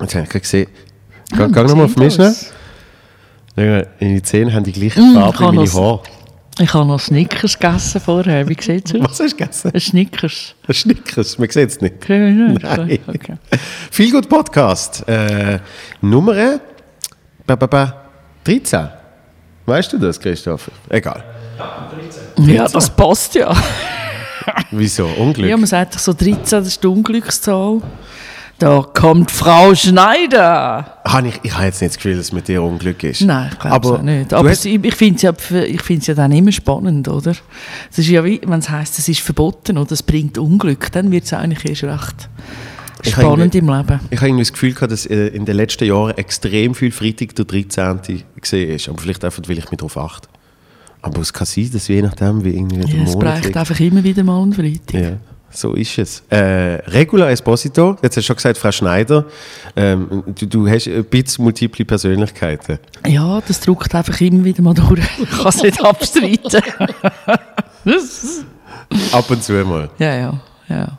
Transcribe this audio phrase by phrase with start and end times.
[0.00, 0.66] Jetzt habe ich gerade gesehen,
[1.30, 2.34] geh, geh nochmal auf mich schnell.
[3.56, 6.02] Meine Zähne haben die gleiche Mm, Farbe ich wie meine Haare.
[6.58, 8.46] Ich habe noch Snickers gegessen vorher.
[8.48, 9.02] Wie sieht es aus?
[9.02, 9.70] Was hast du gegessen?
[9.74, 10.54] Ein Snickers.
[10.68, 12.08] Ein Snickers, man sieht es nicht.
[12.08, 12.58] Nein.
[13.06, 13.36] Okay.
[13.90, 15.06] Viel gut Podcast.
[15.08, 15.58] Äh,
[16.00, 16.60] Nummer
[17.46, 17.94] ba, ba, ba,
[18.44, 18.88] 13.
[19.66, 20.70] Weißt du das, Christoph?
[20.88, 21.22] Egal.
[22.38, 23.54] Ja, das passt ja.
[24.70, 25.06] Wieso?
[25.06, 25.48] Unglück?
[25.48, 27.80] Ja, man sagt so 13, das ist die Unglückszahl.
[28.60, 30.98] Da kommt Frau Schneider.
[31.04, 33.22] Habe ich, ich habe jetzt nicht das Gefühl, dass es mit dir Unglück ist.
[33.22, 34.34] Nein, ich glaube es auch nicht.
[34.34, 35.32] Aber es, ich finde es ja,
[35.64, 37.32] ich find's ja dann immer spannend, oder?
[37.90, 41.10] Es ist ja wie, wenn es heisst, es ist verboten oder es bringt Unglück, dann
[41.10, 42.28] wird es eigentlich erst recht
[43.02, 44.00] spannend im Leben.
[44.10, 47.34] Ich habe irgendwie das Gefühl gehabt, dass äh, in den letzten Jahren extrem viel Freitag
[47.36, 48.22] der 13.
[48.42, 48.90] gesehen ist.
[48.90, 50.28] Aber vielleicht einfach, weil ich mich darauf achte.
[51.00, 53.56] Aber es kann sein, dass je nachdem, wie irgendwie der Ja, es Monat bricht liegt.
[53.56, 55.00] einfach immer wieder mal einen Freitag.
[55.00, 55.12] Ja,
[55.50, 56.22] so ist es.
[56.30, 59.24] Äh, Regula Esposito, jetzt hast du schon gesagt, Frau Schneider,
[59.76, 62.78] ähm, du, du hast ein bisschen multiple Persönlichkeiten.
[63.06, 65.00] Ja, das drückt einfach immer wieder mal durch.
[65.20, 66.62] Ich kann es nicht abstreiten.
[69.12, 69.88] Ab und zu mal.
[69.98, 70.98] ja, ja, ja.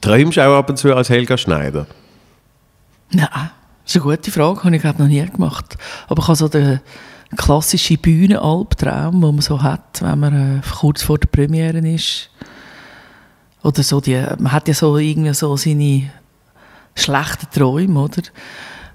[0.00, 1.86] Träumst du auch ab und zu als Helga Schneider?
[3.12, 3.28] Nein,
[3.84, 5.76] das ist eine gute Frage, habe ich glaube noch nie gemacht.
[6.08, 6.80] Aber ich habe so den
[7.36, 12.30] klassischen Bühnenalbtraum, den man so hat, wenn man äh, kurz vor der Premiere ist.
[13.62, 16.10] Oder so die, man hat ja so irgendwie so seine
[16.94, 18.22] schlechten Träume, oder?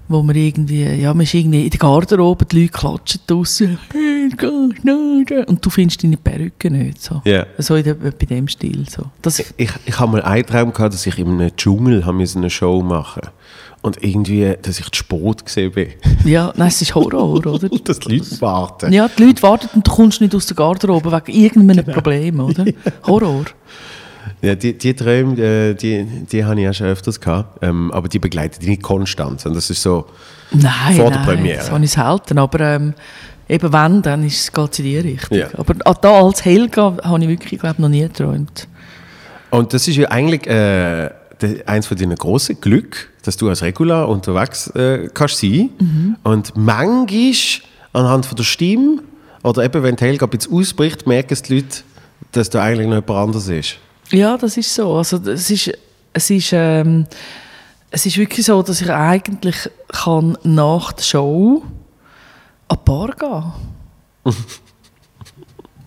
[0.10, 3.78] Wo man irgendwie, ja, man ist irgendwie in der Garderobe, die Leute klatschen draussen.
[5.48, 7.22] Und du findest deine Perücke nicht, so.
[7.26, 7.46] Ja.
[7.58, 9.04] So in der, bei dem Stil, so.
[9.22, 12.82] Das, Ich, ich habe mal einen Traum gehabt, dass ich in einem Dschungel eine Show
[12.82, 13.24] machen
[13.82, 15.90] Und irgendwie, dass ich zu spät gesehen bin.
[16.26, 17.52] ja, nein, es ist Horror, oder?
[17.54, 18.94] Und dass die Leute warten.
[18.94, 22.66] Ja, die Leute warten und du kommst nicht aus der Garderobe wegen irgendeinem Problem, oder?
[23.06, 23.46] Horror.
[24.42, 27.64] Ja, die, die Träume, äh, die, die habe ich auch schon öfters gehabt.
[27.64, 29.42] Ähm, aber die begleiten die nicht konstant.
[29.42, 30.06] sondern das ist so,
[30.52, 31.58] Nein, Vor der nein, Premiere.
[31.58, 32.38] das habe ich selten.
[32.38, 32.94] Aber ähm,
[33.50, 35.38] eben wenn, dann geht es in die Richtung.
[35.38, 35.48] Ja.
[35.58, 38.68] Aber da als Helga habe ich wirklich, glaube noch nie geträumt.
[39.50, 41.10] Und das ist ja eigentlich äh,
[41.66, 45.70] eins von deinen grossen Glück, dass du als Regular unterwegs äh, kannst sein.
[46.24, 47.34] Und manchmal
[47.94, 49.00] anhand von der Stimme
[49.44, 51.78] oder eben wenn die Helga ein bisschen ausbricht, merken die Leute,
[52.32, 53.78] dass da eigentlich noch jemand anderes ist.
[54.12, 54.96] Ja, das ist so.
[54.96, 55.72] Also es ist,
[56.14, 57.06] es ist, ähm,
[57.92, 61.64] es ist wirklich so, dass ich eigentlich kann nach der Show
[62.68, 64.34] an die Bar gehen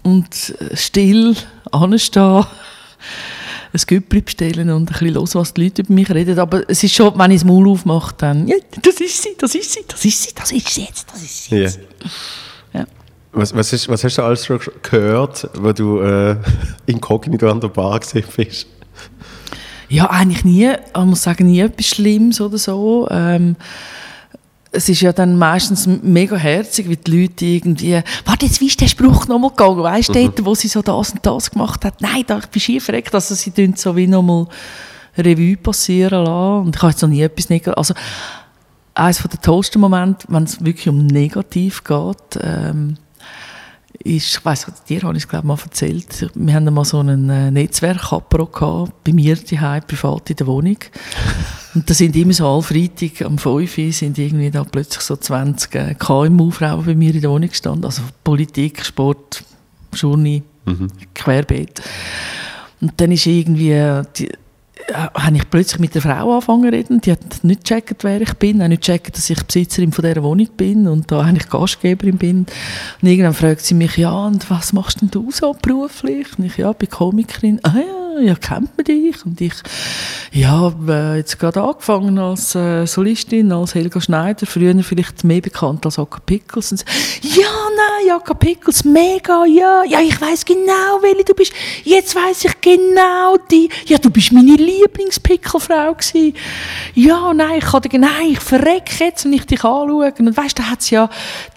[0.02, 1.36] und still
[1.70, 2.46] anstehen,
[3.72, 6.38] ein Güppli bestellen und ein bisschen hören, was die Leute über mich reden.
[6.38, 9.54] Aber es ist schon, wenn ich das Maul aufmache, dann ja, das ist sie, das
[9.54, 11.80] ist sie, das ist sie, das ist sie jetzt, das ist sie jetzt.
[12.72, 12.86] Ja.
[13.32, 16.36] Was, was, ist, was hast du alles schon gehört, wo du äh,
[16.86, 18.66] inkognito an der Bar gesehen bist?
[19.88, 20.70] Ja, eigentlich nie.
[20.70, 23.08] Ich muss sagen, nie etwas Schlimmes oder so.
[23.10, 23.56] Ähm,
[24.72, 28.80] es ist ja dann meistens mega herzig, wie die Leute irgendwie, warte, jetzt wie ist
[28.80, 29.82] der Spruch nochmal gegangen?
[29.82, 32.00] Weißt du, dort, wo sie so das und das gemacht hat?
[32.00, 33.14] Nein, da, ich bin schief verreckt.
[33.14, 34.46] Also sie tun so wie nochmal
[35.18, 36.66] Revue passieren lassen.
[36.66, 37.76] Und ich habe jetzt noch nie etwas Negatives.
[37.76, 37.94] Also,
[38.94, 42.96] eines der tollsten Momente, wenn es wirklich um negativ geht, ähm,
[44.04, 47.28] ist, ich weiss, dir habe ich es glaube mal erzählt, wir haben mal so einen
[47.28, 50.78] äh, Netzwerk-Apero gehabt, bei mir daheim privat in der Wohnung.
[51.74, 55.16] Und da sind immer so alle Freitag am 5 Uhr sind irgendwie da plötzlich so
[55.16, 59.44] 20 äh, KMU-Frauen bei mir in der Wohnung gestanden, also Politik, Sport,
[59.94, 60.42] Journey,
[61.14, 61.82] Querbeet.
[62.80, 64.30] Und dann ist irgendwie, äh, die,
[64.94, 67.00] habe ich plötzlich mit der Frau angefangen zu reden.
[67.00, 70.22] Die hat nicht gecheckt, wer ich bin, auch nicht gecheckt, dass ich Besitzerin von dieser
[70.22, 72.46] Wohnung bin und da eigentlich Gastgeberin bin.
[73.00, 76.26] Und irgendwann fragt sie mich, ja, und was machst denn du so beruflich?
[76.38, 77.60] Und ich, ja, bin Komikerin.
[77.62, 79.24] Ah ja, ja, kennt man dich?
[79.24, 79.54] Und ich,
[80.32, 85.84] ja, habe jetzt gerade angefangen als äh, Solistin, als Helga Schneider, früher vielleicht mehr bekannt
[85.86, 86.72] als Akka Pickles.
[86.72, 91.52] Und sie, ja, nein, Akka Pickles, mega, ja, ja, ich weiß genau, welche du bist.
[91.84, 93.68] Jetzt weiß ich genau die.
[93.86, 96.34] Ja, du bist meine Lieblingspickelfrau gewesen.
[96.94, 100.12] Ja, nein, ich kann dir, nein, ich verrecke jetzt, wenn ich dich anschaue.
[100.18, 101.08] Und weißt da es ja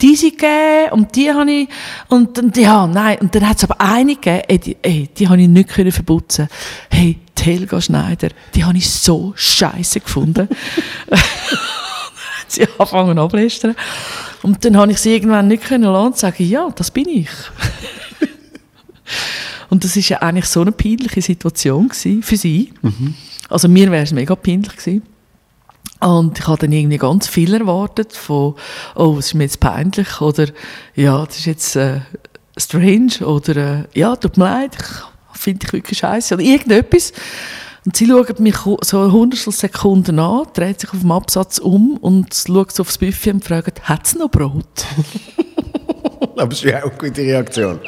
[0.02, 1.70] diese gegeben und die habe ich,
[2.10, 5.28] und, und ja, nein, und dann hat es aber eine gegeben, ey, die, ey, die
[5.28, 6.43] habe ich nicht können verputzen.
[6.90, 10.48] Hey, die Helga Schneider, die habe ich so scheiße gefunden.
[12.48, 13.76] sie anfangen ablästern.
[14.42, 17.30] Und dann habe ich sie irgendwann nicht können lassen und sagen, ja, das bin ich.
[19.70, 22.74] und das ist ja eigentlich so eine peinliche Situation für sie.
[23.50, 25.04] Also mir wäre es mega peinlich gewesen.
[26.00, 28.56] Und ich habe dann irgendwie ganz viel erwartet von,
[28.96, 30.48] oh, es ist mir jetzt peinlich oder
[30.96, 32.02] ja, das ist jetzt äh,
[32.58, 37.14] strange oder äh, ja, tut mir leid, ich finde dich wirklich scheiße oder irgendetwas.
[37.86, 41.98] Und sie schaut mich so eine Hundertstel Sekunden an, dreht sich auf dem Absatz um
[41.98, 44.86] und schaut so aufs Buffet und fragt, hat es noch Brot?
[46.38, 47.80] Aber das ist ja auch eine gute Reaktion.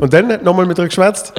[0.00, 1.32] Und dann nochmal mit ihr geschwätzt?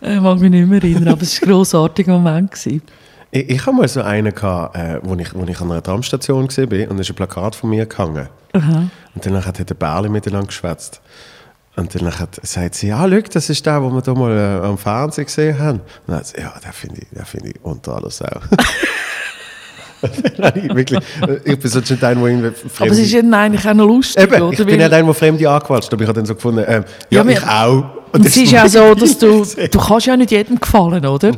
[0.00, 2.52] Ich mag mich nicht mehr erinnern, aber es war ein grossartiger Moment.
[2.52, 2.82] Gewesen.
[3.30, 6.48] Ich, ich hatte mal so einen, gehabt, äh, wo, ich, wo ich an einer Tramstation
[6.48, 8.28] war und da ist ein Plakat von mir gehangen.
[8.52, 8.88] Aha.
[9.14, 11.00] Und dann hat der Bärli miteinander geschwätzt.
[11.78, 14.76] Und dann sagt sie, ja, schau, das ist der, den wir da mal äh, am
[14.76, 15.78] Fernsehen gesehen haben.
[15.78, 18.42] Und dann hat sie, ja, den finde ich, den finde ich unter alles auch.
[20.38, 21.00] Nein, wirklich,
[21.44, 22.82] ich bin sonst nicht einer, der irgendwie fremde...
[22.82, 24.52] Aber es ist ja eigentlich auch noch lustig, Eben, oder?
[24.52, 27.24] ich bin ja der, der Fremde angequatscht, aber ich habe dann so gefunden, ähm, ja,
[27.24, 27.84] Ja, ich auch.
[28.12, 31.32] Und es ist ja so, dass du, du kannst ja nicht jedem gefallen, oder?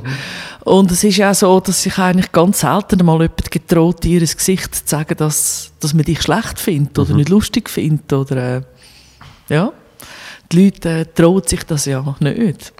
[0.64, 4.36] Und es ist ja so, dass sich eigentlich ganz selten mal jemand getraut, dir ins
[4.36, 8.60] Gesicht zu sagen, dass, dass man dich schlecht findet oder nicht lustig findet oder, äh,
[9.48, 9.72] ja.
[10.52, 12.72] Die Leute äh, trauen sich das ja nicht.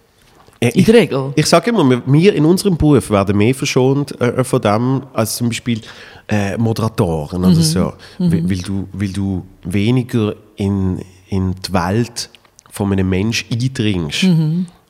[0.62, 1.32] In Ich, der Regel.
[1.36, 5.48] ich sage immer, wir- in unserem Beruf werden mehr verschont äh, von dem als zum
[5.48, 5.80] Beispiel
[6.28, 7.94] äh, Moderatoren oder so.
[8.18, 12.28] Weil, weil, du, weil du weniger in, in die Welt
[12.70, 14.24] von einem Menschen eindringst.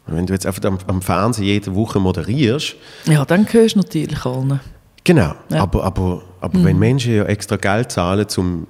[0.07, 2.75] Wenn du jetzt einfach am, am Fernsehen jede Woche moderierst,
[3.07, 4.59] Ja, dann hörst du natürlich allen.
[5.05, 5.63] Genau, Ja.
[5.63, 8.67] aber, aber, aber wenn Menschen ja extra Geld zahlen, um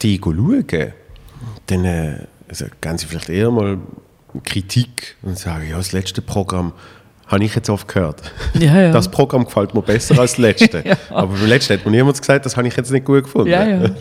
[0.00, 0.92] die zu schauen,
[1.66, 2.18] dann äh,
[2.62, 3.78] also geben sie vielleicht eher mal
[4.44, 6.72] Kritik und sagen, ja, das letzte Programm
[7.26, 8.22] habe ich jetzt oft gehört.
[8.54, 8.92] Ja, ja.
[8.92, 10.82] Das Programm gefällt mir besser als das letzte.
[10.86, 10.96] Ja.
[11.10, 13.48] Aber beim letzten hat mir niemand gesagt, das habe ich jetzt nicht gut gefunden.
[13.50, 13.90] Ja, ja.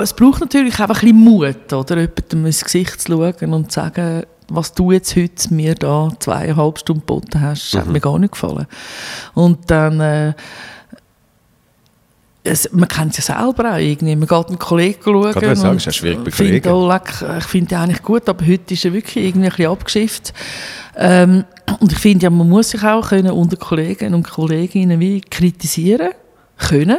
[0.00, 1.96] Es braucht natürlich einfach ein bisschen Mut, oder?
[2.00, 6.78] Jemandem ins Gesicht zu schauen und zu sagen, was du jetzt heute mir da zweieinhalb
[6.78, 7.78] Stunden geboten hast, Mhm.
[7.78, 8.66] hat mir gar nicht gefallen.
[9.34, 10.32] Und dann, äh,
[12.46, 14.16] es, man kennt es ja selber auch irgendwie.
[14.16, 15.14] Man geht mit Kollegen schauen.
[15.14, 16.68] Wollte sagen, und ist ja schwierig bei Kollegen.
[16.70, 16.98] Oh,
[17.38, 20.32] ich finde den eigentlich gut, aber heute ist er wirklich irgendwie ein bisschen abgeschifft.
[20.96, 21.44] Ähm,
[21.80, 26.10] und ich finde ja, man muss sich auch können unter Kollegen und Kolleginnen wie kritisieren
[26.58, 26.98] können.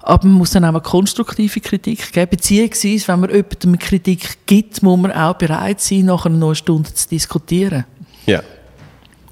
[0.00, 2.30] Aber man muss dann auch eine konstruktive Kritik geben.
[2.30, 6.92] Beziehungsweise, wenn man jemandem Kritik gibt, muss man auch bereit sein, nachher noch eine Stunde
[6.92, 7.84] zu diskutieren.
[8.26, 8.42] ja.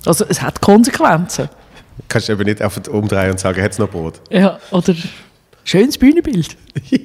[0.07, 1.51] Also es hat Konsequenzen.
[2.09, 4.21] Kannst du eben nicht einfach umdrehen und sagen, hat es noch Brot?
[4.31, 4.95] Ja, oder
[5.65, 6.57] schönes Bühnenbild.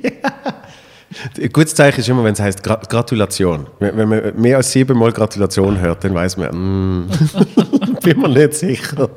[1.39, 3.67] Ein gutes Zeichen ist immer, wenn es heißt Gra Gratulation.
[3.79, 7.09] Wenn, wenn man mehr als siebenmal Gratulation hört, dann weiß man, mm,
[8.03, 9.09] bin mir nicht sicher.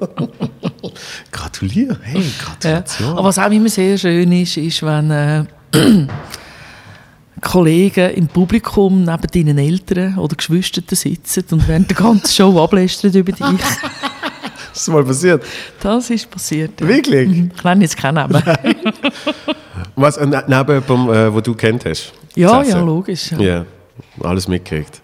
[1.32, 2.44] Gratuliere, hey, Ja.
[2.44, 3.10] Gratulation.
[3.10, 5.44] Aber was auch immer sehr schön ist, ist, wenn äh,
[7.40, 13.12] Kollegen im Publikum neben deinen Eltern oder Geschwistern sitzen und während der ganzen Show ablästern
[13.12, 13.46] über dich.
[14.78, 15.42] Ist das mal passiert?
[15.80, 16.80] Das ist passiert.
[16.80, 16.88] ja.
[16.88, 17.28] Wirklich?
[17.28, 17.50] Mhm.
[17.54, 18.42] Ich nenne jetzt keinen Namen.
[19.96, 22.12] Was, neben jemandem, äh, wo du kennt hast?
[22.34, 23.32] Ja, ja, logisch.
[23.32, 23.38] Ja.
[23.40, 23.66] Ja,
[24.22, 25.00] alles mitgekriegt.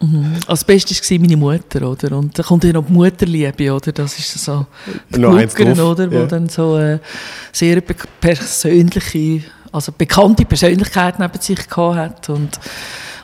[0.47, 2.17] Als Bestes war meine Mutter, oder?
[2.17, 3.93] Und da kommt ja noch die Mutterliebe, oder?
[3.93, 4.67] Das ist so
[5.12, 6.11] die Noch Gluckern, oder?
[6.11, 6.26] Wo ja.
[6.26, 6.99] dann so äh,
[7.50, 9.43] sehr persönliche,
[9.73, 12.29] also bekannte Persönlichkeit neben sich gehabt hat.
[12.29, 12.59] Und,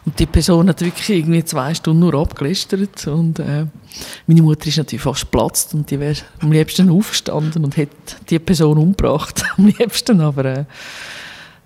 [0.07, 3.07] und die Person hat wirklich irgendwie zwei Stunden nur abgelästert.
[3.07, 3.67] Und äh,
[4.27, 7.95] meine Mutter ist natürlich fast geplatzt und die wäre am liebsten aufgestanden und hätte
[8.29, 9.43] die Person umgebracht.
[9.59, 10.65] Am liebsten, aber äh,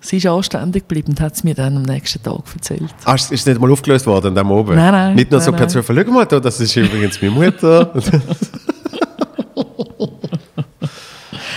[0.01, 2.93] sie ist anständig geblieben und hat es mir dann am nächsten Tag erzählt.
[3.05, 4.75] Ah, ist ist nicht mal aufgelöst worden, dem oben?
[4.75, 7.33] Nein, nein, Nicht nur so nein, per Zufall, schau mal, da, das ist übrigens meine
[7.33, 7.93] Mutter.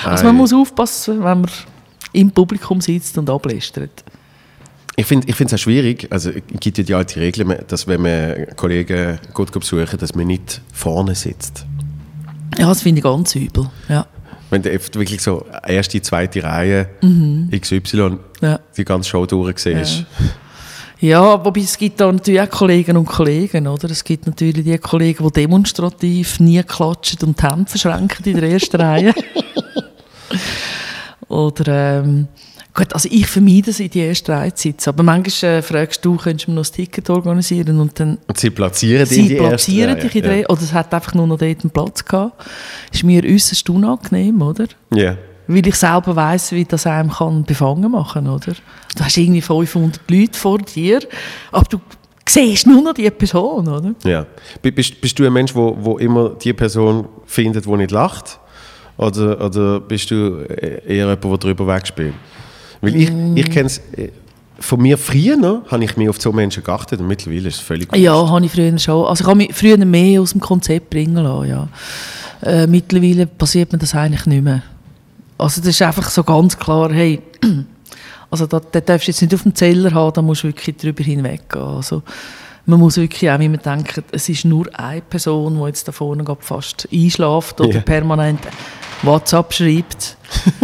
[0.04, 1.50] Also man muss aufpassen, wenn man
[2.12, 4.04] im Publikum sitzt und ablästert.
[4.99, 8.49] Ich finde es auch schwierig, also es gibt ja die alte Regel, dass wenn man
[8.57, 11.64] Kollegen gut besuchen, dass man nicht vorne sitzt.
[12.59, 13.71] Ja, das finde ich ganz übel.
[13.88, 14.09] Ja.
[14.50, 16.88] Wenn du wirklich so erste, zweite Reihe
[17.57, 18.59] XY Ja.
[18.76, 20.05] die ganze Show durchsiehst.
[20.99, 23.88] ja, wobei es gibt da natürlich auch Kollegen und Kollegen, oder?
[23.93, 28.50] Es gibt natürlich die Kollegen, die demonstrativ nie klatschen und die Hände verschränken in der
[28.50, 29.14] ersten Reihe.
[31.28, 32.26] Oder, ähm,
[32.78, 34.88] gut, also ich vermeide es, in die erste zu sitzen.
[34.90, 38.38] Aber manchmal äh, fragst du, könntest du mir noch ein Ticket organisieren und dann Und
[38.38, 40.02] sie platzieren dich in Sie die erste platzieren Reihe.
[40.02, 42.44] dich in der, oder es hat einfach nur noch dort einen Platz gehabt.
[42.92, 44.66] Ist mir äußerst unangenehm, oder?
[44.94, 45.02] Ja.
[45.02, 45.16] ja.
[45.49, 48.52] Weil ich selber weiss, wie das einem kann befangen machen, oder?
[48.97, 51.00] Du hast irgendwie 500 Leute vor dir,
[51.50, 51.80] aber du
[52.28, 53.94] siehst nur noch die Person, oder?
[54.04, 54.26] Ja.
[54.62, 58.38] Bist, bist du ein Mensch, wo, wo immer die Person findet, die nicht lacht?
[58.99, 62.14] Oder, oder bist du eher jemand, der drüber wegspielt?
[62.80, 63.37] Weil ich, Mm.
[63.37, 63.80] ich kenne es,
[64.61, 67.61] von mir früher noch, habe ich mehr auf so Menschen geachtet und mittlerweile ist es
[67.61, 69.06] völlig Ja, habe ich früher schon.
[69.06, 71.68] Also ich habe mich früher mehr aus dem Konzept bringen lassen, ja.
[72.42, 74.62] Äh, mittlerweile passiert mir das eigentlich nicht mehr.
[75.38, 77.20] Also das ist einfach so ganz klar, hey,
[78.30, 80.76] also da, da darfst du jetzt nicht auf dem Zeller haben, da musst du wirklich
[80.76, 81.62] drüber hinweggehen.
[81.62, 82.02] Also
[82.68, 85.92] man muss wirklich auch, wie man denkt, es ist nur eine Person, die jetzt da
[85.92, 87.80] vorne fast einschläft oder Ja.
[87.80, 88.40] permanent
[89.02, 90.16] WhatsApp schreibt.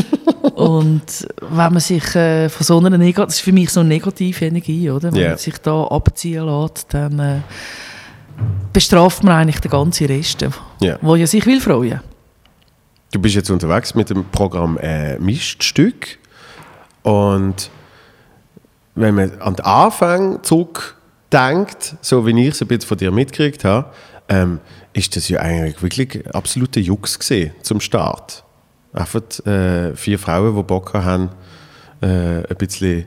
[0.54, 1.02] und
[1.40, 4.44] wenn man sich äh, von so einer negativ, das ist für mich so eine negative
[4.44, 5.12] Energie, oder?
[5.12, 5.28] Wenn Ja.
[5.30, 7.40] man sich da abziehen lässt, dann äh,
[8.72, 10.44] bestraft man eigentlich den ganzen Rest,
[10.80, 10.98] Ja.
[11.00, 12.00] wo ja sich will freuen.
[13.12, 16.18] Du bist jetzt unterwegs mit dem Programm äh, Miststück
[17.02, 17.70] und
[18.96, 20.42] wenn man an den Anfang
[21.34, 23.90] zurückdenkt, so wie ich es ein bisschen von dir mitgekriegt habe,
[24.28, 24.60] ähm,
[24.92, 28.44] ist das ja eigentlich wirklich absolute Jux gesehen zum Start.
[28.92, 31.30] Einfach äh, vier Frauen, die Bock haben,
[32.00, 33.06] äh, ein bisschen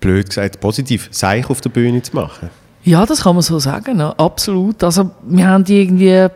[0.00, 2.50] blöd gesagt positiv Seich auf der Bühne zu machen.
[2.84, 4.82] Ja, das kann man so sagen, ja, absolut.
[4.82, 6.30] Also wir haben irgendwie ein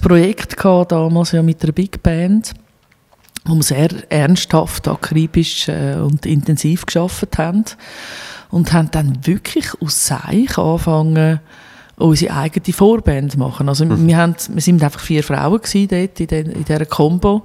[0.00, 2.52] Projekt gehabt, damals ja mit einer Big Band,
[3.44, 7.64] wo wir sehr ernsthaft, akribisch äh, und intensiv geschafft haben
[8.52, 11.40] und haben dann wirklich aus Seich angefangen,
[11.96, 13.68] unsere eigene Vorband zu machen.
[13.68, 17.42] Also wir, haben, wir sind einfach vier Frauen gewesen dort in, den, in dieser Combo.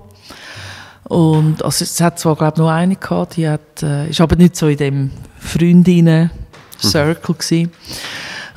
[1.05, 4.35] Und also es hat zwar, glaube ich, nur eine gehabt, die hat, äh, ist aber
[4.35, 7.71] nicht so in dem Freundinnen-Circle gewesen.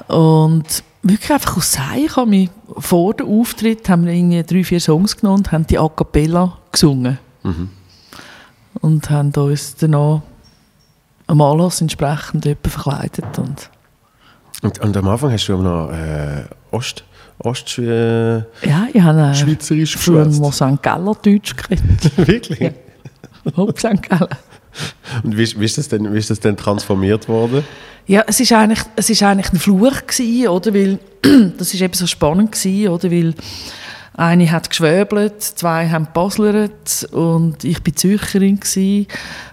[0.08, 4.80] Und wirklich einfach aus Seich haben wir vor dem Auftritt haben wir irgendwie drei, vier
[4.80, 7.18] Songs genommen und haben die A Cappella gesungen.
[8.80, 10.22] Und haben uns danach
[11.30, 13.38] am Anlass entsprechend etwa verkleidet.
[13.38, 13.70] Und
[14.62, 17.04] Und, und am Anfang hast du aber noch äh, Ost,
[17.38, 20.82] Ost äh, ja, ich habe Schweizerisch früher mal St.
[20.82, 22.16] Galler Deutsch geredet.
[22.28, 22.58] Wirklich?
[22.60, 22.70] Ja.
[23.56, 24.02] Hopp, St.
[24.02, 24.28] Gallen.
[25.22, 27.64] Und wie, ist- wie, ist das denn, wie ist das denn transformiert worden?
[28.06, 30.74] Ja, es ist eigentlich, es ist eigentlich ein Fluch gewesen, oder?
[30.74, 30.98] Weil,
[31.58, 33.10] das ist eben so spannend gewesen, oder?
[33.10, 33.34] Weil
[34.14, 39.06] eine hat geschwäbelt, zwei haben baslert und ich bin Zürcherin gsi,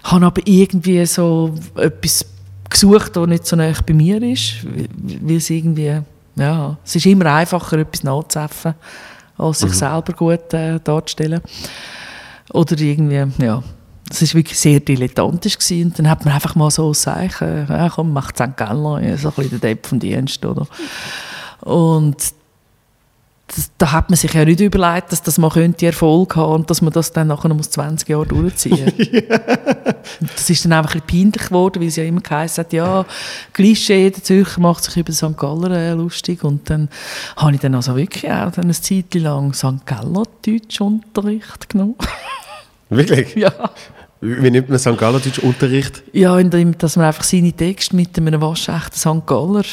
[0.04, 2.26] habe aber irgendwie so etwas
[2.68, 6.00] gesucht, das nicht so nah bei mir ist, weil- es irgendwie,
[6.36, 8.74] ja, es ist immer einfacher, etwas nachzuäffen,
[9.38, 11.40] als sich selber gut äh, darzustellen.
[12.52, 13.62] Oder irgendwie, ja,
[14.10, 15.88] es war wirklich sehr dilettantisch gewesen.
[15.88, 18.56] und dann hat man einfach mal so gesagt, äh, ja, komm, macht St.
[18.56, 20.66] Gallen, ja, so ein bisschen der Depp vom Dienst, oder?
[21.60, 22.16] Und
[23.48, 26.70] das, da hat man sich ja nicht überlegt, dass das mal könnte Erfolg haben und
[26.70, 28.92] dass man das dann nachher noch 20 Jahre durchziehen
[30.20, 32.72] Und Das ist dann einfach ein bisschen peinlich geworden, weil es ja immer geheißen hat,
[32.72, 33.06] ja,
[33.52, 35.36] Klischee, der Zürcher macht sich über St.
[35.36, 36.88] Galler äh, lustig und dann
[37.36, 39.86] habe ich dann also wirklich auch dann eine Zeit lang St.
[39.86, 41.96] Galler Deutschunterricht genommen.
[42.90, 43.34] Wirklich?
[43.34, 43.52] ja.
[44.20, 44.96] Wie wie nimmt man St.
[44.98, 46.02] Galler Deutsch Unterricht?
[46.12, 49.26] Ja, indem, dass man einfach seine Texte mit einem waschechten St.
[49.26, 49.64] Galler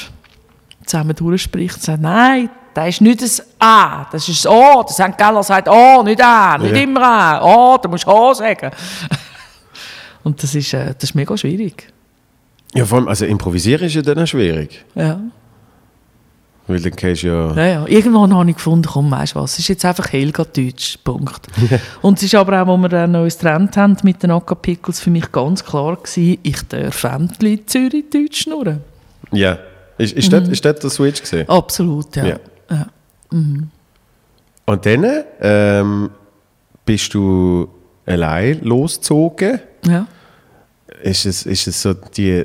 [0.86, 4.84] zusammen durchspricht und sagt, nein, das ist nicht das A, das ist das O.
[4.84, 5.18] Der St.
[5.18, 6.82] Galler sagt O, nicht A, nicht Ja.
[6.84, 7.42] immer A.
[7.42, 8.70] O, du musst O sagen.
[10.24, 11.88] und das ist, äh, das ist mega schwierig.
[12.74, 14.84] Ja, vor allem, also improvisieren ist ja dann auch schwierig.
[14.94, 15.22] Ja.
[16.68, 17.54] Weil dann kannst du ja...
[17.54, 17.86] Ja, ja.
[17.88, 21.48] Irgendwann habe ich gefunden, komm, weißt du was, es ist jetzt einfach Helga Deutsch, Punkt.
[22.02, 25.12] Und es ist aber auch, als wir dann uns getrennt haben mit den Acapicals, für
[25.12, 28.82] mich ganz klar gewesen, ich darf endlich Zürich Deutsch schnurren.
[29.32, 29.60] Ja.
[29.98, 31.48] Ist, ist, das, ist das der Switch gesehen?
[31.48, 32.26] Absolut, ja.
[32.26, 32.36] Ja.
[32.70, 32.88] Ja.
[33.32, 35.06] Und dann
[35.42, 36.10] ähm,
[36.86, 37.68] bist du
[38.06, 39.60] allein losgezogen.
[39.88, 40.08] ja.
[41.02, 42.44] Ist es, ist es so die...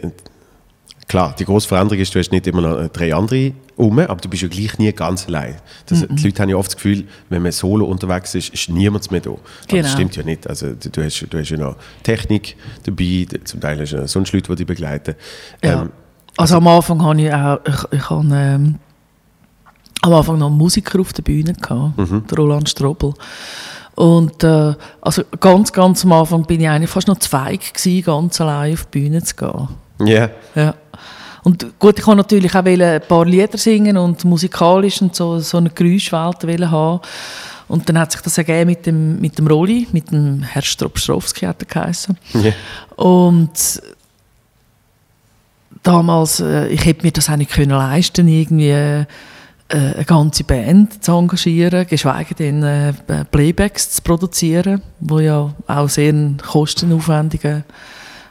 [1.07, 4.29] Klar, die grosse Veränderung ist, du hast nicht immer noch drei andere um, aber du
[4.29, 5.57] bist ja gleich nie ganz allein.
[5.87, 9.11] Das, Die Leute haben ja oft das Gefühl, wenn man solo unterwegs ist, ist niemand
[9.11, 9.31] mehr da.
[9.31, 9.83] Aber Genau.
[9.83, 10.47] das stimmt ja nicht.
[10.47, 14.07] Also, du, du, hast, du hast ja noch Technik dabei, zum Teil hast du ja
[14.07, 15.15] sonst Leute, die dich begleiten.
[15.65, 15.83] Ja.
[15.83, 15.91] Ähm,
[16.37, 18.75] Also am Anfang habe ich auch, ich, ich habe, ähm,
[20.02, 21.99] am Anfang noch einen Musiker auf der Bühne gehabt,
[22.30, 23.14] der Roland Strobel.
[23.95, 28.04] Und äh, also ganz, ganz am Anfang bin ich eigentlich fast noch zu feig gewesen,
[28.04, 29.69] ganz allein auf die Bühne zu gehen.
[30.04, 30.75] Ja, Ja.
[31.42, 35.57] Und gut, ich wollte natürlich auch ein paar Lieder singen und musikalisch und so, so
[35.57, 37.00] eine Geräuschwelt haben.
[37.69, 41.47] Und dann hat sich das ergeben mit dem, mit dem Rolli, mit dem Herr Stropstrowski
[41.47, 42.19] hat er geheißen.
[42.35, 42.52] ja.
[42.97, 43.83] Und
[45.83, 49.07] damals, äh, ich hätte mir das auch nicht können leisten, irgendwie äh,
[49.71, 52.93] eine ganze Band zu engagieren, geschweige denn äh,
[53.31, 57.62] Playbacks zu produzieren, wo ja auch sehr ein kostenaufwendiger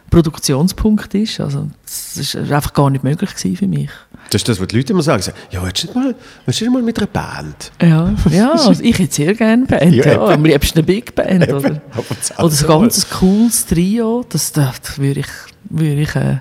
[0.09, 1.39] Produktionspunkt ist.
[1.39, 3.89] Also das ist einfach gar nicht möglich für mich.
[4.29, 5.23] Das ist das, was die Leute immer sagen.
[5.49, 6.15] Ja, willst du nicht mal,
[6.45, 7.71] willst du nicht mal mit einer Band?
[7.81, 10.33] Ja, ja also ich hätte sehr gerne eine Band, Ja, ja, eben.
[10.33, 11.51] am liebsten eine Big Band.
[11.51, 15.27] Oder, das oder so ein ganz cooles Trio, das, das, das würde ich,
[15.69, 16.37] würde ich äh,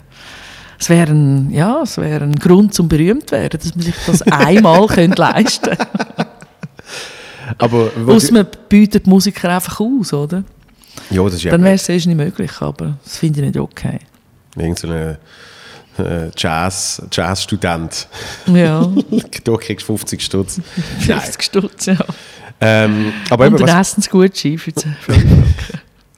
[0.78, 4.22] es wäre ein, ja, es wäre ein Grund zum berühmt werden, dass man sich das
[4.30, 6.26] einmal könnte leisten könnte.
[7.58, 10.44] Du, man bietet Musiker einfach aus, oder?
[11.10, 13.98] ja, das ist ja Dann wäre es nicht möglich, aber das finde ich nicht okay.
[14.56, 15.18] irgend so eine
[15.98, 18.08] äh, Jazz, Jazzstudent.
[18.46, 18.90] Ja,
[19.44, 20.60] da kriegst du 50 Stutz.
[21.00, 21.98] 50 Stutz, ja.
[22.60, 24.84] Ähm, aber eben, Und was, ein Essensgutschein für die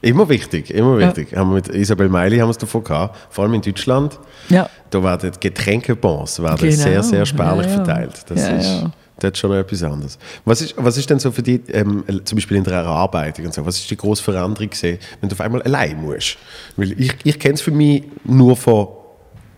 [0.02, 1.34] immer wichtig, immer wichtig.
[1.36, 4.18] Haben wir mit Isabel Meili haben wir es davon gehabt, vor allem in Deutschland.
[4.48, 6.82] Ja, Da werden Getränkebons werden Genau.
[6.82, 7.84] sehr, sehr spärlich Ja, ja.
[7.84, 8.24] verteilt.
[8.28, 8.90] Das Ja, ist ja.
[9.18, 10.18] das ist schon etwas anderes.
[10.44, 13.54] Was ist, was ist denn so für dich, ähm, zum Beispiel in der Erarbeitung und
[13.54, 16.38] so, was ist die grosse Veränderung gesehen, wenn du auf einmal allein musst?
[16.76, 18.88] Weil ich, ich kenne es für mich nur von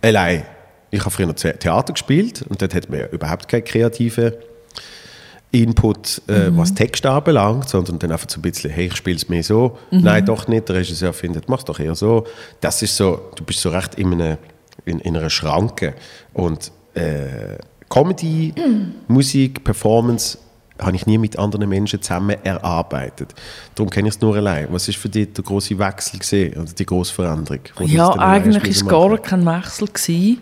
[0.01, 0.43] allein.
[0.91, 4.37] Ich habe früher Theater gespielt und dort hat man ja überhaupt keine kreative
[5.53, 6.57] Input, äh, Mhm.
[6.57, 9.77] was Text anbelangt, sondern dann einfach so ein bisschen, hey, ich spiele es mehr so.
[9.91, 10.01] Mhm.
[10.01, 10.67] Nein, doch nicht.
[10.67, 12.25] Der Regisseur findet, mach doch eher so.
[12.59, 14.37] Das ist so, du bist so recht in, einer
[14.85, 15.93] in, in einer Schranke.
[16.33, 17.57] Und äh,
[17.87, 18.95] Comedy, Mhm.
[19.07, 20.39] Musik, Performance
[20.79, 23.35] habe ich nie mit anderen Menschen zusammen erarbeitet.
[23.75, 24.67] Darum kenne ich es nur allein.
[24.71, 27.59] Was ist für dich der große Wechsel gesehen oder die große Veränderung?
[27.85, 29.87] ja eigentlich war es gar kein Wechsel.
[29.87, 30.39] Gewesen.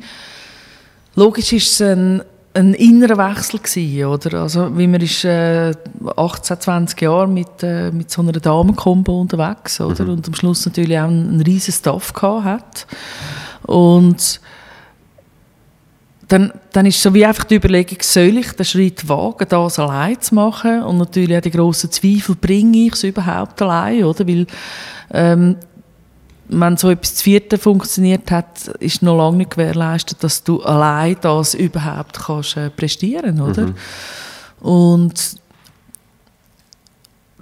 [1.16, 2.22] Logisch war es ein,
[2.54, 3.60] ein innerer Wechsel.
[3.60, 4.42] Gewesen, oder?
[4.42, 5.74] Also, wie man ist äh,
[6.16, 10.08] 18, 20 Jahre mit, äh, mit so einer Damenkombo unterwegs oder?
[10.08, 12.88] und am Schluss natürlich auch einen, einen riesen Staff gehabt hat.
[13.64, 14.42] Und
[16.28, 20.20] dann, dann ist so wie einfach die Überlegung, soll ich den Schritt wagen, das allein
[20.22, 20.84] zu machen?
[20.84, 24.04] Und natürlich auch die grossen Zweifel, bringe ich es überhaupt allein?
[24.06, 24.26] Oder?
[24.26, 24.48] Weil,
[25.14, 25.58] ähm,
[26.52, 31.16] wenn so etwas zu vierten funktioniert hat, ist noch lange nicht gewährleistet, dass du allein
[31.22, 33.74] das überhaupt kannst äh, prestieren, oder?
[34.60, 35.42] Und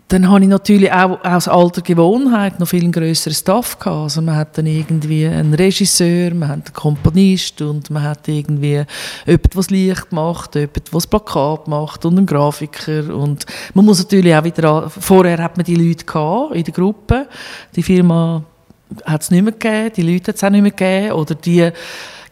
[0.09, 4.03] dann habe ich natürlich auch aus alter Gewohnheit noch viel einen grösseren Staff gehabt.
[4.03, 8.83] Also man hat dann irgendwie einen Regisseur, man hat einen Komponist und man hat irgendwie
[9.25, 13.13] jemanden, der das Licht macht, jemanden, das Plakat macht und einen Grafiker.
[13.15, 17.27] Und man muss natürlich auch wieder, vorher hat man die Leute gehabt in der Gruppe.
[17.75, 18.43] Die Firma
[19.05, 21.13] hat es nicht mehr gegeben, die Leute hat es auch nicht mehr gegeben.
[21.13, 21.71] Oder die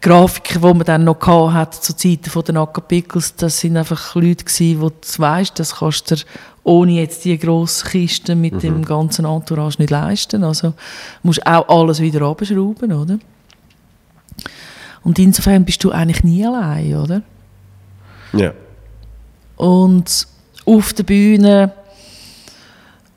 [0.00, 4.14] Grafiker, die man dann noch hat zu Zeiten von den Acker Pickles, das sind einfach
[4.14, 6.16] Leute gewesen, wo du weißt, das kannst du
[6.62, 10.44] ohne jetzt die grosse Kiste mit dem ganzen Entourage nicht leisten.
[10.44, 10.74] Also
[11.22, 13.18] musst auch alles wieder abschrauben, oder?
[15.02, 17.22] Und insofern bist du eigentlich nie allein, oder?
[18.34, 18.52] Ja.
[19.56, 20.28] Und
[20.66, 21.72] auf der Bühne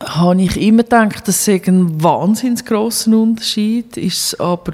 [0.05, 4.73] habe ich immer gedacht, das sei ein wahnsinnig grosser Unterschied, ist aber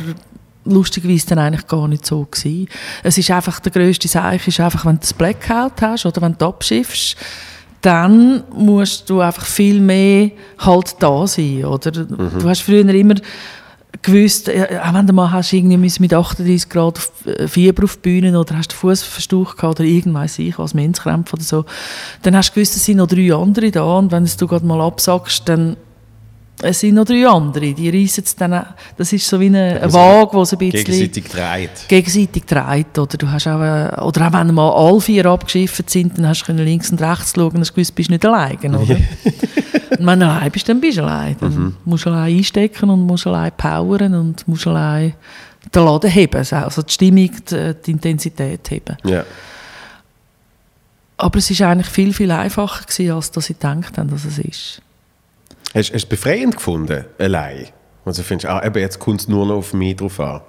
[0.65, 2.67] lustigerweise dann eigentlich gar nicht so gewesen.
[3.03, 6.37] Es ist einfach, der grösste Seich ist einfach, wenn du das Blackout hast oder wenn
[6.37, 7.15] du abschiffst,
[7.81, 11.91] dann musst du einfach viel mehr halt da sein, oder?
[11.91, 13.15] Du hast früher immer
[14.01, 18.39] gewusst, auch wenn du mal hast irgendwie mit 38 Grad äh, Fieber auf die Bühne
[18.39, 21.65] oder hast du Fußverstauch gehabt oder irgendwas ich was Menzkrämpfe oder so,
[22.23, 24.65] dann hast du gewusst, es sind noch drei andere da und wenn es du gerade
[24.65, 25.77] mal absagst, dann
[26.59, 28.65] es sind noch drei andere, die reissen es dann,
[28.97, 31.87] das ist so wie eine, eine Waage, wo es ein bisschen Gegenseitig dreht.
[31.87, 32.97] gegenseitig dreht.
[32.97, 36.41] Oder, du hast auch, äh, oder auch wenn mal alle vier abgeschifft sind, dann hast
[36.41, 38.57] du können links und rechts schauen und hast gewusst, bist nicht allein.
[38.75, 38.95] Oder?
[39.99, 41.35] und wenn du allein bist, dann bist du allein.
[41.39, 45.13] Dann musst du allein einstecken und musst allein powern und musst allein
[45.75, 46.37] den Laden heben.
[46.37, 48.97] Also die Stimmung, die, die Intensität heben.
[49.03, 49.25] Ja.
[51.17, 54.39] Aber es war eigentlich viel, viel einfacher, gewesen, als dass ich gedacht habe, dass es
[54.39, 54.81] ist.
[55.73, 57.67] Hast, du es befreiend gefunden, allein?
[58.05, 60.41] Also findest du, ah, eben, jetzt kommt es nur noch auf mich drauf an.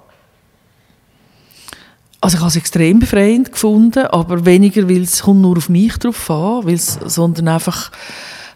[2.21, 5.97] Also ich habe es extrem befreiend gefunden, aber weniger, weil es kommt nur auf mich
[5.97, 7.91] drauf an, sondern einfach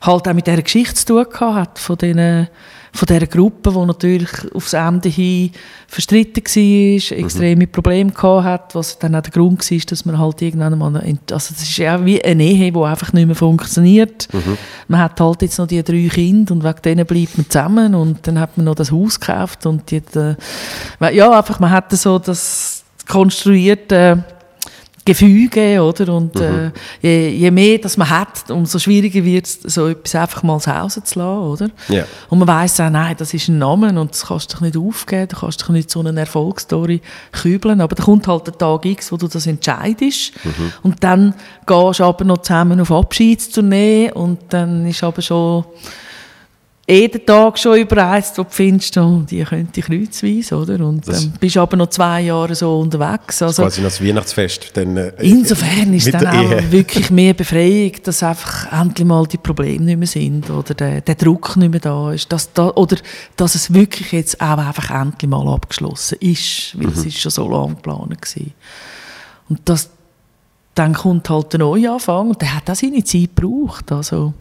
[0.02, 2.49] halt auch mit dieser Geschichte zu tun hat, von, diesen,
[2.95, 5.51] von dieser Gruppe, die natürlich aufs Ende hin
[5.88, 10.41] verstritten war, extreme Probleme gehabt hat, was dann auch der Grund war, dass man halt
[10.43, 14.27] irgendwann mal, also das ist ja wie eine Ehe, die einfach nicht mehr funktioniert.
[14.88, 18.27] Man hat halt jetzt noch die drei Kinder und wegen denen bleibt man zusammen und
[18.27, 22.19] dann hat man noch das Haus gekauft und die, äh, ja, einfach man hat so
[22.19, 24.23] das konstruierte
[25.06, 26.13] Gefüge, oder?
[26.13, 30.44] Und äh, je, je mehr das man hat, umso schwieriger wird es, so etwas einfach
[30.44, 31.70] mal zu Hause zu lassen, oder?
[31.89, 32.06] Ja.
[32.30, 34.78] Und man weiss auch, nein, das ist ein Name und das kannst du dich nicht
[34.78, 38.86] aufgeben, du kannst dich nicht so eine Erfolgsstory kübeln, aber da kommt halt der Tag
[38.86, 40.34] X, wo du das entscheidest
[40.84, 41.34] und dann
[41.66, 45.66] gehst du aber noch zusammen auf Abschiedstournee und dann ist aber schon
[46.86, 50.86] jeden Tag schon überreist, wo du findest, oh, die könnte kreuzweise, oder?
[50.86, 53.41] Und Das- dann bist du aber noch zwei Jahre so unterwegs.
[53.41, 54.72] Also, Quasi noch das Weihnachtsfest.
[54.76, 56.72] Dann, äh, Insofern ist dann auch Ehe.
[56.72, 61.15] wirklich mehr Befreiung, dass einfach endlich mal die Probleme nicht mehr sind oder der, der
[61.15, 62.30] Druck nicht mehr da ist.
[62.32, 62.98] Dass da, oder
[63.38, 66.93] dass es wirklich jetzt auch einfach endlich mal abgeschlossen ist, weil Mhm.
[66.98, 68.43] es ist schon so lange geplant war.
[69.48, 69.89] Und das,
[70.76, 73.89] dann kommt halt der Neuanfang und der hat auch seine Zeit gebraucht.
[73.91, 74.34] Also,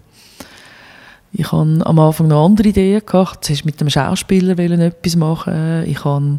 [1.35, 3.45] Ich habe am Anfang noch andere Ideen gehabt.
[3.45, 5.85] Zuerst mit dem Schauspieler etwas machen.
[5.87, 6.39] Ich habe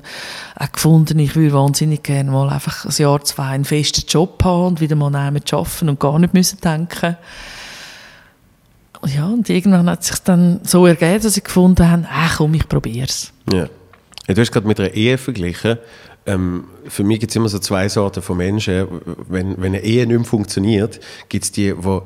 [0.55, 4.67] auch gefunden, ich würde wahnsinnig gerne mal einfach ein Jahr, zwei einen festen Job haben
[4.67, 7.17] und wieder mal damit arbeiten und gar nicht müssen denken.
[9.07, 12.53] Ja, und irgendwann hat es sich dann so ergeben, dass ich gefunden habe, ach komm,
[12.53, 13.33] ich probiere es.
[13.51, 13.67] Ja.
[14.27, 15.77] Du hast gerade mit einer Ehe verglichen.
[16.25, 18.87] Ähm, für mich gibt es immer so zwei Sorten von Menschen.
[19.27, 22.01] Wenn, wenn eine Ehe nicht mehr funktioniert, gibt es die, die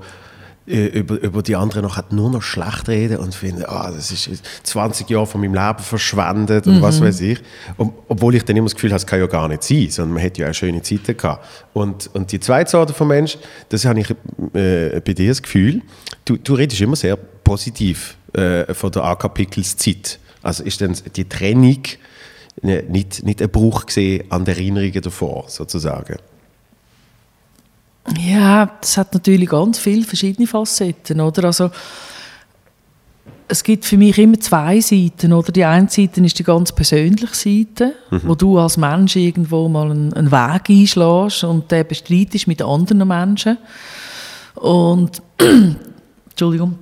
[0.67, 4.29] über, über die anderen noch hat nur noch schlecht reden und finden, ah, das ist
[4.63, 6.81] 20 Jahre von meinem Leben verschwendet und mhm.
[6.81, 7.39] was weiß ich.
[7.77, 10.15] Und, obwohl ich dann immer das Gefühl habe, es kann ja gar nicht sein, sondern
[10.15, 11.45] man hätte ja auch schöne Zeiten gehabt.
[11.73, 13.37] Und, und die zweite Sorte von Mensch,
[13.69, 15.81] das habe ich äh, bei dir das Gefühl,
[16.25, 20.19] du, du redest immer sehr positiv äh, von der AK Pickles Zeit.
[20.43, 21.83] Also ist dann die Trennung
[22.61, 26.17] nicht, nicht ein Bruch gesehen an der Erinnerungen davor, sozusagen?
[28.15, 31.45] Ja, das hat natürlich ganz viele verschiedene Facetten, oder?
[31.45, 31.69] Also,
[33.49, 35.51] es gibt für mich immer zwei Seiten, oder?
[35.51, 38.21] Die eine Seite ist die ganz persönliche Seite, mhm.
[38.25, 43.07] wo du als Mensch irgendwo mal einen, einen Weg einschlägst und den bestreitest mit anderen
[43.07, 43.57] Menschen.
[44.55, 45.21] Und,
[46.29, 46.77] Entschuldigung,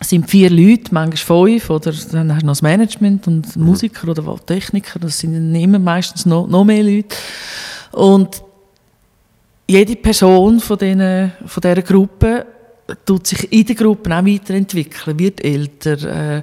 [0.00, 3.56] es sind vier Leute, manchmal fünf, oder dann hast du noch das Management und.
[3.56, 7.16] Musiker oder Techniker, das sind immer meistens noch, noch mehr Leute.
[7.90, 8.42] Und
[9.68, 12.46] jede Person von, denen, von dieser Gruppe
[13.04, 16.42] tut sich in der Gruppe auch weiterentwickeln, wird älter, äh,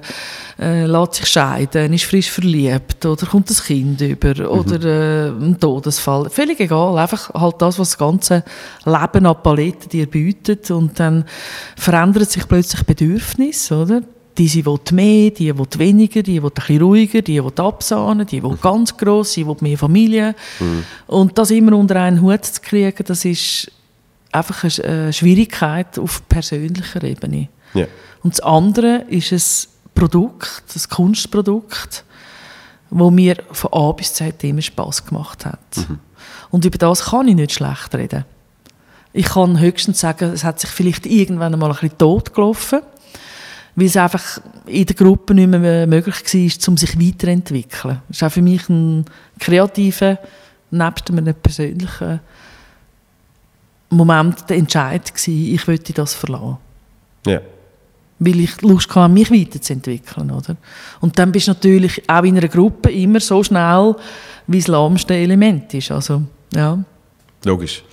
[0.60, 4.46] äh, lässt sich scheiden, ist frisch verliebt oder kommt ein Kind über mhm.
[4.46, 6.30] oder äh, ein Todesfall.
[6.30, 8.44] Völlig egal, einfach halt das, was das ganze
[8.84, 11.24] Leben an Paletten dir bietet und dann
[11.76, 14.02] verändert sich plötzlich Bedürfnis, oder?
[14.38, 18.42] Die will mehr, die will weniger, die will ein bisschen ruhiger, die will absahnen, die
[18.42, 18.60] will mhm.
[18.60, 20.34] ganz gross, die will mehr Familie.
[20.60, 20.84] Mhm.
[21.06, 23.70] Und das immer unter einen Hut zu kriegen, das ist
[24.32, 27.48] einfach eine Schwierigkeit auf persönlicher Ebene.
[27.74, 27.86] Ja.
[28.22, 32.04] Und das andere ist ein Produkt, ein Kunstprodukt,
[32.90, 35.58] wo mir von A bis Z immer Spass gemacht hat.
[35.76, 35.98] Mhm.
[36.50, 38.24] Und über das kann ich nicht schlecht reden.
[39.12, 42.80] Ich kann höchstens sagen, es hat sich vielleicht irgendwann einmal ein bisschen totgelaufen
[43.76, 48.00] weil es einfach in der Gruppe nicht mehr möglich war, um sich weiterzuentwickeln.
[48.08, 49.04] Das war auch für mich ein
[49.38, 50.18] kreativer,
[50.70, 52.20] nebst einem persönlichen
[53.90, 56.56] Moment der Entscheid gewesen, ich wollte das verlassen.
[57.26, 57.40] Ja.
[58.18, 60.30] Weil ich Lust hatte, mich weiterzuentwickeln.
[60.30, 60.56] Oder?
[61.00, 63.94] Und dann bist du natürlich auch in einer Gruppe immer so schnell,
[64.46, 65.90] wie das lahmste Element ist.
[65.90, 66.22] Also,
[66.54, 66.82] ja.
[67.44, 67.84] Logisch.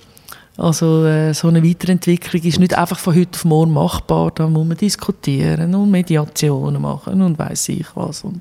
[0.56, 4.30] Also äh, so eine Weiterentwicklung ist nicht einfach von heute auf morgen machbar.
[4.32, 8.22] Da muss man diskutieren und Mediationen machen und weiß ich was.
[8.22, 8.40] Und,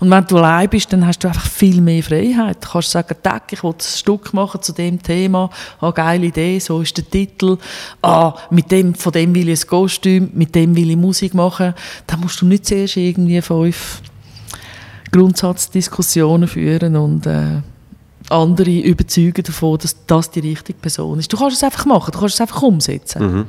[0.00, 2.64] und wenn du allein bist, dann hast du einfach viel mehr Freiheit.
[2.64, 6.58] Du kannst sagen, Tag, ich will ein Stück machen zu dem Thema, ah, geile Idee,
[6.58, 7.58] so ist der Titel,
[8.00, 11.74] ah, mit dem, von dem will ich ein Kostüm, mit dem will ich Musik machen.
[12.06, 14.00] Da musst du nicht zuerst irgendwie fünf
[15.12, 17.60] Grundsatzdiskussionen führen und äh,
[18.30, 21.32] andere überzeugen davon, dass das die richtige Person ist.
[21.32, 23.22] Du kannst es einfach machen, du kannst es einfach umsetzen.
[23.22, 23.46] Mhm.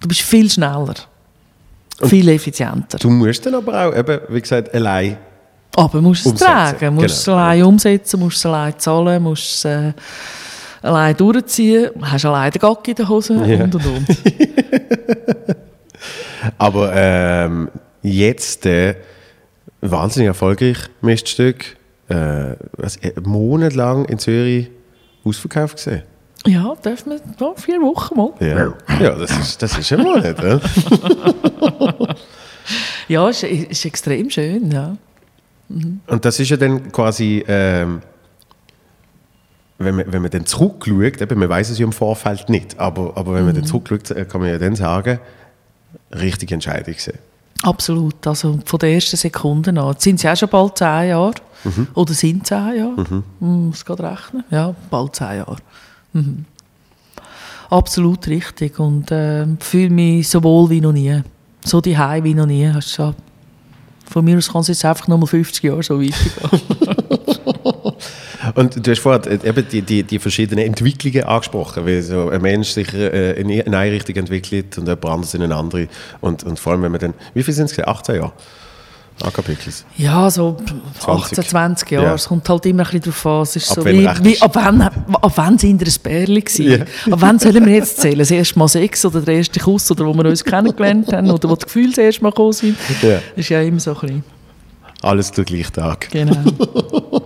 [0.00, 0.94] Du bist viel schneller,
[2.00, 2.98] Und viel effizienter.
[2.98, 5.16] Du musst dann aber auch, eben, wie gesagt, allein
[5.74, 7.36] aber musst es tragen, musst es genau.
[7.38, 9.92] allein umsetzen, musst es allein zahlen, musst es äh,
[10.82, 13.64] allein durchziehen, hast allein den Gag in der Hose ja.
[13.64, 14.06] und und und.
[16.58, 17.70] aber ähm,
[18.02, 18.96] jetzt äh,
[19.80, 21.76] wahnsinnig erfolgreich Miststück
[22.12, 24.70] äh, was, äh, monatelang in Zürich
[25.24, 26.02] ausverkauft gesehen.
[26.46, 28.32] Ja, dürfen wir ja, vier Wochen mal.
[28.40, 30.42] Ja, ja das, ist, das ist ein Monat.
[30.42, 30.60] ja,
[33.08, 34.96] ja ist, ist extrem schön, ja.
[35.68, 36.00] Mhm.
[36.06, 38.02] Und das ist ja dann quasi, ähm,
[39.78, 43.12] wenn, man, wenn man dann zurückschaut, eben, man weiß es ja im Vorfeld nicht, aber,
[43.16, 43.60] aber wenn man mhm.
[43.60, 45.20] dann zurückschaut, äh, kann man ja dann sagen,
[46.12, 47.18] richtige Entscheidung gesehen.
[47.62, 49.92] Absolut, also von der ersten Sekunde an.
[49.92, 51.34] Jetzt sind es ja schon bald zehn Jahre.
[51.64, 51.88] Mhm.
[51.94, 52.96] Oder sind zehn Jahre.
[52.96, 53.22] Mhm.
[53.40, 54.44] Man muss gerade rechnen.
[54.50, 55.56] Ja, bald zehn Jahre.
[56.12, 56.44] Mhm.
[57.70, 58.78] Absolut richtig.
[58.78, 61.22] Und äh, fühle mich so wohl wie noch nie.
[61.64, 62.68] So die wie noch nie.
[62.68, 63.14] Hast du
[64.12, 66.60] von mir aus kann es jetzt einfach noch mal 50 Jahre so weitergehen.
[68.54, 72.70] Und du hast vorhin eben die, die, die verschiedenen Entwicklungen angesprochen, wie so ein Mensch
[72.70, 75.88] sich äh, in eine Richtung entwickelt und jemand anderes in eine andere.
[76.20, 77.78] Und, und vor allem, wenn man dann, wie viel sind es?
[77.78, 78.32] 18 Jahre?
[79.22, 79.84] Akapiklis?
[79.96, 80.56] Ja, so
[81.00, 81.38] 20.
[81.38, 82.06] 18, 20 Jahre.
[82.06, 82.14] Ja.
[82.14, 83.42] Es kommt halt immer ein bisschen darauf an.
[83.42, 86.66] Es ist ab so wie, wie, ab wann, ab wann sind wir ein Bärli gewesen?
[86.66, 86.86] Yeah.
[87.10, 88.18] Ab wann sollen wir jetzt zählen?
[88.18, 91.48] Das erste Mal Sex oder der erste Kuss oder wo wir uns kennengelernt haben oder
[91.48, 92.76] wo die Gefühle das erste Mal gekommen sind?
[93.02, 93.20] Yeah.
[93.34, 94.24] Das ist ja immer so ein bisschen...
[95.02, 96.10] Alles der gleiche Tag.
[96.10, 96.36] Genau.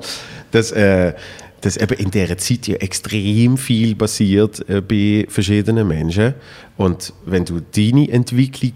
[0.50, 1.14] dass, äh,
[1.60, 6.34] dass eben in dieser Zeit ja extrem viel passiert äh, bei verschiedenen Menschen.
[6.76, 8.72] Und wenn du deine Entwicklung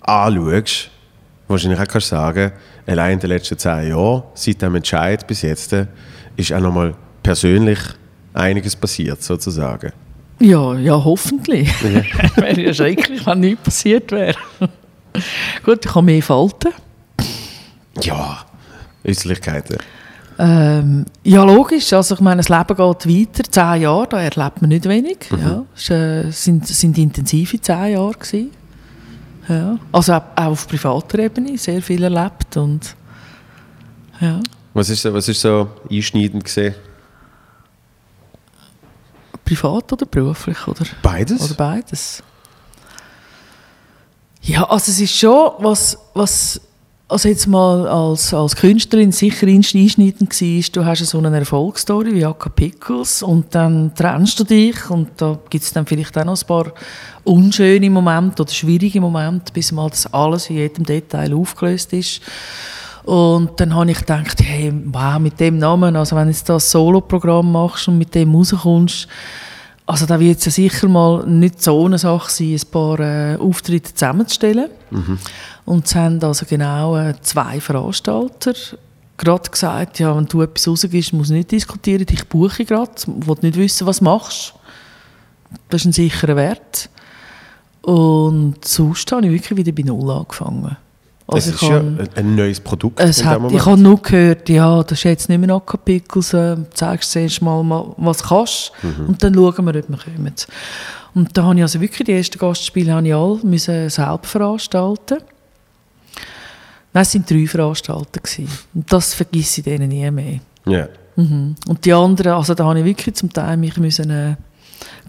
[0.00, 0.90] anschaust,
[1.50, 2.52] wahrscheinlich auch kannst sagen,
[2.86, 5.74] allein in den letzten zehn Jahren, seit dem Entscheid bis jetzt,
[6.36, 7.78] ist auch nochmal persönlich
[8.32, 9.92] einiges passiert, sozusagen.
[10.38, 11.68] Ja, ja, hoffentlich.
[12.36, 14.36] wäre ja schrecklich, wenn nichts passiert wäre.
[15.64, 16.72] Gut, ich habe mehr Falten.
[18.02, 18.38] Ja,
[19.06, 19.76] Äußerlichkeiten.
[20.38, 21.92] Ähm, ja, logisch.
[21.92, 23.50] Also ich meine, das Leben geht weiter.
[23.50, 25.18] Zehn Jahre, da erlebt man nicht wenig.
[25.30, 28.50] Ja, es äh, sind, sind intensive zehn Jahre gewesen.
[29.50, 29.76] Ja.
[29.90, 32.94] Also auch, auf privater Ebene sehr viel erlebt und
[34.20, 34.40] ja.
[34.74, 36.74] Was ist, so- was ist so einschneidend gesehen?
[39.44, 41.40] Privat oder beruflich oder, Beides?
[41.42, 42.22] oder beides?
[44.42, 46.60] Ja, also es ist schon, was, was
[47.10, 52.24] also jetzt mal als, als Künstlerin sicher einschneidend war, du hast so eine Erfolgsstory wie
[52.24, 56.40] Akka Pickles und dann trennst du dich und da gibt es dann vielleicht auch noch
[56.40, 56.72] ein paar
[57.24, 62.20] unschöne Momente oder schwierige Momente, bis mal das alles in jedem Detail aufgelöst ist.
[63.04, 67.50] Und dann habe ich gedacht, hey, wow, mit dem Namen, also wenn du das Solo-Programm
[67.50, 69.08] machst und mit dem rauskommst,
[69.90, 73.36] also da wird es ja sicher mal nicht so eine Sache sein, ein paar äh,
[73.36, 74.70] Auftritte zusammenzustellen.
[75.64, 78.54] Und es haben also genau äh, zwei Veranstalter
[79.16, 82.92] gerade gesagt, ja, wenn du etwas rausgibst, musst du nicht diskutieren, dich buche ich gerade,
[83.06, 84.54] will nicht wissen, was du machst.
[85.68, 86.88] Das ist ein sicherer Wert.
[87.82, 90.76] Und sonst habe ich wirklich wieder bei Null angefangen.
[91.36, 94.48] Es Also ist ich ja ein, ein neues Produkt es hat, ich habe nur gehört,
[94.48, 98.72] ja, das ist jetzt nicht mehr Acapicals, äh, zeigst zuerst mal, was du kannst
[99.06, 100.34] und dann schauen wir, ob wir kommen.
[101.14, 105.18] Und da habe ich also wirklich die ersten Gastspiele habe ich alle müssen selber veranstalten.
[106.92, 108.20] Nein, es waren drei Veranstalter.
[108.20, 108.48] Gewesen.
[108.74, 110.40] Und das vergesse ich denen nie mehr.
[110.66, 110.88] ja.
[111.16, 111.56] Mhm.
[111.68, 114.36] Und die anderen, also da habe ich wirklich zum Teil mich müssen, äh,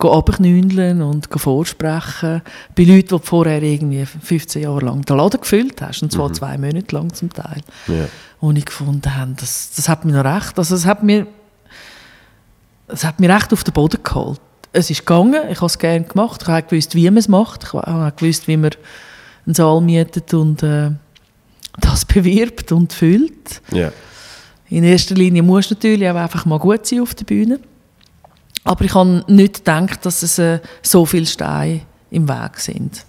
[0.02, 2.42] runterknündeln und vorsprechen.
[2.76, 6.34] Bei Leuten, die du vorher irgendwie 15 Jahre lang den Laden gefüllt hast, und zwar
[6.34, 7.62] zwei Monate lang zum Teil.
[7.88, 8.08] Ja.
[8.40, 11.28] Und ich gefunden habe, das, das hat mir noch recht, also es hat mir,
[12.88, 14.42] es hat mir recht auf den Boden geholt.
[14.74, 17.64] Es ist gegangen, ich habe es gerne gemacht, ich habe gewusst, wie man es macht,
[17.64, 18.72] ich habe gewusst, wie man
[19.46, 20.92] einen Saal mietet und äh,
[21.80, 23.62] das bewirbt und füllt.
[23.72, 23.92] ja.
[24.72, 27.60] In erster Linie muss natürlich auch einfach mal gut sein auf der Bühne.
[28.64, 33.06] Aber ich habe nicht gedacht, dass es äh, so viele Steine im Weg sind.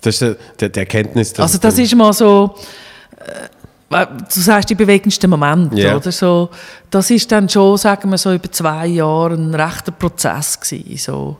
[0.00, 2.54] Das ist die, die, Erkenntnis, dass Also das ist mal so,
[3.90, 5.96] äh, du sagst die bewegendsten Momente, Ja.
[5.96, 6.50] oder so.
[6.90, 11.36] Das ist dann schon, sagen wir so, über zwei Jahre ein rechter Prozess gewesen, so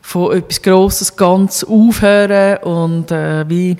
[0.00, 3.76] von etwas Grosses ganz aufhören und äh, wie,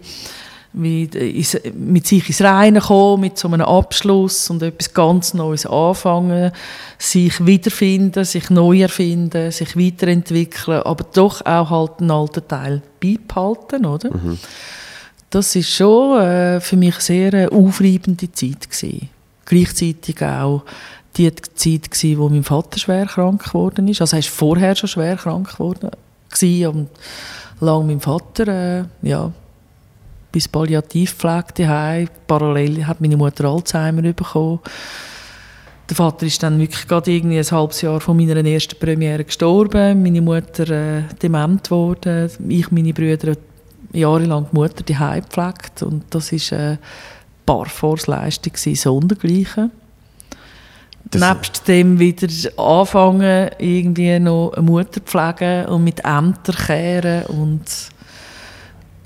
[0.72, 5.66] wie ins- mit sich ins Reine kommen, mit so einem Abschluss und etwas ganz Neues
[5.66, 6.52] anfangen,
[6.98, 13.86] sich wiederfinden, sich neu erfinden, sich weiterentwickeln, aber doch auch halt einen alten Teil beibehalten,
[13.86, 14.10] oder?
[15.30, 19.08] Das ist schon äh, für mich sehr eine aufreibende Zeit gewesen.
[19.44, 20.62] Gleichzeitig auch
[21.16, 24.00] die Zeit gewesen, wo mein Vater schwer krank geworden ist.
[24.00, 25.90] Also er ist vorher schon schwer krank geworden
[26.30, 26.88] gewesen und
[27.60, 29.32] lang mein Vater äh, ja
[30.32, 32.08] bis Palliativpflege daheim.
[32.26, 34.60] Parallel hat meine Mutter Alzheimer bekommen.
[35.88, 40.02] Der Vater ist dann wirklich gerade irgendwie ein halbes Jahr von meiner ersten Premiere gestorben.
[40.02, 42.30] Meine Mutter äh, dement geworden.
[42.48, 43.34] Ich, meine Brüder,
[43.92, 45.82] jahrelang die Mutter daheim gepflegt.
[45.82, 46.78] Und das war eine
[47.46, 49.70] Parforce-Leistung, gewesen, sondergleichen.
[51.10, 57.62] Das- Nebst dem wieder anfangen, irgendwie noch eine Mutter pflegen und mit Ämtern kehren und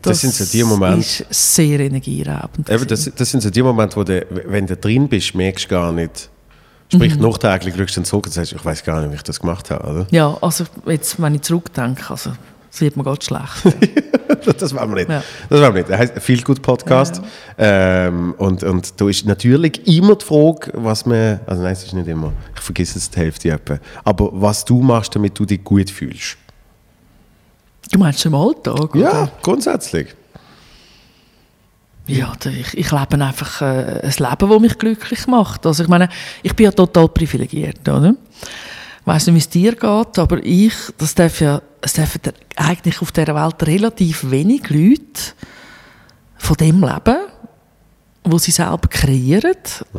[0.02, 2.68] Das sind so die Momente- ist sehr energieraubend.
[2.68, 5.68] Eben, das, das sind so die Momente, wo du, wenn du drin bist, merkst du
[5.68, 6.28] gar nicht.
[6.92, 7.22] Sprich, Mhm.
[7.22, 9.70] nachträglich schaust du dann zurück und sagst, ich weiß gar nicht, wie ich das gemacht
[9.70, 10.06] habe, oder?
[10.10, 12.32] Ja, also jetzt, wenn ich zurückdenke, also
[12.70, 13.62] sieht man ganz schlecht.
[14.58, 15.08] Das wollen wir nicht.
[15.10, 15.22] Ja.
[15.48, 15.90] Das wollen wir nicht.
[15.90, 17.20] Er heißt viel gut Podcast.
[17.56, 21.92] Ähm, und, und da ist natürlich immer die Frage, was man, also nein, es ist
[21.92, 25.62] nicht immer, ich vergesse es die Hälfte etwa, aber was du machst, damit du dich
[25.62, 26.38] gut fühlst.
[27.92, 28.94] Du meinst im Alltag?
[28.94, 29.32] Ja, Oder?
[29.42, 30.08] grundsätzlich.
[32.08, 35.64] Ja, ich, ich lebe einfach äh, ein Leben, das mich glücklich macht.
[35.66, 36.08] Also ich meine,
[36.42, 38.14] ich bin ja total privilegiert, oder?
[39.00, 42.20] Ich weiss nicht, wie es dir geht, aber ich, das darf ja, es dürfen
[42.56, 45.32] eigentlich auf dieser Welt relativ wenig Leute
[46.36, 47.18] von dem leben,
[48.24, 49.56] wo sie selber kreieren.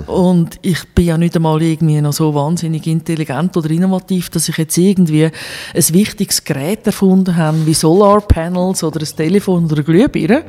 [0.08, 4.58] Und ich bin ja nicht einmal irgendwie noch so wahnsinnig intelligent oder innovativ, dass ich
[4.58, 10.46] jetzt irgendwie ein wichtiges Gerät erfunden habe, wie Solarpanels oder ein Telefon oder eine Glühbirne,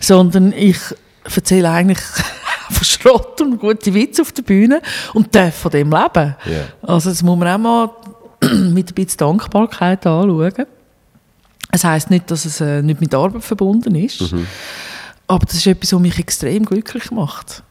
[0.00, 0.78] sondern ich
[1.24, 2.00] erzähle eigentlich
[2.70, 4.82] von Schrott und gute Witze auf der Bühne
[5.14, 6.34] und darf von dem leben.
[6.44, 6.64] Ja.
[6.82, 7.90] Also das muss man auch mal
[8.72, 10.66] mit ein bisschen Dankbarkeit anschauen.
[11.70, 14.34] Es heisst nicht, dass es äh, nicht mit Arbeit verbunden ist.
[15.32, 17.62] Aber das ist etwas, was mich extrem glücklich macht.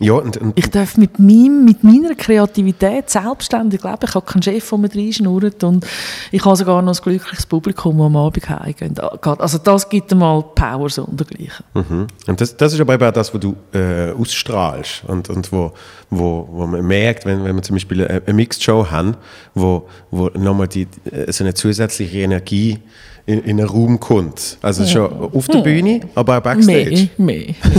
[0.00, 3.98] Ja, und, und Ich darf mit, meinem, mit meiner Kreativität selbstständig leben.
[4.02, 5.86] Ich habe keinen Chef, der mir reinschnurrt und
[6.32, 8.98] ich habe sogar noch ein glückliches Publikum, das am Abend heimgeht.
[8.98, 11.64] Also das gibt einmal Power so untergleichen.
[11.74, 12.06] Mhm.
[12.26, 15.72] Und das, das ist aber eben auch das, was du äh, ausstrahlst und, und wo,
[16.10, 19.16] wo, wo man merkt, wenn, wenn wir zum Beispiel eine, eine Mixed-Show haben,
[19.54, 22.80] wo, wo nochmal die, äh, so eine zusätzliche Energie
[23.26, 24.58] in, in einen Raum kommt.
[24.62, 27.10] Also schon auf der Bühne, aber auch Backstage.
[27.18, 27.54] Mehr, mehr.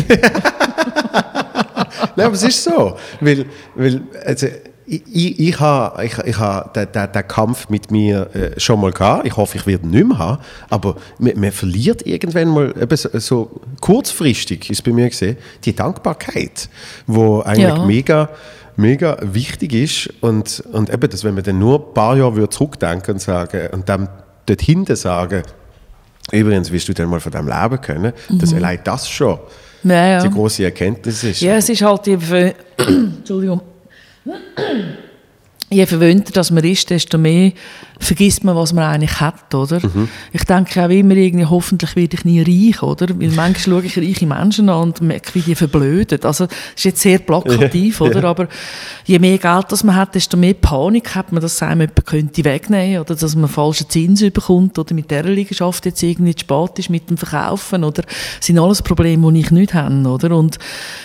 [2.16, 2.96] Nein, aber es ist so.
[3.20, 4.48] Weil, weil also,
[4.86, 9.26] ich, ich, habe ich, ich ha den, den, Kampf mit mir äh, schon mal gehabt.
[9.26, 10.44] Ich hoffe, ich werde ihn nicht mehr haben.
[10.70, 15.76] Aber man, man verliert irgendwann mal, eben so, so kurzfristig, ist bei mir gesehen, die
[15.76, 16.70] Dankbarkeit,
[17.08, 17.86] wo eigentlich Ja.
[17.86, 18.30] mega
[18.76, 23.14] mega wichtig ist und, und eben, dass wenn man dann nur ein paar Jahre zurückdenken
[23.14, 24.10] und sagen und dann
[24.46, 25.44] dort hinten sagen,
[26.32, 29.40] übrigens wirst du dann mal von deinem Leben können, dass allein das schon
[29.84, 30.24] Ja, ja.
[30.24, 31.42] die große Erkenntnis ist.
[31.42, 33.62] Ja, es ist halt, je, ver Entschuldigung.
[35.70, 37.52] je verwöhnter dass man ist, desto mehr
[38.04, 39.80] vergisst man, was man eigentlich hat, oder?
[40.32, 43.10] Ich denke auch immer irgendwie, hoffentlich werde ich nie reich, oder?
[43.10, 46.20] Weil manchmal schaue ich reiche Menschen an und merke, wie die verblöden.
[46.24, 48.22] Also, das ist jetzt sehr plakativ, Ja, oder?
[48.22, 48.30] ja.
[48.30, 48.48] Aber
[49.06, 52.44] je mehr Geld das man hat, desto mehr Panik hat man, dass einem jemand könnte
[52.44, 56.80] wegnehmen oder dass man falschen Zins bekommt oder mit dieser Liegenschaft jetzt irgendwie zu spät
[56.80, 60.36] ist mit dem Verkaufen oder das sind alles Probleme, die ich nicht habe, oder?
[60.36, 60.60] Und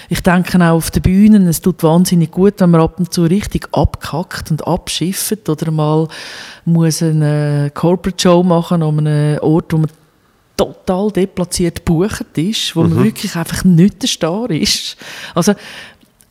[0.08, 3.24] ich denke auch auf den Bühnen, es tut wahnsinnig gut, wenn man ab und zu
[3.24, 6.08] richtig abkackt und abschifft oder mal
[6.64, 9.90] muss eine Corporate Show machen an einem Ort, wo man
[10.56, 14.96] total deplatziert gebucht ist, wo man wirklich einfach nicht der Star ist.
[15.34, 15.54] Also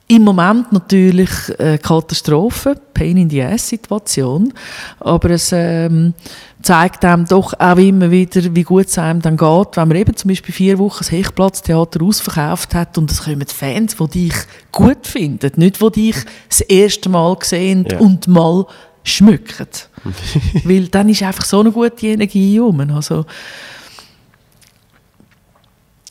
[0.09, 4.53] im Moment natürlich äh, Katastrophe, Pain in the Ass Situation,
[5.01, 6.13] aber es ähm,
[6.61, 10.15] zeigt einem doch auch immer wieder, wie gut es einem dann geht, wenn man eben
[10.15, 14.33] zum Beispiel vier Wochen das Hechtplatztheater ausverkauft hat und es kommen Fans, die dich
[14.71, 16.15] gut finden, nicht die dich
[16.47, 17.99] das erste Mal sehen Ja.
[17.99, 18.65] und mal
[19.03, 19.67] schmücken.
[20.63, 22.79] Weil dann ist einfach so eine gute Energie rum.
[22.91, 23.25] Also,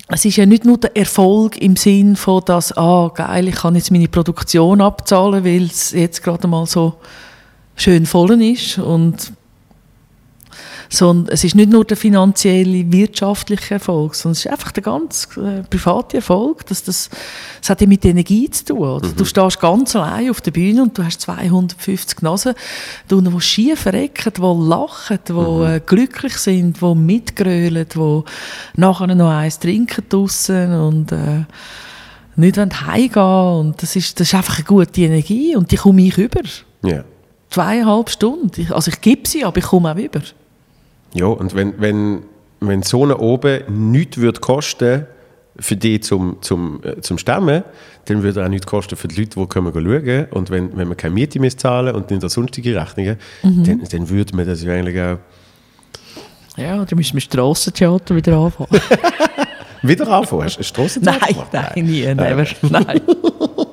[0.08, 3.74] es ist ja nicht nur der Erfolg im Sinn von, dass, ah, geil, ich kann
[3.74, 6.94] jetzt meine Produktion abzahlen, weil es jetzt gerade mal so
[7.74, 9.32] schön voll ist und
[10.88, 15.28] sondern es ist nicht nur der finanzielle, wirtschaftliche Erfolg, sondern es ist einfach der ganz
[15.36, 16.66] äh, private Erfolg.
[16.66, 17.10] Dass das,
[17.60, 18.78] das hat ja mit Energie zu tun.
[18.78, 19.08] Oder?
[19.08, 22.54] Du stehst ganz allein auf der Bühne und du hast 250 Nasen,
[23.10, 28.22] die schief recken, die lachen, die äh, glücklich sind, die mitgrölen, die
[28.76, 31.44] nachher noch eins trinken draussen und äh,
[32.36, 36.18] nicht heimgehen und das ist, das ist einfach eine gute Energie und die komme ich
[36.18, 36.42] über.
[36.82, 37.04] Ja.
[37.50, 38.72] Zweieinhalb Stunden.
[38.72, 40.20] Also ich gebe sie, aber ich komme auch über.
[41.14, 42.22] Ja, und wenn, wenn,
[42.60, 45.06] wenn so eine oben nichts würde kosten
[45.58, 47.64] für die zum, zum, äh, zum Stemmen,
[48.06, 50.26] dann würde er auch nichts kosten für die Leute, die kommen schauen.
[50.30, 54.36] Und wenn, wenn man keine Miete mehr zahlen und nicht sonstige Rechnungen, dann, dann würde
[54.36, 55.18] man das ja eigentlich auch
[56.56, 58.68] Ja, oder müssen wir Strassentheater wieder anfangen?
[59.82, 60.44] wieder anfangen.
[60.44, 61.20] Hast du ein Strassentheater
[61.52, 62.46] nein, nein, nie, never.
[62.62, 63.00] Nein.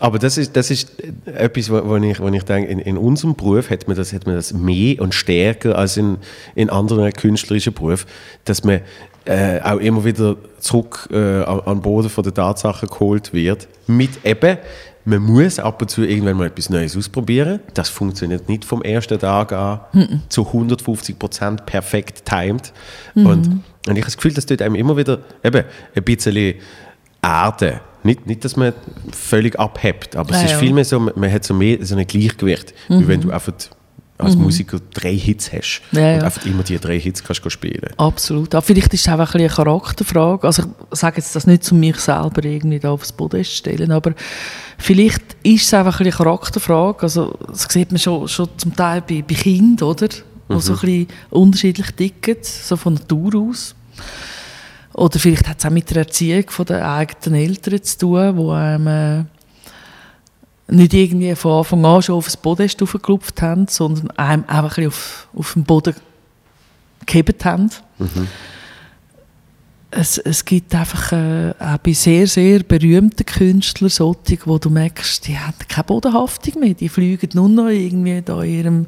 [0.00, 0.92] Aber das ist, das ist
[1.26, 4.26] etwas, wo, wo, ich, wo ich denke, in, in unserem Beruf hat man, das, hat
[4.26, 6.18] man das mehr und stärker als in,
[6.54, 8.06] in anderen künstlerischen Berufen,
[8.44, 8.80] dass man
[9.24, 13.66] äh, auch immer wieder zurück äh, an, an den Boden von der Tatsachen geholt wird.
[13.88, 14.58] Mit eben,
[15.04, 17.60] man muss ab und zu irgendwann mal etwas Neues ausprobieren.
[17.74, 19.80] Das funktioniert nicht vom ersten Tag an
[20.28, 22.72] zu 150 Prozent perfekt timed.
[23.14, 26.54] Und, und ich habe das Gefühl, dass dort einem immer wieder eben ein bisschen
[27.22, 27.80] Erde.
[28.08, 28.72] Nicht, nicht, dass man
[29.12, 30.58] völlig abhebt, aber es Ja, ist ja.
[30.58, 33.52] vielmehr so, man hat so mehr so ein Gleichgewicht, wie wenn du einfach
[34.20, 35.98] als Musiker drei Hits hast Mhm.
[36.00, 37.90] Ja, und einfach immer die drei Hits kannst spielen.
[37.98, 38.52] Absolut.
[38.54, 40.44] Aber vielleicht ist es auch ein bisschen eine Charakterfrage.
[40.46, 43.92] Also ich sage jetzt das nicht, um mich selber irgendwie da aufs Podest zu stellen,
[43.92, 44.14] aber
[44.78, 47.02] vielleicht ist es einfach ein bisschen eine Charakterfrage.
[47.02, 50.08] Also das sieht man schon, schon zum Teil bei, bei Kindern, oder?
[50.08, 50.22] Die
[50.54, 50.60] Mhm.
[50.60, 53.74] so ein bisschen unterschiedlich ticken, so von Natur aus.
[54.98, 58.50] Oder vielleicht hat es auch mit der Erziehung von den eigenen Eltern zu tun, wo
[58.50, 59.24] einem äh,
[60.74, 64.84] nicht irgendwie von Anfang an schon auf das Podest aufgeklopft haben, sondern einem einfach ein
[64.84, 65.94] bisschen auf, auf den Boden
[67.06, 67.70] gehebt haben.
[69.90, 75.28] Es, es gibt einfach äh, auch bei sehr, sehr berühmten Künstlern solche, wo du merkst,
[75.28, 76.74] die haben keine Bodenhaftung mehr.
[76.74, 78.86] Die fliegen nur noch irgendwie da in ihrem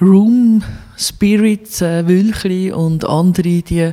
[0.00, 0.62] Room
[0.98, 3.92] Spirit äh, Wülchli und andere, die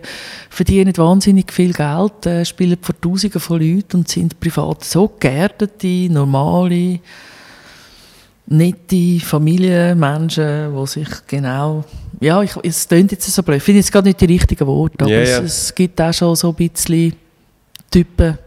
[0.49, 6.11] verdienen wahnsinnig viel Geld, äh, spielen vor Tausenden von Leuten und sind privat so geerdete,
[6.11, 6.99] normale,
[8.47, 11.85] nette Familienmenschen, die sich genau,
[12.19, 15.05] ja, ich, es klingt jetzt so blöd, ich finde jetzt gerade nicht die richtigen Worte,
[15.05, 15.39] aber Ja, es, ja.
[15.39, 17.13] es gibt auch schon so ein bisschen
[17.89, 18.37] Typen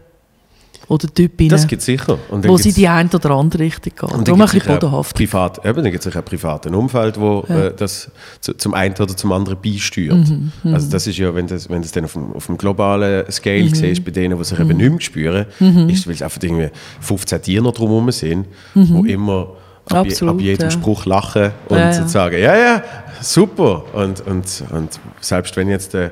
[0.89, 2.17] oder Typinnen, Das gibt sicher.
[2.29, 4.17] Und wo sie die eine oder andere Richtung gehen.
[4.17, 5.15] Und Darum ein bisschen auch bodenhaft.
[5.15, 7.65] Privat, eben, dann gibt es sicher ein privaten Umfeld, wo Ja.
[7.65, 8.09] äh, das
[8.39, 10.29] zu, zum einen oder zum anderen beisteuert.
[10.29, 13.29] Mhm, Also das ist ja, wenn das, wenn das dann auf dem, auf dem globalen
[13.31, 13.75] Scale Mhm.
[13.75, 15.45] siehst, bei denen, die sich eben nicht mehr spüren,
[15.89, 16.69] ist, weil es einfach irgendwie
[17.01, 19.49] 15 Tiere drumherum sind, wo immer
[19.91, 20.05] ab.
[20.05, 20.71] Absolut, ab jedem ja.
[20.71, 22.07] Spruch lachen und Ja, ja.
[22.07, 22.83] sagen, ja, ja,
[23.21, 23.83] super.
[23.93, 26.11] Und, und, und selbst wenn jetzt der,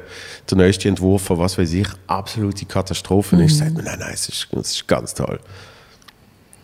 [0.49, 3.41] der neueste Entwurf von was weiß ich, absolute Katastrophe Mhm.
[3.43, 5.39] ist, sagt man, nein, nein, es ist, es ist ganz toll.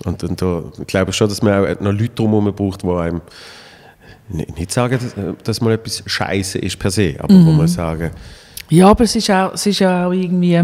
[0.06, 3.22] Und, und da glaube ich schon, dass man auch noch Leute drumherum braucht, die einem
[4.30, 7.46] ni- nicht sagen, dass, dass mal etwas scheiße ist per se, aber Mhm.
[7.46, 8.10] wo man sagen,
[8.70, 10.60] Ja, aber es ist, auch, es ist ja auch irgendwie,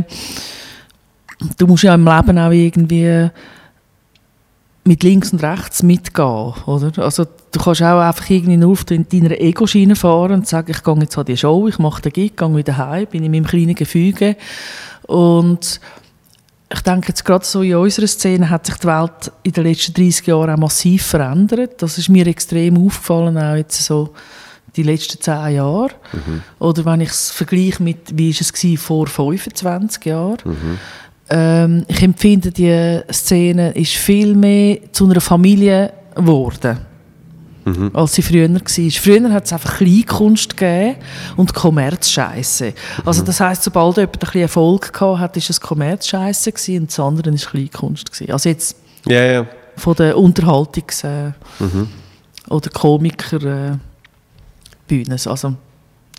[1.57, 3.29] du musst ja im Leben auch irgendwie
[4.88, 6.91] mit links und rechts mitgehen, oder?
[6.97, 10.83] Also du kannst auch einfach irgendwie nur auf in deiner Ego-Schiene fahren und sagen, ich
[10.83, 13.45] gehe jetzt an die Show, ich mache den Gig, gehe wieder heim, bin in meinem
[13.45, 14.35] kleinen Gefüge
[15.03, 15.79] und
[16.69, 19.93] ich denke jetzt gerade so in unserer Szene hat sich die Welt in den letzten
[19.93, 21.81] 30 Jahren auch massiv verändert.
[21.81, 24.13] Das ist mir extrem aufgefallen, auch jetzt so
[24.75, 25.91] die letzten 10 Jahre.
[26.59, 30.38] Oder wenn ich es vergleiche mit, wie ist es vor 25 Jahren.
[31.30, 36.80] Ähm, ich empfinde, die Szene ist viel mehr zu einer Familie geworden.
[37.93, 38.61] Als sie früher war.
[38.65, 40.95] Früher hat es einfach Kleinkunst gegeben
[41.36, 42.73] und Kommerzscheiße.
[43.03, 47.30] Also das heisst, sobald jemand ein bisschen Erfolg hat, ist es Kommerzscheiße und das andere
[47.32, 48.32] ist Kleinkunst gewesen.
[48.32, 51.34] Also jetzt ja, ja, von der Unterhaltungs- äh,
[52.49, 53.78] oder Komiker
[54.89, 55.03] äh.
[55.09, 55.53] Also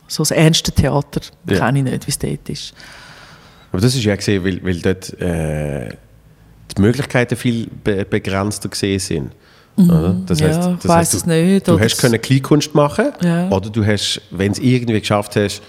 [0.07, 1.59] so das ernste Theater Ja.
[1.61, 2.75] kenne ich nicht, wie es dort ist.
[3.73, 5.89] Aber das ist ja gesehen, weil, weil dort äh,
[6.77, 9.31] die Möglichkeiten viel be begrenzter gesehen sind.
[9.77, 10.16] Oder?
[10.27, 10.47] Das Mhm.
[10.47, 13.49] Ja, das es du, nicht, Du hast können Kleinkunst machen Ja.
[13.49, 15.62] oder du hast, wenn es irgendwie geschafft hast,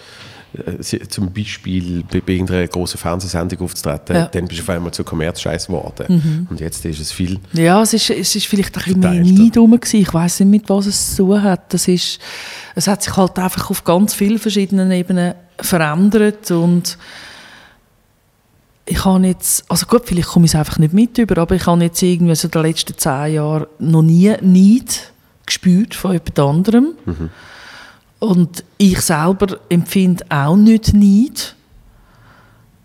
[0.54, 4.24] äh, zum Beispiel bei, irgendeiner großen Fernsehsendung aufzutreten, Ja.
[4.24, 4.30] Mhm.
[4.32, 6.47] dann bist du auf einmal zu Kommerzscheiß geworden.
[6.50, 9.24] Und jetzt ist es viel Ja, es ist, es ist vielleicht ein bisschen mehr.
[9.45, 9.80] Neid rum.
[9.91, 11.72] Ich weiss nicht, mit was es zu tun hat.
[11.72, 12.18] Das ist,
[12.74, 16.97] es hat sich halt einfach auf ganz vielen verschiedenen Ebenen verändert und
[18.90, 21.66] ich habe jetzt, also gut, vielleicht komme ich es einfach nicht mit über, aber ich
[21.68, 25.12] habe jetzt irgendwie so in den letzten zehn Jahren noch nie Neid
[25.46, 26.88] gespürt von jemand anderem.
[28.20, 31.56] Und ich selber empfinde auch nicht Neid.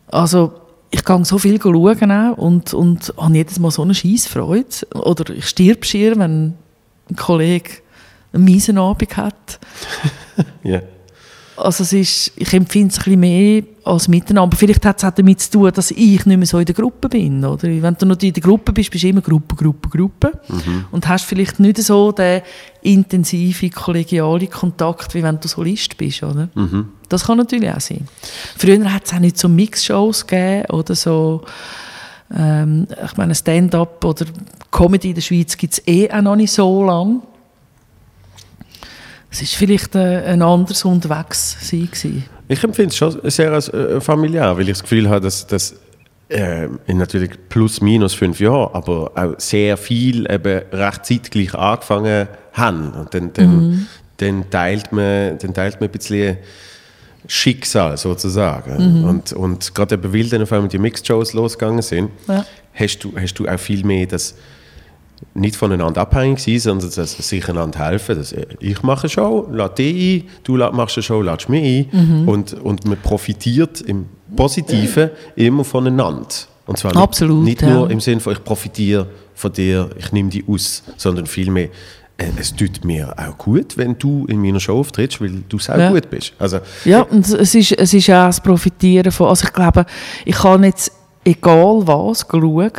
[0.09, 0.53] Also
[0.91, 4.87] ich gehe so viel schauen auch und, und habe jedes Mal so eine Scheissfreude.
[4.95, 6.55] Oder ich stirb schier, wenn
[7.11, 7.71] ein Kollege
[8.33, 9.59] einen miesen Abend hat.
[10.63, 10.83] ja.
[11.57, 14.57] Also es ist, ich empfinde es ein bisschen mehr als miteinander.
[14.57, 17.09] Vielleicht hat es auch damit zu tun, dass ich nicht mehr so in der Gruppe
[17.09, 17.45] bin.
[17.45, 17.63] Oder?
[17.63, 20.33] Wenn du noch in der Gruppe bist, bist du immer Gruppe, Gruppe, Gruppe.
[20.91, 22.43] Und hast vielleicht nicht so den
[22.83, 26.23] intensiven, kollegialen Kontakt, wie wenn du Solist bist.
[26.23, 26.49] Oder?
[27.09, 28.09] Das kann natürlich auch sein.
[28.57, 31.43] Früher hat es auch nicht so Mixshows gegeben oder so...
[32.35, 34.25] Ähm, ich meine, Stand-up oder
[34.71, 37.21] Comedy in der Schweiz gibt es eh auch noch nicht so lange.
[39.35, 41.89] Es ist vielleicht äh, ein anderes unterwegs sein.
[42.47, 45.75] Ich empfinde es schon sehr als äh, familiär, weil ich das Gefühl habe, dass, dass
[46.29, 52.29] äh, in natürlich plus minus fünf Jahren, aber auch sehr viel eben recht zeitgleich angefangen
[52.53, 52.93] haben.
[52.93, 56.37] Und dann, dann, dann, teilt, man, dann teilt man ein bisschen
[57.27, 59.03] Schicksal sozusagen.
[59.03, 62.47] Und, und gerade eben, weil dann auf einmal die Mixed-Shows losgegangen sind, Ja.
[62.73, 64.37] hast, du, hast du auch viel mehr das
[65.35, 68.17] nicht voneinander abhängig sein, sondern dass sie sich einander helfen.
[68.17, 71.89] Dass äh, ich mache eine Show, lade dich ein, du machst eine Show, ladest mich
[71.91, 72.27] ein.
[72.27, 74.07] Und, und man profitiert im
[74.37, 76.27] Positiven immer voneinander.
[76.67, 77.69] Und zwar nicht, Absolut, nicht ja.
[77.69, 81.69] nur im Sinne von, ich profitiere von dir, ich nehme dich aus, sondern vielmehr,
[82.17, 85.77] äh, es tut mir auch gut, wenn du in meiner Show auftrittst, weil du auch
[85.79, 85.91] Ja.
[85.91, 86.33] gut bist.
[86.39, 89.85] Also, Ja, und es ist, es ist auch das Profitieren von, also ich glaube,
[90.25, 90.93] ich kann jetzt,
[91.25, 92.71] egal was, schauen,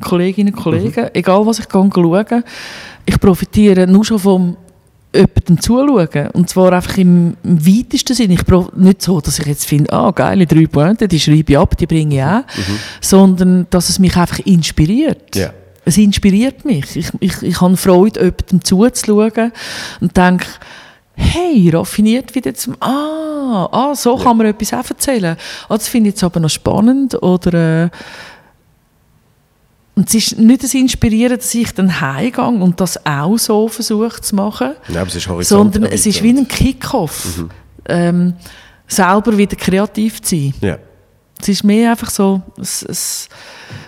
[0.00, 2.44] Kolleginnen und Kollegen, egal was ich gehe schauen,
[3.06, 4.56] ich profitiere nur schon vom
[5.14, 6.30] jemandem zuschauen.
[6.32, 8.30] Und zwar einfach im, im weitesten Sinn.
[8.30, 8.42] Ich
[8.76, 11.86] nicht so, dass ich jetzt finde, ah, geile drei Pointen, die schreibe ich ab, die
[11.86, 12.42] bringe ich auch.
[13.00, 15.34] Sondern, dass es mich einfach inspiriert.
[15.34, 15.52] Ja.
[15.84, 16.96] Es inspiriert mich.
[16.96, 19.52] Ich, ich, ich habe Freude, jemandem zuzuschauen
[20.00, 20.46] und denke,
[21.14, 25.36] hey, raffiniert wieder zum, ah, ah so kann man etwas auch erzählen.
[25.68, 27.90] Ah, das finde ich jetzt aber noch spannend oder, äh,
[29.96, 34.20] und es ist nicht das Inspirieren, dass ich dann heimgehe und das auch so versuche
[34.20, 37.44] zu machen, Nein, aber es ist Horizont sondern es ist wie ein Kick-Off,
[37.88, 38.34] ähm,
[38.86, 40.54] selber wieder kreativ zu sein.
[40.60, 40.78] Ja.
[41.40, 43.28] Es ist mehr einfach so, es, es,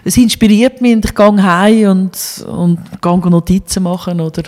[0.03, 4.45] es inspiriert mich und ich gehe heim und, und gehe Notizen machen oder,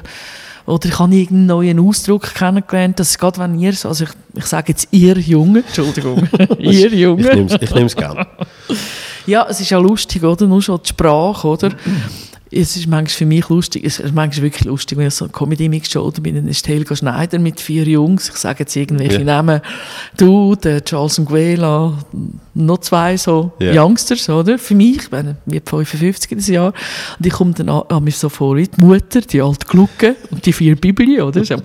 [0.65, 4.73] oder ich habe irgendeinen neuen Ausdruck kennengelernt, dass gerade wenn ihr, also ich, ich sage
[4.73, 6.27] jetzt ihr Junge, Entschuldigung,
[6.59, 7.49] ihr Junge.
[7.61, 8.27] Ich nehme es gerne.
[9.31, 10.47] Ja, es ist ja lustig, oder?
[10.47, 11.71] Nur schon die Sprache, oder?
[12.53, 15.33] Es ist manchmal für mich lustig, es ist manchmal wirklich lustig, wenn ich so eine
[15.33, 19.25] Comedy-Mix oder bin, dann ist Helga Schneider mit vier Jungs, ich sage jetzt irgendwelche Ja.
[19.25, 19.61] Namen,
[20.17, 21.97] du, der Charles Nguela,
[22.55, 23.85] noch zwei so Ja.
[23.85, 24.59] Youngsters, oder?
[24.59, 26.73] Für mich, ich bin wie 55 dieses Jahr,
[27.21, 30.45] und ich komme dann an, an mich so vor, die Mutter, die alte Glucke und
[30.45, 31.45] die vier Bibeli, oder?
[31.45, 31.55] So.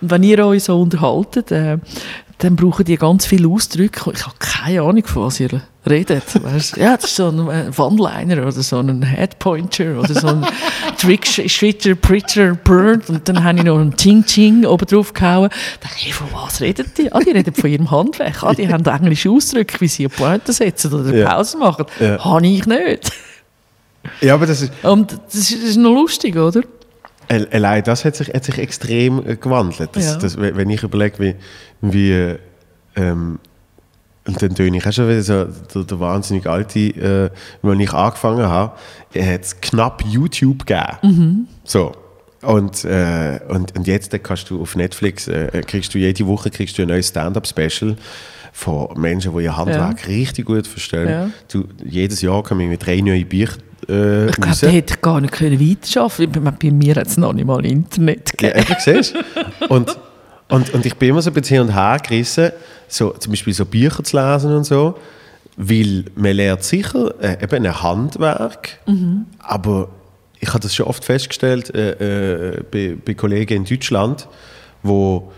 [0.00, 1.78] Und wenn ihr euch so unterhaltet, äh,
[2.38, 4.12] dann brauchen die ganz viele Ausdrücke.
[4.14, 6.22] Ich habe keine Ahnung, von was ihr redet.
[6.42, 6.76] Weißt?
[6.76, 10.46] Ja, das ist so ein äh, One-Liner oder so ein Headpointer oder so ein
[10.98, 13.08] Trick-Schwitter, Preacher, Bird.
[13.10, 15.48] Und dann habe ich noch ein Ching-Ching oben drauf gehauen.
[15.80, 17.12] Da dachte ich, hey, von was reden die?
[17.12, 18.42] Ah, die reden von ihrem Handwerk.
[18.44, 21.34] Ah, die haben englische Ausdrücke, wie sie eine Pointe setzen oder Ja.
[21.34, 21.86] Pause machen.
[21.98, 22.24] Ja.
[22.24, 23.10] Habe ich nicht.
[24.20, 26.62] Ja, aber das ist, Und das ist, das ist noch lustig, oder?
[27.28, 29.90] Al- Allein das hat sich, hat sich extrem äh, gewandelt.
[29.92, 30.16] Das, Ja.
[30.16, 31.34] das, wenn ich überlege, wie,
[31.82, 32.38] wie äh,
[32.96, 33.38] ähm,
[34.26, 37.30] und dann töne ich auch schon wieder so der, der wahnsinnig alte, äh,
[37.62, 38.72] wenn ich angefangen habe,
[39.18, 41.48] hat es knapp YouTube gegeben.
[41.64, 41.92] So.
[42.42, 46.50] Und, äh, und, und jetzt äh, kannst du auf Netflix, äh, kriegst du jede Woche
[46.50, 47.96] kriegst du ein neues Stand-up-Special
[48.52, 51.08] von Menschen, die ihr Handwerk richtig gut verstehen.
[51.08, 51.30] Ja.
[51.50, 53.56] Du, jedes Jahr kommen irgendwie drei neue Bücher
[53.88, 56.56] äh, Ich glaube, da hätte gar nicht können weiterarbeiten können.
[56.62, 58.66] Bei mir hat es noch nicht mal Internet Ja, gegeben.
[58.72, 59.14] eben, siehst?
[59.68, 59.98] Und,
[60.48, 62.52] und, und ich bin immer so ein bisschen hin und her gerissen,
[62.88, 64.96] so, zum Beispiel so Bücher zu lesen und so,
[65.56, 68.78] weil man lernt sicher äh, eben ein Handwerk,
[69.40, 69.88] aber
[70.40, 74.28] ich habe das schon oft festgestellt äh, äh, bei, bei Kollegen in Deutschland,
[74.82, 75.32] wo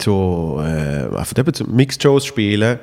[0.00, 2.78] so äh, einfach eben so Mixed-Shows spielen,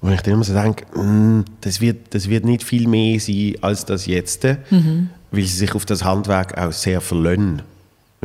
[0.00, 3.54] wo ich dann immer so denke, mm, das, wird, das wird nicht viel mehr sein
[3.60, 7.00] als das jetzt, weil sie sich auf das Handwerk auch sehr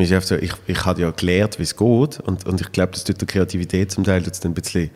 [0.05, 2.93] sie einfach so, ich, ich habe ja gelernt, wie es geht und, und ich glaube,
[2.93, 4.89] das tut der Kreativität zum Teil ein bisschen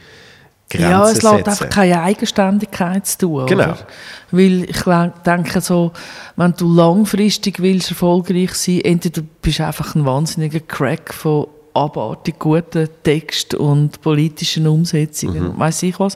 [0.69, 3.45] Grenzen Ja, es lässt einfach keine Eigenständigkeit zu tun.
[3.47, 3.63] Genau.
[3.63, 3.77] Oder?
[4.32, 4.84] Weil ich
[5.25, 5.91] denke so,
[6.36, 11.47] wenn du langfristig willst, erfolgreich sein, entweder bist du einfach ein wahnsinniger Crack von
[11.84, 15.59] abartig guten Text und politischen Umsetzungen, Mhm.
[15.59, 16.15] weiß ich was.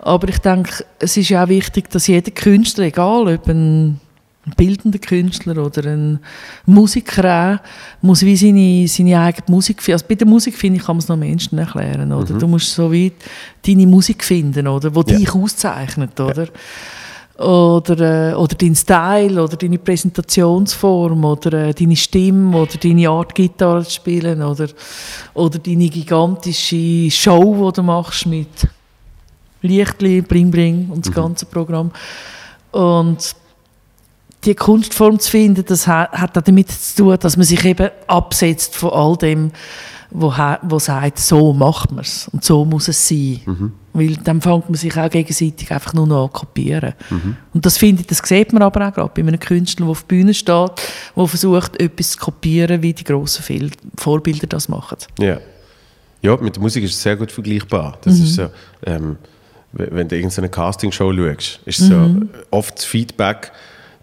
[0.00, 4.00] Aber ich denke, es ist ja auch wichtig, dass jeder Künstler, egal ob ein
[4.56, 6.20] bildender Künstler oder ein
[6.64, 7.24] Musiker
[7.60, 7.66] auch,
[8.00, 9.96] muss wie seine, seine eigene Musik finden.
[9.96, 12.32] Also bei der Musik, finde ich, kann man es noch Menschen erklären, oder?
[12.38, 13.12] Du musst so wie
[13.66, 14.94] deine Musik finden, oder?
[14.94, 15.08] Wo Mhm.
[15.08, 15.18] Ja.
[15.18, 16.48] dich auszeichnet, oder?
[17.38, 23.32] Oder, äh, oder dein Style, oder deine Präsentationsform, oder äh, deine Stimme, oder deine Art,
[23.34, 24.68] Gitarre zu spielen, oder,
[25.34, 28.48] oder deine gigantische Show, die du machst mit
[29.62, 31.92] Lichtli, Bring Bring und das ganze Programm.
[32.72, 33.36] Und
[34.44, 38.74] die Kunstform zu finden, das hat, hat damit zu tun, dass man sich eben absetzt
[38.74, 39.52] von all dem,
[40.10, 40.32] wo,
[40.62, 43.40] wo sagt, so macht man es und so muss es sein.
[43.92, 46.94] Weil dann fängt man sich auch gegenseitig einfach nur noch an zu kopieren.
[47.52, 50.02] Und das finde ich, das sieht man aber auch gerade bei einem Künstler, der auf
[50.02, 50.70] der Bühne steht,
[51.16, 54.98] der versucht, etwas zu kopieren, wie die grossen Vorbilder das machen.
[55.18, 55.38] Ja.
[56.22, 57.98] ja, mit der Musik ist es sehr gut vergleichbar.
[58.02, 58.48] Das ist so,
[58.86, 59.16] ähm,
[59.72, 63.52] wenn du irgendeine Castingshow schaust, ist so äh, oft das Feedback,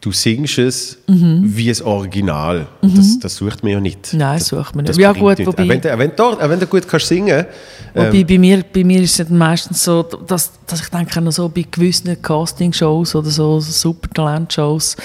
[0.05, 2.67] du singst es wie ein Original.
[2.81, 4.13] Und das, das sucht man ja nicht.
[4.13, 4.97] Nein, das sucht man nicht.
[4.97, 5.47] Ja, gut, nichts.
[5.47, 7.45] wobei- Auch wenn, du- auch wenn, du auch wenn du gut kannst singen
[7.93, 11.49] Wobei bei, mir, bei mir ist es meistens so, dass, dass ich denke, noch so
[11.49, 14.97] bei gewissen Castingshows oder so Supertalentshows,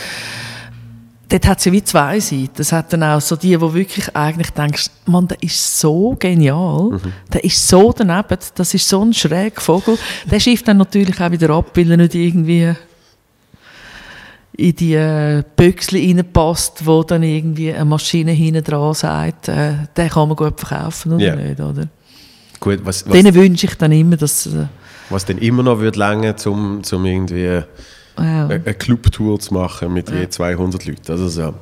[1.28, 2.50] dort hat es ja wie zwei Seiten.
[2.60, 7.00] Es hat dann auch so die, wo wirklich eigentlich denkst, Mann, der ist so genial,
[7.32, 9.96] der ist so daneben, das ist so ein schräger Vogel.
[10.30, 12.72] Der schifft dann natürlich auch wieder ab, weil er nicht irgendwie
[14.60, 20.08] in die äh, Büchse reinpasst, wo dann irgendwie eine Maschine hinten dran sagt, äh, den
[20.10, 21.36] kann man gut verkaufen oder Ja.
[21.36, 21.88] nicht, oder?
[22.60, 24.66] gut, was, was, Denen wünsche ich dann immer, dass äh,
[25.08, 27.62] was dann immer noch würde länger, um zum irgendwie
[28.18, 28.46] ja.
[28.46, 31.10] eine Clubtour zu machen mit je 200 Leuten.
[31.10, 31.54] Also so.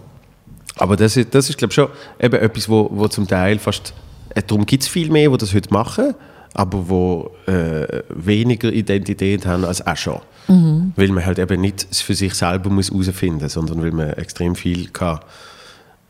[0.76, 1.88] Aber das ist, das ist glaube ich, schon
[2.20, 3.94] eben etwas, wo, wo zum Teil fast,
[4.34, 6.14] äh, darum gibt es viel mehr, die das heute machen,
[6.52, 10.20] aber wo äh, weniger Identität haben als auch schon.
[10.48, 14.10] Weil man halt eben nicht es für sich selber muss herausfinden muss, sondern weil man
[14.14, 15.20] extrem viel kann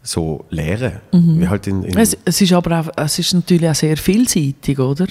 [0.03, 3.75] so lernen Wie halt in, in Es, es ist aber auch, es ist natürlich auch
[3.75, 5.07] sehr vielseitig, oder?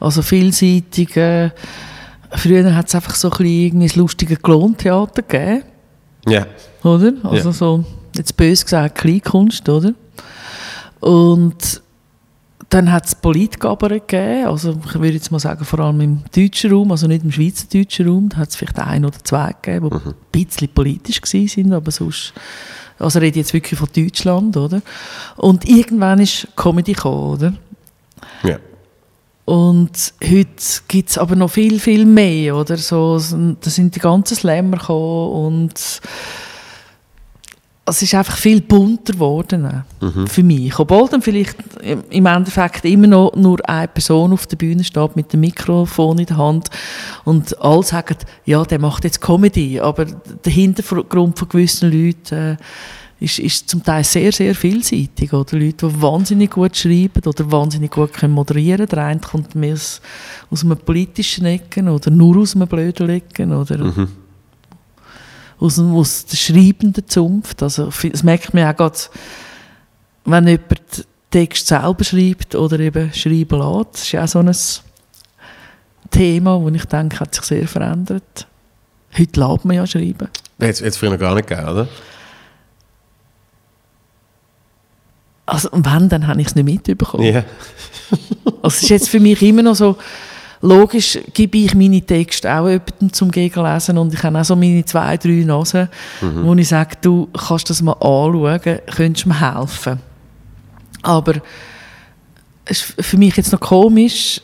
[0.00, 1.16] Also vielseitig.
[1.16, 1.50] Äh,
[2.30, 5.62] früher hat es einfach so ein bisschen lustige Klontheater gegeben,
[6.26, 6.46] ja,
[6.82, 7.12] oder?
[7.22, 7.52] Also Ja.
[7.52, 7.84] so,
[8.16, 9.92] jetzt bös gesagt, Kleinkunst, oder?
[11.00, 11.82] Und
[12.74, 16.72] dann hat es Politgaben gegeben, also ich würde jetzt mal sagen, vor allem im deutschen
[16.72, 19.94] Raum, also nicht im schweizerdeutschen Raum, da hat es vielleicht ein oder zwei gegeben, die
[19.94, 20.08] mhm.
[20.08, 22.32] ein bisschen politisch waren, aber sonst,
[22.98, 24.82] also ich rede jetzt wirklich von Deutschland, oder?
[25.36, 27.52] Und irgendwann ist Comedy gekommen, oder?
[28.42, 28.58] Ja.
[29.44, 32.76] Und heute gibt es aber noch viel, viel mehr, oder?
[32.76, 36.00] So, da sind die ganzen Slammer gekommen und
[37.86, 40.26] es ist einfach viel bunter geworden mhm.
[40.26, 40.78] für mich.
[40.78, 41.56] Obwohl dann vielleicht
[42.10, 46.26] im Endeffekt immer noch nur eine Person auf der Bühne steht mit dem Mikrofon in
[46.26, 46.70] der Hand
[47.24, 48.16] und alle sagen,
[48.46, 52.56] ja, der macht jetzt Comedy, aber der Hintergrund von gewissen Leuten äh,
[53.20, 55.32] ist, ist zum Teil sehr, sehr vielseitig.
[55.32, 58.88] Oder Leute, die wahnsinnig gut schreiben oder wahnsinnig gut können moderieren können.
[58.88, 60.00] Der eine kommt mehr aus,
[60.50, 63.78] aus einem politischen Ecken oder nur aus einem blöden Ecken oder...
[63.78, 64.23] Mhm
[65.58, 67.62] aus, aus der schreibenden Zunft.
[67.62, 68.98] Also, das merkt man auch gerade,
[70.24, 73.94] wenn jemand den Text selber schreibt oder eben schreiben lässt.
[73.94, 74.54] Das ist ja auch so ein
[76.10, 78.46] Thema, das ich denke, hat sich sehr verändert.
[79.16, 80.28] Heute lässt man ja schreiben.
[80.58, 81.88] Jetzt, jetzt früher gar nicht gegeben, oder?
[85.46, 87.22] Also, und wenn, dann habe ich es nicht mitbekommen.
[87.22, 87.44] Yeah.
[88.62, 89.96] also, es ist jetzt für mich immer noch so,
[90.64, 94.84] logisch gebe ich meine Texte auch jemandem zum Gegenlesen und ich habe auch so meine
[94.84, 95.88] zwei, drei Nasen,
[96.22, 96.44] mhm.
[96.44, 100.00] wo ich sage, du kannst das mal anschauen, könntest mir helfen.
[101.02, 101.34] Aber
[102.64, 104.40] es ist für mich jetzt noch komisch,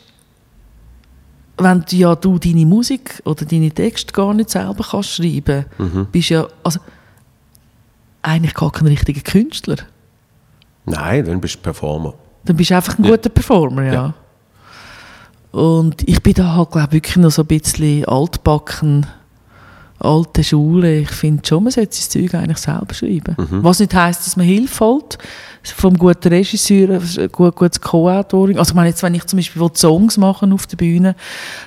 [1.57, 6.07] wenn du ja du deine Musik oder deine Texte gar nicht selber kannst schreiben, mhm.
[6.11, 6.79] bist ja also
[8.21, 9.77] eigentlich gar kein richtiger Künstler.
[10.85, 12.13] Nein, dann bist du Performer.
[12.45, 13.11] Dann bist du einfach ein ja.
[13.11, 13.93] guter Performer, ja.
[13.93, 14.13] ja.
[15.51, 19.05] Und ich bin da halt, glaube wirklich noch so ein bisschen altbacken,
[19.99, 20.99] alte Schule.
[20.99, 23.35] Ich finde schon, man sollte das Zeug eigentlich selber schreiben.
[23.37, 23.63] Mhm.
[23.63, 25.17] Was nicht heisst, dass man Hilfe holt.
[25.63, 26.99] Vom guten Regisseur,
[27.31, 28.57] gut, gutes Co-Autoring.
[28.57, 31.15] Also ich meine, jetzt, wenn ich zum Beispiel Songs machen auf der Bühne,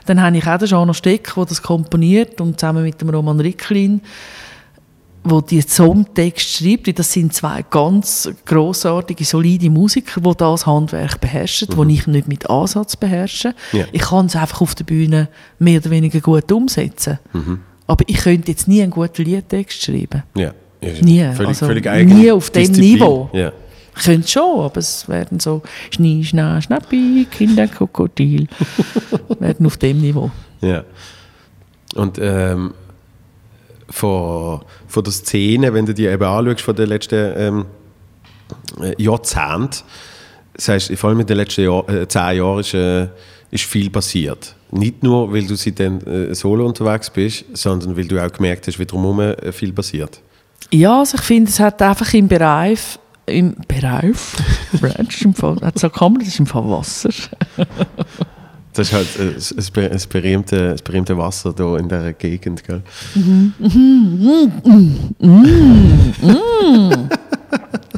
[0.07, 3.39] dann habe ich auch den Jean Steck, der das komponiert und zusammen mit dem Roman
[3.39, 4.01] Ricklin
[5.25, 11.69] wo die Songtext schreibt, das sind zwei ganz großartige, solide Musiker, die das Handwerk beherrschen,
[11.75, 11.89] mhm.
[11.89, 13.55] ich nicht mit Ansatz beherrsche.
[13.73, 13.87] Ja.
[13.91, 17.19] Ich kann es einfach auf der Bühne mehr oder weniger gut umsetzen.
[17.33, 17.61] Mhm.
[17.87, 20.23] Aber ich könnte jetzt nie einen guten Liedtext schreiben.
[20.37, 20.53] Ja.
[20.81, 21.25] ja nie.
[21.33, 23.31] Völlig, also völlig nie auf dem Niveau.
[23.33, 23.53] Ja.
[23.97, 28.49] Ich könnte schon, aber es werden so Schnie, Schna, Schnappi, Kinder, Krokodil.
[29.39, 30.31] werden auf dem Niveau.
[30.61, 30.85] Ja.
[31.95, 32.75] Und ähm,
[33.95, 37.65] von, von der Szene, wenn du die eben anschaust von den letzten ähm,
[38.81, 39.85] äh, Jahrzehnten,
[40.55, 43.07] das heißt, vor allem in den letzten Jahr, äh, zehn Jahren ist, äh,
[43.51, 44.57] ist viel passiert.
[44.73, 48.81] Nicht nur, weil du seitdem äh, solo unterwegs bist, sondern weil du auch gemerkt hast,
[48.81, 50.21] wie drumherum äh, viel passiert.
[50.73, 54.17] Ja, also ich finde, es hat einfach im Bereich im Bereich,
[54.81, 57.11] Branch, im Fall, hat so Kamera, das ist im Fall Wasser.
[58.75, 62.65] Das ist halt äh, das, berühmte, das berühmte Wasser hier in dieser Gegend.
[62.65, 62.83] Gell?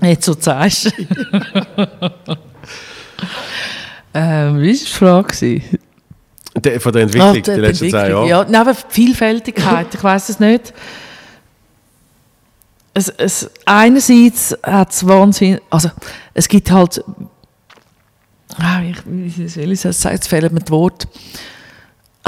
[0.03, 0.93] Jetzt so zeigst
[4.14, 5.62] ähm, Wie war die Frage?
[6.62, 8.29] De, von der Entwicklung, ah, die letzten zehn Jahre?
[8.29, 10.72] Ja, neben Vielfältigkeit, ich weiß es nicht.
[12.95, 15.91] Es, es, einerseits hat es Wahnsinn, also
[16.33, 17.03] es gibt halt
[18.59, 21.09] ah, ich, ich sagen, jetzt fehlen mir das Wort.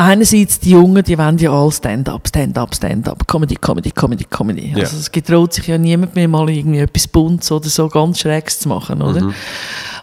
[0.00, 4.70] Einerseits die Jungen, die wollen ja all Stand-up, Stand-up, Stand-up, Comedy, Comedy, Comedy, Comedy.
[4.70, 4.84] Ja.
[4.84, 8.60] Also es getraut sich ja niemand mehr mal irgendwie etwas Buntes oder so ganz Schräges
[8.60, 9.22] zu machen, oder?
[9.22, 9.34] Mhm.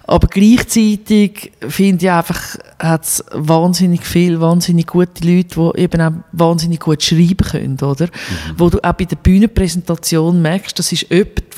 [0.04, 6.12] Aber gleichzeitig finde ich einfach, hat es wahnsinnig viele, wahnsinnig gute Leute, die eben auch
[6.34, 8.08] wahnsinnig gut schreiben können, oder?
[8.08, 8.10] Mhm.
[8.58, 11.58] Wo du auch bei der Bühnenpräsentation merkst, das ist jemand,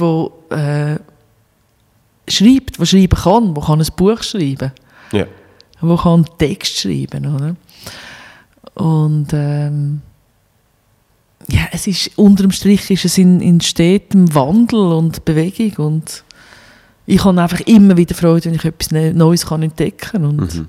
[0.51, 0.99] der äh,
[2.27, 4.71] schreibt, der schreiben kann, der kann ein Buch schreiben,
[5.11, 5.25] ja.
[5.81, 7.55] der kann einen Text schreiben, oder?
[8.75, 10.01] Und ähm,
[11.49, 16.23] ja, es ist unter dem Strich ist es in, in stetem Wandel und Bewegung und
[17.05, 20.55] ich habe einfach immer wieder Freude, wenn ich etwas ne-, Neues kann entdecken kann und
[20.55, 20.67] mhm.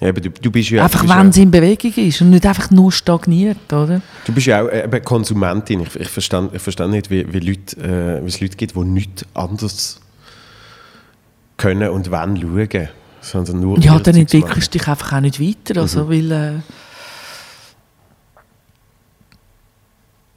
[0.00, 2.90] Ja, du, du bist ja, einfach, wenn es in Bewegung ist und nicht einfach nur
[2.90, 4.02] stagniert, oder?
[4.26, 5.80] Du bist ja auch äh, Konsumentin.
[5.80, 8.80] Ich, ich verstehe ich verstand nicht, wie, wie, Leute, äh, wie es Leute gibt, die
[8.80, 10.00] nichts anderes
[11.56, 12.88] können und wann schauen.
[13.20, 15.80] Sondern nur ja, dann entwickelst du dich einfach auch nicht weiter.
[15.80, 16.08] Also, mhm.
[16.10, 16.52] weil, äh,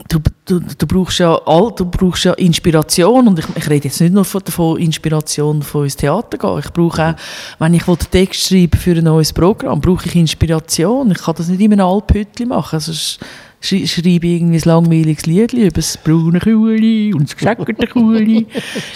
[0.07, 3.99] du, du, du, brauchst ja all, du brauchst ja Inspiration und ich, ich rede jetzt
[3.99, 6.59] nicht nur von, von Inspiration von ins Theater gehen.
[6.59, 7.15] Ich brauche auch,
[7.59, 11.11] wenn ich einen Text schreibe für ein neues Programm, brauche ich Inspiration.
[11.11, 12.75] Ich kann das nicht in einem Alphütchen machen.
[12.75, 13.19] Also, es
[13.61, 18.45] schreibe irgendwie ein langweiliges Lied über das braune Kuhli und das gescheckerte Kuhli.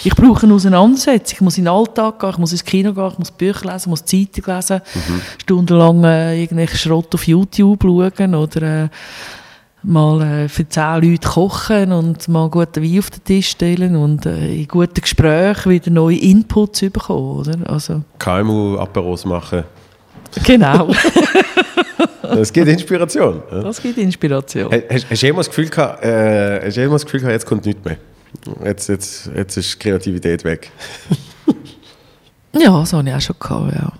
[0.04, 1.36] ich brauche eine Auseinandersetzung.
[1.36, 3.80] Ich muss in den Alltag gehen, ich muss ins Kino gehen, ich muss Bücher lesen,
[3.80, 5.20] ich muss Zeitung lesen, mhm.
[5.38, 8.88] stundenlang äh, irgendwelchen Schrott auf YouTube schauen oder äh,
[9.82, 14.26] mal äh, für zehn Leute kochen und mal guten Wein auf den Tisch stellen und
[14.26, 17.38] äh, in guten Gesprächen wieder neue Inputs bekommen.
[17.38, 17.70] Oder?
[17.70, 18.02] Also.
[18.18, 19.64] KMU-Aperos machen.
[20.44, 20.88] Genau.
[22.22, 23.42] Das gibt Inspiration.
[23.50, 24.70] Das gibt Inspiration.
[24.72, 27.66] Hast, hast du jemals das Gefühl gehabt, äh, hast du das Gefühl gehabt, jetzt kommt
[27.66, 27.96] nichts mehr?
[28.64, 30.70] Jetzt, jetzt, jetzt ist Kreativität weg.
[32.52, 33.92] ja, das habe ich auch schon gehabt, ja.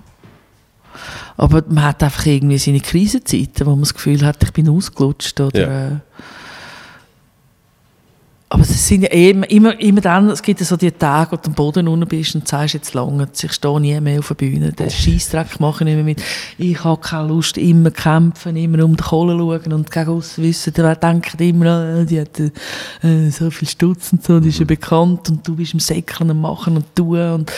[1.36, 5.40] Aber man hat einfach irgendwie seine Krisenzeiten, wo man das Gefühl hat, ich bin ausgelutscht
[5.40, 5.60] oder...
[5.60, 6.00] Ja.
[8.52, 11.32] Äh, aber es sind ja immer, immer, immer dann, es gibt ja so die Tage,
[11.32, 14.28] wo du am Boden unten bist und sagst, jetzt lange, ich stehe nie mehr auf
[14.28, 16.22] der Bühne, den Scheissdreck mache ich nicht mehr mit.
[16.58, 20.72] Ich habe keine Lust, immer kämpfen, immer um die Kohle schauen und gegen uns wissen,
[20.74, 24.64] die denken immer, oh, die hat äh, so viel Stutz und so, die ist ja
[24.64, 27.52] bekannt und du bist im Säckeln und machen und tun und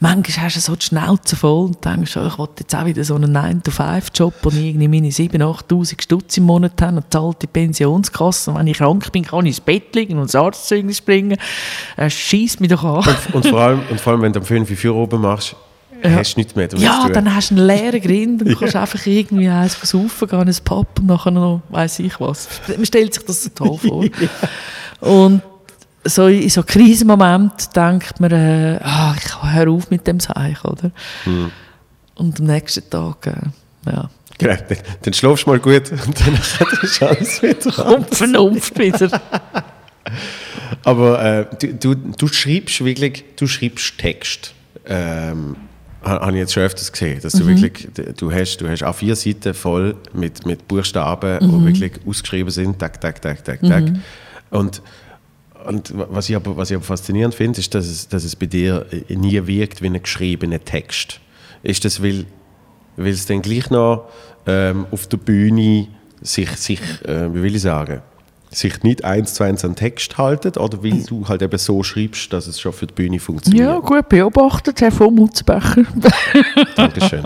[0.00, 3.04] manchmal hast du so die Schnauze voll und denkst, oh, ich will jetzt auch wieder
[3.04, 7.42] so einen 9-to-5-Job, wo ich irgendwie meine 7'000, 8'000 Stutz im Monat habe und zahlt
[7.42, 8.50] die Pensionskasse.
[8.50, 11.38] Und wenn ich krank bin, kann ich ins Bett liegen und ins Arztzeugnis bringen.
[11.96, 13.14] Er schießt mich doch an.
[13.32, 15.56] Und, und, vor allem, und vor allem, wenn du am 5 Uhr oben machst,
[16.02, 16.10] ja.
[16.10, 16.68] hast du nichts mehr.
[16.76, 18.82] Ja, dann hast du einen leeren Grind und kannst ja.
[18.82, 22.48] einfach irgendwie eins versaufen, gehen ins Pub und nachher noch weiss ich was.
[22.68, 24.04] Man stellt sich das so toll vor.
[25.00, 25.08] ja.
[25.08, 25.42] Und
[26.04, 30.90] so in so Krisenmoment denkt man, äh, ah, ich höre auf mit dem Seich, oder?
[31.24, 31.50] Hm.
[32.14, 34.10] Und am nächsten Tag, äh, ja.
[34.38, 36.34] Genau, dann, dann schlafst du mal gut und dann
[36.82, 39.20] ist alles wieder Kommt vernunft wieder.
[40.84, 44.54] Aber äh, du, du, du, schreibst wirklich, du schreibst Text.
[44.86, 45.56] Ähm,
[46.02, 47.60] habe ich jetzt schon öfters gesehen, dass du mhm.
[47.60, 51.50] wirklich, du hast, du hast auch vier Seiten voll mit, mit Buchstaben, mhm.
[51.50, 53.84] die wirklich ausgeschrieben sind, tak, tak, tak, tak, tak.
[53.84, 54.02] Mhm.
[54.50, 54.82] Und,
[55.66, 58.46] und was ich aber, was ich aber faszinierend finde, ist, dass es, dass es bei
[58.46, 61.20] dir nie wirkt wie ein geschriebener Text.
[61.62, 62.24] Ist das, weil,
[62.96, 64.08] weil es dann gleich noch
[64.46, 65.88] ähm, auf der Bühne
[66.22, 68.00] sich, sich äh, wie will ich sagen,
[68.50, 72.32] sich nicht eins zu eins an Text halten oder weil du halt eben so schreibst,
[72.32, 73.66] dass es schon für die Bühne funktioniert?
[73.66, 75.84] Ja, gut beobachtet, Herr von Mutzbecher.
[76.76, 77.22] Dankeschön.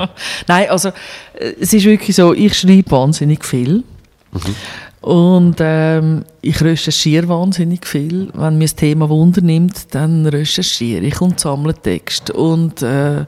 [0.48, 0.88] Nein, also
[1.34, 3.84] äh, es ist wirklich so, ich schreibe wahnsinnig viel.
[4.32, 4.56] Mhm.
[5.02, 8.30] Und ähm, ich recherchiere wahnsinnig viel.
[8.34, 12.30] Wenn mir das Thema Wunder nimmt, dann recherchiere ich und sammle Text.
[12.30, 13.24] Und äh,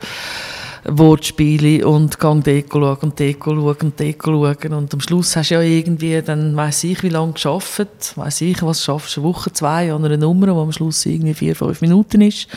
[0.86, 5.50] Wortspiele und gang Deko schauen und Deko schauen und Deko schauen und am Schluss hast
[5.50, 9.52] du ja irgendwie, dann weiss ich wie lange geschafft, weiss ich was schaffst, eine Woche,
[9.52, 12.48] zwei an einer Nummer, wo am Schluss irgendwie vier, fünf Minuten ist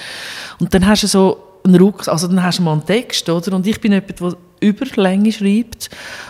[0.59, 3.55] und dann hast du so einen Ruck, also dann hast du mal einen Text, oder?
[3.55, 5.89] Und ich bin jemand, der über Länge schreibt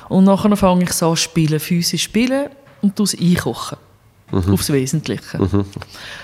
[0.09, 2.49] und nachher fange ich so an spielen, physisch spielen
[2.81, 3.77] und es einkochen.
[4.31, 4.53] Mhm.
[4.53, 5.37] Aufs Wesentliche.
[5.37, 5.65] Mhm.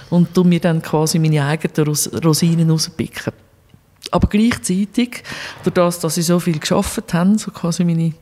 [0.09, 3.31] Und du mir dann quasi meine eigenen Rosinen rauspicken.
[4.11, 5.23] Aber gleichzeitig,
[5.63, 8.13] durch das, dass ich so viel geschafft habe, so quasi meine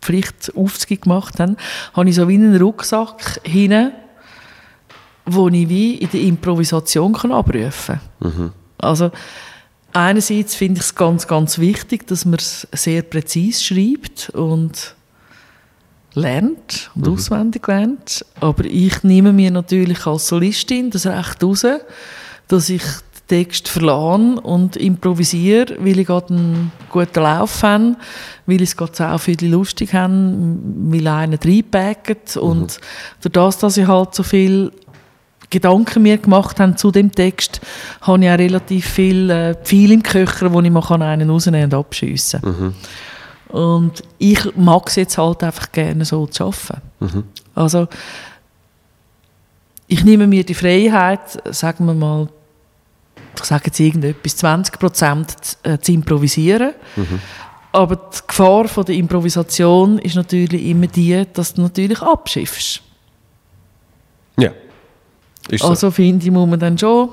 [0.00, 1.56] Pflicht aufzugeben gemacht habe,
[1.94, 3.92] habe ich so wie einen Rucksack hinein,
[5.24, 8.32] wo ich wie in der Improvisation kann abrufen kann.
[8.32, 8.52] Mhm.
[8.78, 9.12] Also
[9.92, 14.96] einerseits finde ich es ganz, ganz wichtig, dass man es sehr präzise schreibt und
[16.14, 17.12] lernt und mhm.
[17.12, 18.24] auswendig lernt.
[18.40, 21.64] Aber ich nehme mir natürlich als Solistin das Recht raus,
[22.48, 22.82] dass ich
[23.32, 27.96] Text verlassen und improvisiere, weil ich gerade einen guten Lauf habe,
[28.44, 32.42] weil ich es gerade auch viele lustig habe, weil einer reinpackt mhm.
[32.42, 32.80] und
[33.22, 34.70] durch das, dass ich halt so viel
[35.48, 37.62] Gedanken mir gemacht habe zu dem Text,
[38.02, 41.74] habe ich auch relativ viel äh, viel im Köcher, wo ich mal einen rausnehmen und
[41.74, 42.50] abschiessen kann.
[42.50, 42.74] Mhm.
[43.58, 46.82] Und ich mag es jetzt halt einfach gerne so zu arbeiten.
[47.00, 47.24] Mhm.
[47.54, 47.88] Also
[49.86, 52.28] ich nehme mir die Freiheit, sagen wir mal,
[53.36, 56.72] ich sage jetzt irgendetwas, 20 Prozent äh, zu improvisieren.
[56.96, 57.20] Mhm.
[57.72, 62.82] Aber die Gefahr von der Improvisation ist natürlich immer die, dass du natürlich abschiffst.
[64.38, 64.50] Ja.
[65.48, 65.90] Ist also so.
[65.90, 67.08] finde ich, muss man dann schon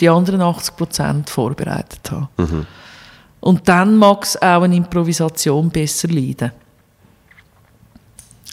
[0.00, 2.28] die anderen 80 Prozent vorbereitet haben.
[2.36, 2.66] Mhm.
[3.40, 6.52] Und dann mag es auch eine Improvisation besser leiden.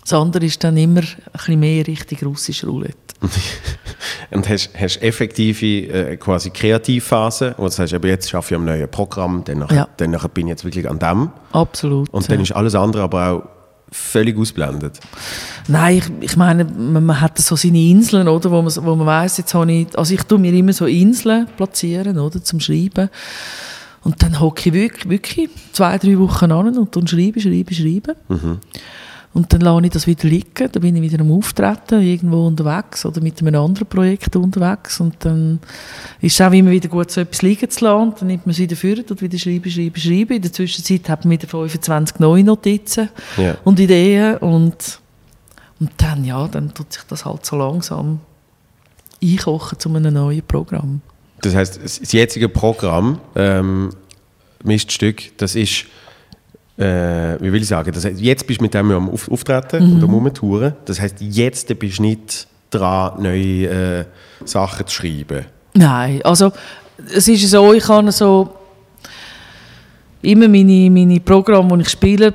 [0.04, 2.97] Das andere ist dann immer ein bisschen mehr Richtung russisch Roulette.
[4.32, 8.66] und hast, hast effektive äh, quasi Kreativphase, wo du sagst, aber jetzt arbeite ich am
[8.66, 9.88] neuen Programm, dann, ja.
[9.97, 11.30] dann bin ich jetzt wirklich an dem.
[11.54, 12.10] Absolut.
[12.10, 12.43] Und dann ja.
[12.43, 13.43] ist alles andere aber auch
[13.93, 14.99] völlig ausblendet.
[15.68, 19.06] Nein, ich, ich meine, man, man, hat so seine Inseln, oder, wo man, wo man
[19.06, 23.10] weiss, jetzt habe ich, also ich tue mir immer so Inseln platzieren, oder, zum Schreiben.
[24.01, 28.16] Und dann hocke ich wirklich, wirklich zwei, drei Wochen an und dann schreibe, schreibe, schreibe.
[28.28, 28.60] Mhm.
[29.34, 33.03] Und dann lasse ich das wieder liegen, dann bin ich wieder am Auftreten, irgendwo unterwegs
[33.03, 35.59] oder mit einem anderen Projekt unterwegs und dann
[36.21, 38.59] ist es auch immer wieder gut, so etwas liegen zu lassen, dann nimmt man es
[38.59, 40.36] wieder vor und wieder schreiben, schreiben, schreiben.
[40.36, 43.57] In der Zwischenzeit hat man wieder 25 neue Notizen Ja.
[43.63, 44.99] und Ideen und,
[45.79, 48.19] und dann, ja, dann tut sich das halt so langsam
[49.23, 51.01] einkochen zu einem neuen Programm.
[51.41, 53.89] Das heißt, das jetzige Programm, ähm,
[54.63, 55.86] Miststück, das ist,
[56.78, 59.30] äh, wie will ich sagen, das heißt, jetzt bist du mit dem ja am Auf
[59.32, 59.93] Auftreten Mhm.
[59.95, 60.74] und am Rumtouren.
[60.86, 64.05] Das heißt, jetzt bist du nicht dran, neue äh,
[64.45, 65.45] Sachen zu schreiben.
[65.76, 66.51] Nein, also
[67.15, 68.49] es ist so, ich kann so
[70.21, 72.34] immer meine, meine Programme, die ich spiele,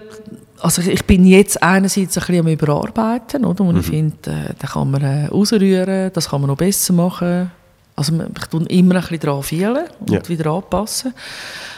[0.60, 4.54] also ich, ich bin jetzt einerseits ein bisschen am Überarbeiten, oder, wo ich finde, äh,
[4.58, 7.50] da kann man äh, rausrühren, das kann man noch besser machen.
[7.98, 10.28] Also ich tue immer ein bisschen daran fehlen und Ja.
[10.28, 11.12] wieder anpassen.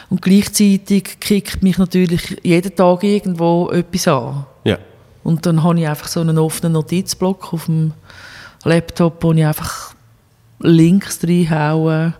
[0.09, 4.45] Und gleichzeitig kickt mich natürlich jeden Tag irgendwo etwas an.
[4.63, 4.77] Ja.
[5.23, 7.93] Und dann habe ich einfach so einen offenen Notizblock auf dem
[8.63, 9.93] Laptop, wo ich einfach
[10.59, 12.13] Links reinhaue,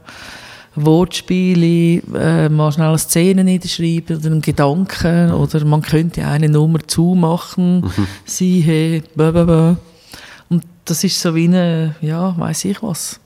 [0.75, 6.79] Wortspiele, äh, mal schnell eine Szene niederschreiben oder einen Gedanken oder man könnte eine Nummer
[6.87, 7.89] zumachen,
[8.25, 9.75] sie, hey, blablabla.
[10.49, 13.19] Und das ist so wie eine, ja, weiß ich was.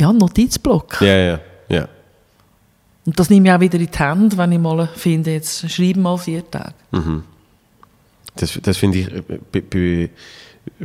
[0.00, 1.02] Ja, Notizblock.
[1.02, 1.88] Ja, ja, ja.
[3.04, 6.02] Und das nehme ich auch wieder in die Hand, wenn ich mal finde, jetzt schreiben
[6.02, 6.72] mal vier Tage.
[8.36, 9.22] Das, das finde ich äh,
[9.52, 10.10] bei, bei,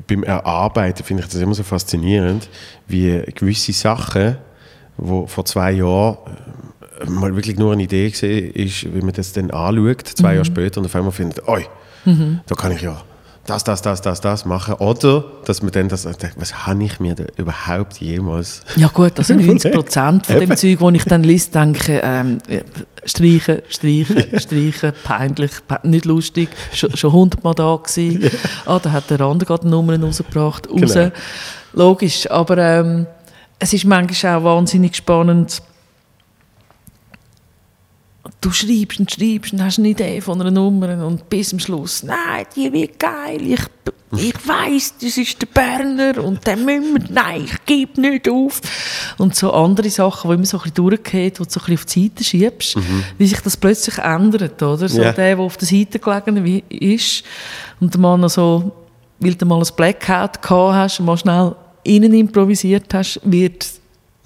[0.05, 2.49] beim Erarbeiten finde ich das immer so faszinierend,
[2.87, 4.35] wie gewisse Sachen,
[4.97, 6.17] wo vor zwei Jahren
[6.99, 10.45] äh, mal wirklich nur eine Idee gesehen ist, wie man das dann anschaut, zwei Jahre
[10.45, 11.65] später und auf einmal findet, oi,
[12.47, 13.01] da kann ich ja
[13.45, 14.75] das, das, das, das, das machen.
[14.75, 18.61] Oder, dass man dann das, was habe ich mir da überhaupt jemals...
[18.75, 20.55] Ja gut, also 90 Prozent von dem.
[20.55, 22.39] Zeug, das ich dann lese, denke ähm,
[23.05, 28.29] streichen, streichen, streichen, peinlich, pe nicht lustig, schon, hundertmal da gewesen.
[28.65, 30.93] Ah, da hat der andere gerade Nummern rausgebracht, raus.
[30.93, 31.11] Genau.
[31.73, 33.05] Logisch, aber ähm,
[33.59, 35.61] es ist manchmal auch wahnsinnig spannend.
[38.45, 42.03] Du schreibst und schreibst und hast eine Idee von einer Nummer und bis zum Schluss,
[42.03, 43.59] nein, die wird geil, ich,
[44.15, 48.61] ich weiss, das ist der Berner und der müssen wir, nein, ich gebe nicht auf.
[49.17, 51.73] Und so andere Sachen, die immer so ein bisschen durchgehen, die du so ein bisschen
[51.73, 52.77] auf die Seite schiebst,
[53.17, 54.87] wie sich das plötzlich ändert, oder?
[54.89, 55.11] So Ja.
[55.11, 57.23] der, der auf der Seite gelegen ist
[57.79, 58.71] und der Mann noch so,
[59.17, 63.65] weil du mal ein Blackout gehabt hast und mal schnell innen improvisiert hast, wird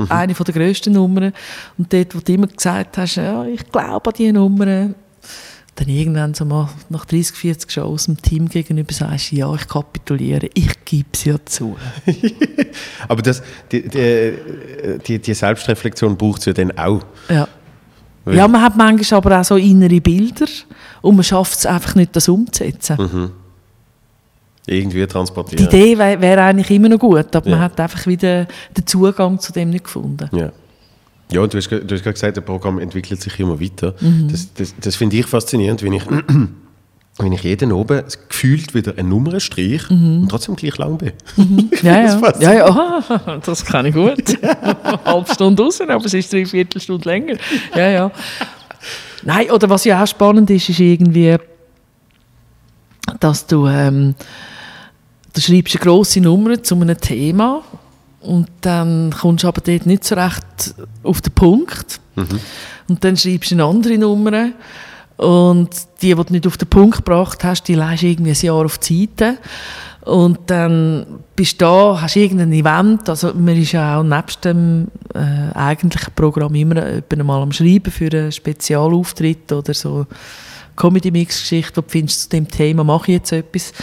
[0.08, 1.34] eine von der grössten Nummern.
[1.78, 4.96] Und dort, wo du immer gesagt hast, ja, ich glaube an diese Nummern,
[5.76, 10.50] dann irgendwann so mal nach 30, 40 Shows dem Team gegenüber sagst, ja, ich kapituliere,
[10.54, 11.78] ich gebe es ja zu.
[13.08, 13.42] Aber das,
[13.72, 14.34] die, die,
[15.08, 17.02] die, die Selbstreflexion braucht es ja dann auch.
[17.30, 17.48] Ja.
[18.26, 20.46] Weil- ja, man hat manchmal aber auch so innere Bilder
[21.02, 23.32] und man schafft es einfach nicht, das umzusetzen.
[24.70, 25.66] Irgendwie Die transportieren.
[25.66, 27.66] Idee wäre wär eigentlich immer noch gut, aber man Ja.
[27.66, 28.46] hat einfach wieder
[28.78, 30.30] den Zugang zu dem nicht gefunden.
[30.32, 30.52] Ja.
[31.32, 33.94] Ja, und du hast, du hast gerade gesagt, das Programm entwickelt sich immer weiter.
[34.00, 34.30] Mhm.
[34.32, 36.04] Das, das, das finde ich faszinierend, wenn ich,
[37.20, 41.12] wenn ich jeden oben gefühlt wieder eine Nummer streich und trotzdem gleich lang bin.
[41.84, 42.20] Ja, Das ja.
[42.20, 42.42] passt.
[42.42, 42.66] ja, ja.
[42.68, 44.18] Aha, das kann ich gut.
[44.44, 47.36] Eine halbe Stunde raus, aber es ist drei Viertelstunde länger.
[47.76, 48.12] Ja, ja.
[49.24, 51.36] Nein, oder was ja auch spannend ist, ist irgendwie,
[53.20, 54.16] dass du, ähm,
[55.40, 57.64] du schreibst eine grosse Nummer zu einem Thema
[58.22, 62.02] und dann kommst du aber dort nicht so recht auf den Punkt.
[62.90, 64.50] Und dann schreibst du eine andere Nummer
[65.16, 65.70] und
[66.02, 68.78] die, die du nicht auf den Punkt gebracht hast, die leist irgendwie ein Jahr auf
[68.80, 69.38] die Seite.
[70.02, 74.88] Und dann bist du da, hast irgendein Event, also man ist ja auch nebst dem
[75.14, 80.08] äh, eigentlichen Programm immer etwa mal am Schreiben für einen Spezialauftritt oder so
[80.76, 83.74] Comedy-Mix-Geschichte, wo du findest, zu dem Thema mache ich jetzt etwas.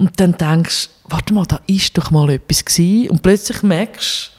[0.00, 3.10] Und dann denkst du, warte mal, da ist doch mal etwas gewesen.
[3.10, 4.32] Und plötzlich merkst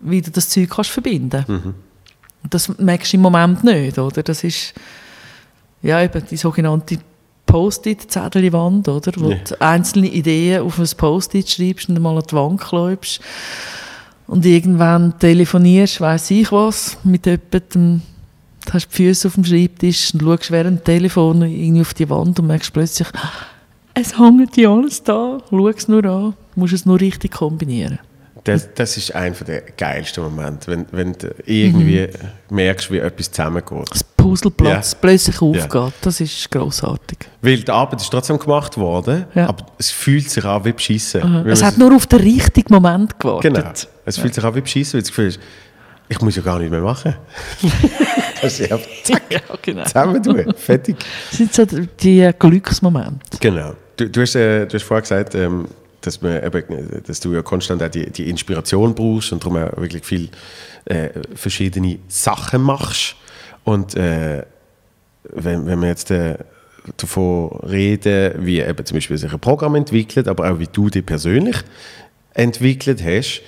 [0.00, 1.44] du, wie du das Zeug kannst verbinden
[2.42, 4.22] Und das merkst du im Moment nicht, oder?
[4.22, 4.72] Das ist
[5.82, 6.98] ja eben die sogenannte
[7.44, 9.12] Post-it-Zettelwand, oder?
[9.16, 9.36] Wo Ja.
[9.36, 13.20] du einzelne Ideen auf ein Post-it schreibst und mal an die Wand klebst.
[14.26, 18.00] Und irgendwann telefonierst, weiss ich was, mit jemandem,
[18.72, 22.40] hast die Füße auf dem Schreibtisch und schaust während dem Telefon irgendwie auf die Wand
[22.40, 23.08] und merkst plötzlich,
[24.00, 27.98] es hängt ja alles da, schau es nur an, musst es nur richtig kombinieren.
[28.44, 32.56] Das, das ist einer der geilsten Momente, wenn, wenn du irgendwie Mhm.
[32.56, 33.90] merkst, wie etwas zusammengeht.
[33.90, 34.98] Das Puzzleplatz Ja.
[35.02, 37.18] plötzlich aufgeht, das ist grossartig.
[37.42, 39.48] Weil die Arbeit ist trotzdem gemacht worden, Ja.
[39.48, 41.46] aber es fühlt sich an wie beschissen.
[41.46, 43.54] Es hat nur auf den richtigen Moment gewartet.
[43.54, 43.70] Genau.
[44.06, 45.40] Es fühlt sich an wie beschissen, weil das Gefühl ist,
[46.08, 47.16] ich muss ja gar nicht mehr machen.
[48.40, 49.84] das ist ja zack, Ja, genau.
[49.84, 50.96] zusammen tun, fertig.
[51.30, 53.36] Das sind so die Glücksmomente.
[53.40, 53.74] Genau.
[53.98, 55.68] Du, du, hast, äh, du hast vorher gesagt, ähm,
[56.00, 59.76] dass, man eben, dass du ja konstant auch die, die Inspiration brauchst und darum auch
[59.76, 60.28] wirklich viel
[60.86, 63.16] äh, verschiedene Sachen machst.
[63.64, 64.44] Und äh,
[65.24, 66.38] wenn, wenn wir jetzt äh,
[66.96, 71.04] davon reden, wie eben zum Beispiel sich ein Programm entwickelt, aber auch wie du dich
[71.04, 71.56] persönlich
[72.34, 73.42] entwickelt hast,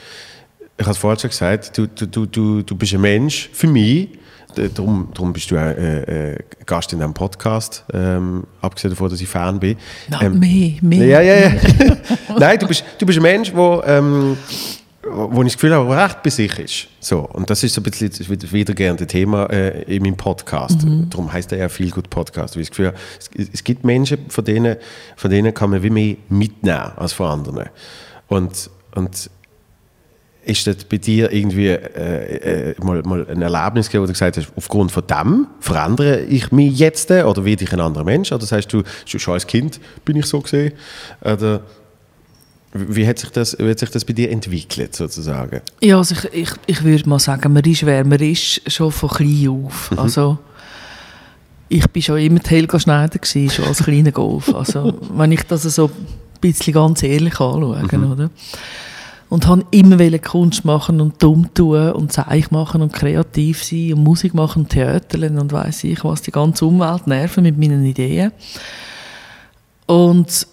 [0.76, 4.08] ich habe es vorhin schon gesagt, du, du, du, du bist ein Mensch für mich,
[4.54, 9.20] Darum, darum bist du auch äh, äh, Gast in diesem Podcast, ähm, abgesehen davon, dass
[9.20, 9.76] ich Fan bin.
[10.08, 11.06] Na, ähm, mehr, mehr.
[11.06, 11.52] Ja, ja, ja.
[12.38, 14.36] Nein, du bist, du bist ein Mensch, wo, ähm,
[15.02, 16.88] wo ich das Gefühl habe, der recht bei sich ist.
[17.00, 20.84] So, und das ist so ein bisschen das wiederkehrende Thema äh, in meinem Podcast.
[20.84, 21.08] Mhm.
[21.10, 22.54] Darum heißt er ja viel gut Podcast.
[22.54, 24.76] Weil ich das Gefühl habe, es, es, gibt Menschen, von denen,
[25.16, 27.70] von denen kann man wie mehr mitnehmen als von anderen.
[28.28, 29.30] Und, und
[30.50, 34.36] ist das bei dir irgendwie äh, äh, mal, mal ein Erlebnis gegeben, wo du gesagt
[34.36, 38.32] hast, aufgrund von dem verändere ich mich jetzt oder werde ich ein anderer Mensch?
[38.32, 40.72] Oder sagst du, schon als Kind bin ich so gesehen?
[41.22, 41.62] Oder
[42.72, 45.60] wie hat sich das, wie hat sich das bei dir entwickelt, sozusagen?
[45.80, 49.08] Ja, also ich, ich, ich würde mal sagen, man ist, wer man ist, schon von
[49.08, 49.90] klein auf.
[49.90, 49.98] Mhm.
[49.98, 50.38] Also,
[51.68, 54.54] ich war schon immer Helga Schneider, gewesen, schon als kleiner Golf.
[54.54, 55.92] Also, wenn ich das so ein
[56.40, 58.12] bisschen ganz ehrlich anschaue, mhm.
[58.12, 58.30] oder?
[59.30, 64.02] Und habe immer Kunst machen und dumm tun und Zeich machen und kreativ sein und
[64.02, 68.32] Musik machen und Theaterlen und weiß ich was, die ganze Umwelt nerven mit meinen Ideen.
[69.86, 70.46] Und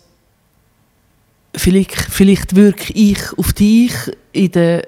[1.55, 3.93] vielleicht, vielleicht wirke ich auf dich
[4.31, 4.81] in den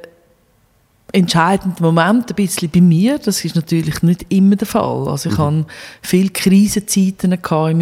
[1.11, 3.17] entscheidenden Moment ein bisschen bei mir.
[3.19, 5.07] Das ist natürlich nicht immer der Fall.
[5.07, 5.43] Also ich mhm.
[5.43, 5.65] hatte
[6.01, 7.39] viele Krisenzeiten in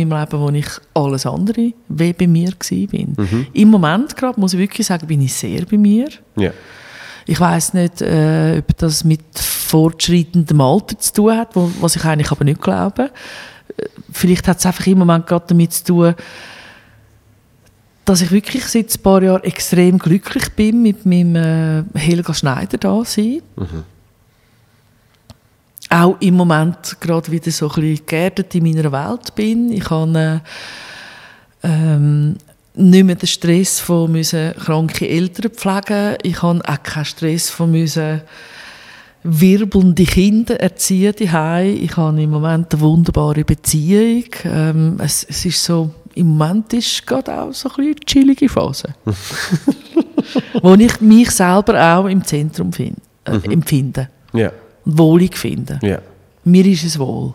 [0.08, 3.26] meinem Leben, wo ich alles andere wie bei mir war.
[3.26, 3.48] Mhm.
[3.54, 6.08] Im Moment gerade, muss ich wirklich sagen, bin ich sehr bei mir.
[6.36, 6.52] Ja.
[7.26, 12.06] Ich weiß nicht, äh, ob das mit fortschreitendem Alter zu tun hat, wo, was ich
[12.06, 13.12] eigentlich aber nicht glaube.
[13.76, 16.16] Äh, vielleicht hat es einfach im Moment gerade damit zu tun,
[18.08, 22.78] dass ich wirklich seit ein paar Jahren extrem glücklich bin, mit meinem äh, Helga Schneider
[22.78, 23.42] da sein.
[23.58, 23.84] Mhm.
[25.90, 29.74] Auch im Moment gerade wieder so ein bisschen geerdet in meiner Welt bin.
[29.74, 30.42] Ich habe
[31.62, 32.38] äh, ähm,
[32.76, 36.16] nicht mehr den Stress von müssen kranke Eltern pflegen.
[36.24, 38.22] Ich habe auch keinen Stress von müssen
[39.24, 41.78] wirbelnde Kinder erziehen daheim.
[41.82, 44.24] Ich habe im Moment eine wunderbare Beziehung.
[44.46, 48.96] Ähm, es, es ist so im Moment ist gerade auch so eine chillige Phase.
[50.62, 53.52] wo ich mich selber auch im Zentrum find, äh, mhm.
[53.52, 54.10] empfinde.
[54.34, 54.52] Ja.
[54.86, 55.80] Und wohlig finde.
[55.82, 56.00] Ja.
[56.44, 57.34] Mir ist es wohl.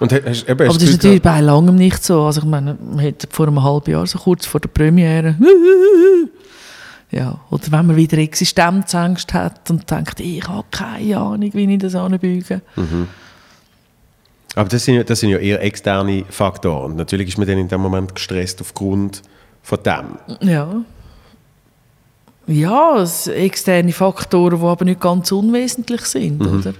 [0.00, 2.22] Und hast, hast, eben, Aber das ist natürlich bei langem nicht so.
[2.22, 5.36] Also ich meine, man hätte vor einem halben Jahr, so kurz vor der Premiere,
[7.10, 11.78] ja, oder wenn man wieder Existenzangst hat und denkt, ich habe keine Ahnung, wie ich
[11.78, 12.60] das anbüge.
[12.74, 13.08] Mhm.
[14.54, 16.96] Aber das sind, das sind ja eher externe Faktoren.
[16.96, 19.22] Natürlich ist man dann in dem Moment gestresst aufgrund
[19.62, 20.48] von dem.
[20.48, 20.84] Ja.
[22.46, 26.58] Ja, es externe Faktoren, die aber nicht ganz unwesentlich sind, mhm.
[26.58, 26.74] oder?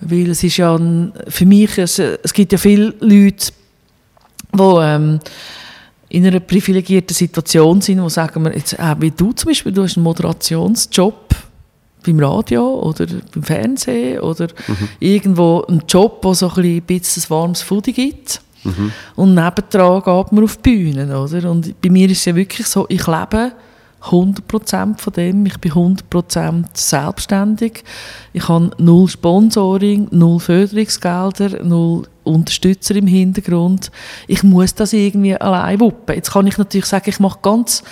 [0.00, 3.52] Weil es ist ja ein, für mich, es, es gibt ja viele Leute,
[4.52, 5.20] die ähm,
[6.10, 9.82] in einer privilegierten Situation sind, die sagen, wir jetzt, äh, wie du zum Beispiel, du
[9.82, 11.23] hast einen Moderationsjob,
[12.04, 14.88] beim Radio oder beim Fernsehen oder mhm.
[15.00, 18.40] irgendwo einen Job, wo so ein bisschen ein warmes Foodie gibt.
[18.64, 18.92] Mhm.
[19.16, 21.50] Und nebendran geht man auf die Bühne, oder?
[21.50, 23.52] Und bei mir ist es ja wirklich so, ich lebe
[24.04, 27.84] 100% von dem, ich bin 100% selbstständig.
[28.32, 33.90] Ich habe null Sponsoring, null Förderungsgelder, null Unterstützer im Hintergrund.
[34.26, 36.14] Ich muss das irgendwie allein wuppen.
[36.14, 37.82] Jetzt kann ich natürlich sagen, ich mache ganz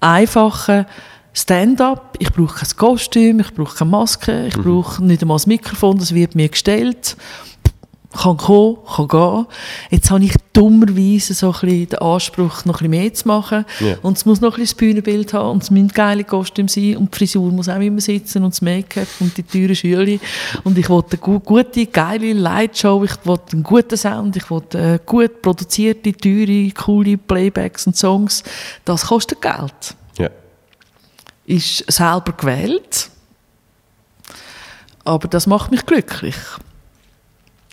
[0.00, 0.86] einfache
[1.32, 4.62] Stand-up, ich brauche kein Kostüm, ich brauche keine Maske, ich mhm.
[4.62, 7.16] brauche nicht einmal das Mikrofon, das wird mir gestellt.
[8.12, 9.46] Kann kommen, kann gehen.
[9.90, 13.64] Jetzt habe ich dummerweise so ein bisschen den Anspruch, noch ein bisschen mehr zu machen.
[13.80, 13.98] Yeah.
[14.02, 16.96] Und es muss noch ein bisschen das Bühnenbild haben und es müssen geile Kostüme sein
[16.96, 20.18] und die Frisur muss auch immer sitzen und das Make-up und die teuren Schüler.
[20.64, 24.98] Und ich wollte eine gute, geile Lightshow, ich wollte einen guten Sound, ich wollte äh,
[25.06, 28.42] gut produzierte, teure, coole Playbacks und Songs.
[28.84, 29.94] Das kostet Geld
[31.50, 33.10] ist selber gewählt.
[35.04, 36.36] Aber das macht mich glücklich.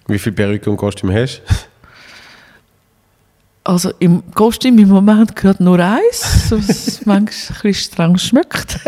[0.08, 1.54] Wie viele Perücke und Kostüm hast du?
[3.64, 8.80] Also im Kostüm im Moment gerade nur eins, was manchmal ein bisschen streng schmeckt.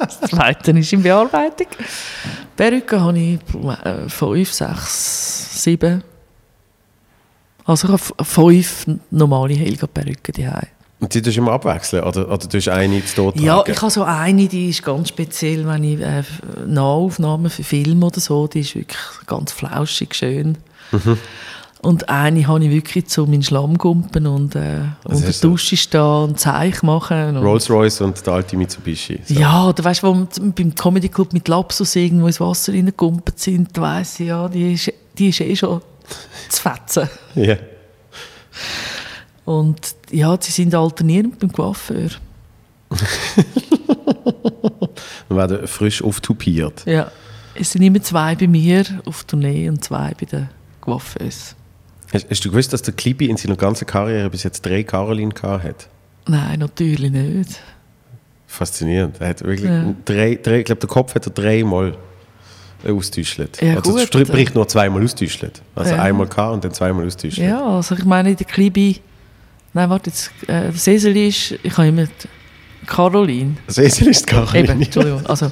[0.00, 1.68] Das zweite ist in Bearbeitung.
[2.56, 3.38] Perücke habe ich
[3.84, 6.02] äh, fünf, sechs, sieben.
[7.64, 10.68] Also ich habe fünf normale Helga-Perücken daheim.
[11.02, 12.04] Und die tust du immer abwechseln?
[12.04, 15.08] Oder, oder tust du eine zu dort Ja, ich habe so eine, die ist ganz
[15.08, 16.22] speziell, wenn ich äh,
[16.64, 20.58] Nahaufnahmen für Film oder so, die ist wirklich ganz flauschig, schön.
[20.92, 21.18] Mhm.
[21.80, 25.48] Und eine habe ich wirklich zu meinen Schlammgumpen und äh, Was unter der du?
[25.48, 27.36] Dusche stehen und Zeich machen.
[27.36, 29.18] Und Rolls-Royce und der alte Mitsubishi.
[29.24, 29.34] So.
[29.34, 33.40] ja, oder weißt du, wo wir beim Comedy Club mit Lapsus irgendwo ins Wasser reingekumpelt
[33.40, 35.80] sind, da weiss ich, ja, die ist, die ist eh schon
[36.48, 37.10] zu fetzen.
[37.34, 37.56] Ja.
[39.44, 42.10] Und ja, sie sind alternierend beim Coiffeur.
[45.28, 46.84] Wir werden frisch auftupiert.
[46.86, 47.10] Ja.
[47.54, 50.48] Es sind immer zwei bei mir auf Tournee und zwei bei den
[50.80, 51.54] Coiffeurs.
[52.12, 55.34] Hast, hast du gewusst, dass der Klibi in seiner ganzen Karriere bis jetzt drei Caroline
[55.42, 55.88] hat?
[56.26, 57.60] Nein, natürlich nicht.
[58.46, 59.16] Faszinierend.
[59.20, 59.94] Er hat wirklich Ja.
[60.04, 61.96] drei, drei, ich glaube, der Kopf hat er dreimal
[62.86, 63.60] austäuschelt.
[63.62, 65.62] Ja, also gut, es bricht nur zweimal austäuschelt.
[65.74, 66.02] Also Ja.
[66.02, 67.46] einmal gehabt und dann zweimal austäuschelt.
[67.48, 69.00] Ja, also ich meine, der Klibi.
[69.74, 71.54] Nein, warte, jetzt, äh, Cecil ist.
[71.62, 72.04] Ich habe immer.
[72.04, 73.56] die Caroline.
[73.68, 74.72] Cecil ist die Caroline.
[74.72, 75.24] Eben, Entschuldigung.
[75.26, 75.50] Also,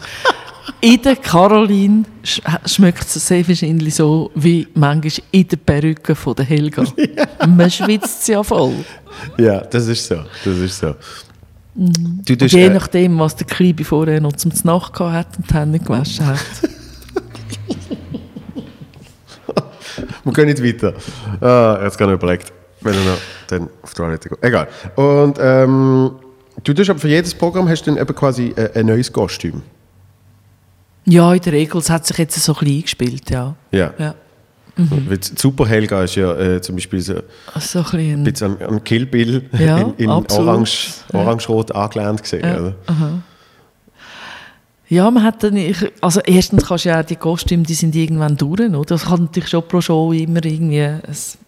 [0.81, 6.35] in der Caroline sch schmeckt es sehr wahrscheinlich so, wie manchmal in der Perücke von
[6.35, 6.85] der Helga.
[7.47, 8.85] Man schwitzt ja voll.
[9.39, 10.17] Ja, das ist so.
[10.45, 10.95] Das ist so.
[11.75, 15.37] Du Und tust, je äh, nachdem, was der Klibi vorher noch zum Nacht gehabt hat
[15.39, 16.45] und die Hände gewaschen hat.
[20.25, 20.95] wir gehen nicht weiter.
[21.41, 23.19] Ah, jetzt gerade überlegt, wenn er noch
[23.49, 24.39] dann auf die Toilette geht.
[24.43, 24.69] Egal.
[24.97, 26.13] Und ähm,
[26.63, 29.63] du tust aber für jedes Programm hast du dann eben quasi äh, ein neues Kostüm.
[31.05, 33.55] Ja, in der Regel, es hat sich jetzt so ein bisschen eingespielt, ja.
[33.73, 33.95] Ja.
[33.99, 34.15] ja.
[34.77, 37.15] Die Super Helga ist ja äh, zum Beispiel so
[37.59, 42.45] So ein bisschen ein an, an Kill Bill Ja, in, in orange, orange-rot angelehnt gesehen.
[42.45, 42.61] Ja.
[42.61, 42.75] Oder?
[44.89, 48.37] Ja, man hat dann, ich, also erstens kannst du ja die Kostüme, die sind irgendwann
[48.37, 48.83] durch, oder?
[48.83, 51.39] Das kann natürlich schon pro Show immer irgendwie es,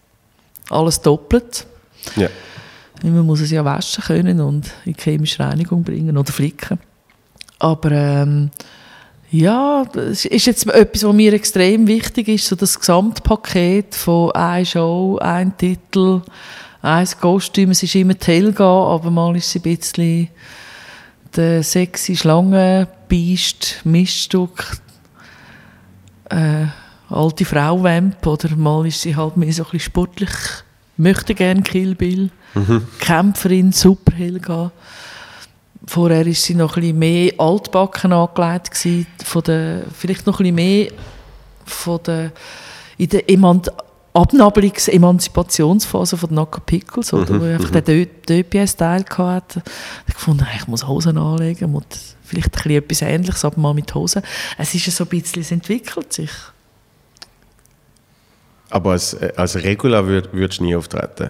[0.73, 1.65] alles doppelt.
[2.15, 2.29] Ja.
[3.03, 6.79] Man muss es ja waschen können und in chemische Reinigung bringen oder flicken.
[7.59, 8.49] Aber ähm,
[9.29, 14.63] ja, das ist jetzt etwas, was mir extrem wichtig ist, so das Gesamtpaket von einer
[14.63, 16.21] Show, ein Titel,
[16.81, 17.71] ein Kostüm.
[17.71, 20.29] Es ist immer die Helga, aber mal ist sie ein bisschen
[21.35, 24.77] der sexy Schlange, Biest, Miststück,
[26.29, 26.65] äh,
[27.09, 30.29] alte Frau Vamp oder mal ist sie halt mehr so ein bisschen sportlich,
[30.97, 32.29] möchte gerne Kill Bill,
[32.99, 34.71] Kämpferin, super Helga.
[35.85, 40.43] Vorher war sie noch ein bisschen mehr altbacken angelegt, gewesen, von der, vielleicht noch ein
[40.43, 40.91] bisschen mehr
[41.65, 42.31] von der,
[42.97, 43.61] in der Eman
[44.13, 49.63] Abnabelungs-, Emanzipationsphase von Naka Pickles, oder, wo einfach den Döpie-Style hatte.
[50.07, 51.85] Ich gefunden, ich muss Hosen anlegen, muss
[52.23, 54.21] vielleicht ein bisschen etwas Ähnliches, aber mal mit Hosen.
[54.57, 56.29] Es ist ja so ein bisschen, es entwickelt sich.
[58.73, 61.29] Aber als, äh, als Regular würd, würdest du nie auftreten.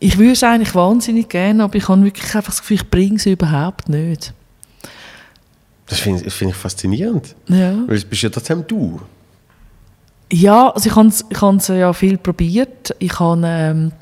[0.00, 3.16] Ich würde es eigentlich wahnsinnig gerne, aber ich habe wirklich einfach das Gefühl, ich bringe
[3.16, 4.34] es überhaupt nicht.
[5.86, 7.34] Das finde find ich faszinierend.
[7.48, 7.74] Ja.
[7.86, 9.00] Weil es bist ja trotzdem du.
[10.30, 12.94] Ja, also ich habe es ich ja viel probiert.
[12.98, 13.92] Ich habe, ähm,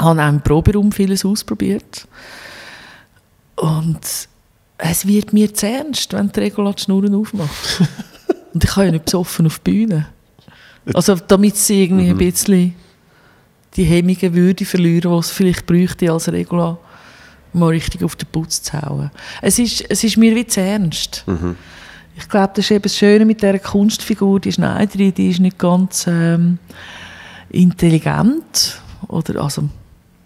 [0.00, 2.08] habe auch im Proberaum vieles ausprobiert.
[3.54, 4.00] Und
[4.78, 7.82] es wird mir zu ernst, wenn die Regula die Schnurren aufmacht.
[8.54, 10.13] Und ich kann ja nicht besoffen auf die Bühne.
[10.92, 12.74] Also damit sie irgendwie ein bisschen
[13.76, 16.78] die Hemmungen würde verlieren, die es vielleicht bräuchte als Regula,
[17.52, 19.10] mal richtig auf den Putz zu hauen.
[19.40, 21.24] Es ist, es ist mir wie zu ernst.
[22.16, 25.58] Ich glaube, das ist eben das Schöne mit dieser Kunstfigur, die Schneiderin, die ist nicht
[25.58, 26.58] ganz ähm,
[27.50, 28.80] intelligent.
[29.08, 29.68] Oder, also,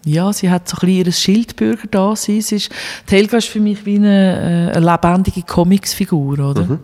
[0.05, 2.15] ja, sie hat so ein bisschen ihr Schildbürger da.
[2.15, 6.79] Sie ist, die Helga ist für mich wie eine, äh, eine lebendige Comicsfigur, oder?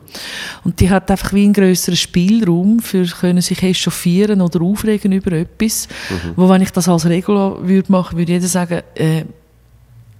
[0.63, 5.32] Und die hat einfach wie einen grösseren Spielraum für können sich echauffieren oder aufregen über
[5.32, 5.88] etwas.
[6.36, 9.24] Wo, wenn ich das als Regula würde machen, würde jeder sagen, äh,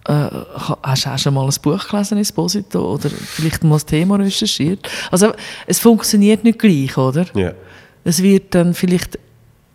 [0.08, 0.30] äh,
[0.84, 2.94] hast, du mal ein Buch gelesen, Esposito?
[2.94, 4.88] Oder vielleicht mal das Thema recherchiert?
[5.12, 5.34] Also,
[5.68, 7.26] es funktioniert nicht gleich, oder?
[7.34, 7.54] Ja.
[8.04, 9.18] Es wird dann vielleicht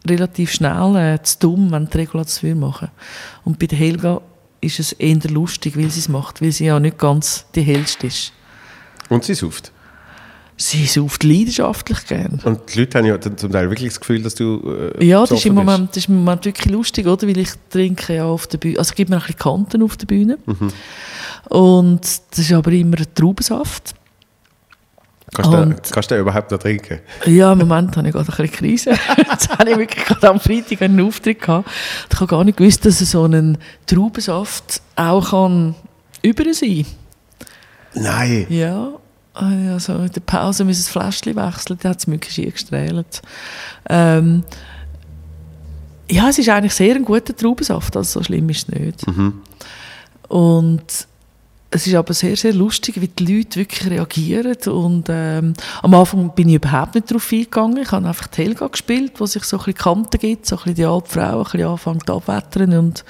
[0.09, 2.89] relativ schnell äh, zu dumm, wenn die Regula das will machen.
[3.45, 4.21] Und bei der Helga
[4.61, 8.07] ist es eher lustig, weil sie es macht, weil sie ja nicht ganz die hellste
[8.07, 8.33] ist.
[9.09, 9.73] Und sie sauft.
[10.57, 12.39] Sie sauft leidenschaftlich gern.
[12.45, 14.91] Und die Leute haben ja zum Teil wirklich das Gefühl, dass du.
[14.99, 15.55] Äh, Ja, das ist, im.
[15.55, 17.27] Moment, das ist im Moment wirklich lustig, oder?
[17.27, 19.97] Weil ich trinke ja auf der Bühne, also es gibt mir ein bisschen Kanten auf
[19.97, 20.39] der Bühne.
[21.49, 23.95] Und das ist aber immer ein Traubensaft.
[25.33, 26.99] Kannst, du, Und- kannst du den überhaupt noch trinken?
[27.27, 28.91] Ja, im Moment habe ich gerade ein bisschen Krise.
[29.17, 31.69] Jetzt habe ich wirklich gerade am Freitag einen Auftritt gehabt.
[32.13, 35.75] Ich habe gar nicht gewusst, dass so ein Traubensaft auch kann
[36.23, 36.85] über sein
[37.95, 38.47] Nein.
[38.49, 38.89] Ja,
[39.35, 43.23] also in der Pause müssen das Fläschchen wechseln, da hat es mir geschehen gestrahlt.
[43.89, 44.45] Ähm,
[46.11, 49.05] ja, es ist eigentlich sehr ein guter Traubensaft, also so schlimm ist es nicht.
[50.29, 50.83] Und
[51.73, 54.57] es ist aber sehr, sehr lustig, wie die Leute wirklich reagieren.
[54.67, 57.77] Und ähm, am Anfang bin ich überhaupt nicht darauf eingegangen.
[57.83, 60.59] Ich habe einfach die Helga gespielt, wo sich so ein bisschen Kanten gibt, so ein
[60.59, 63.05] bisschen die alte Frau ein bisschen anfängt abwettern und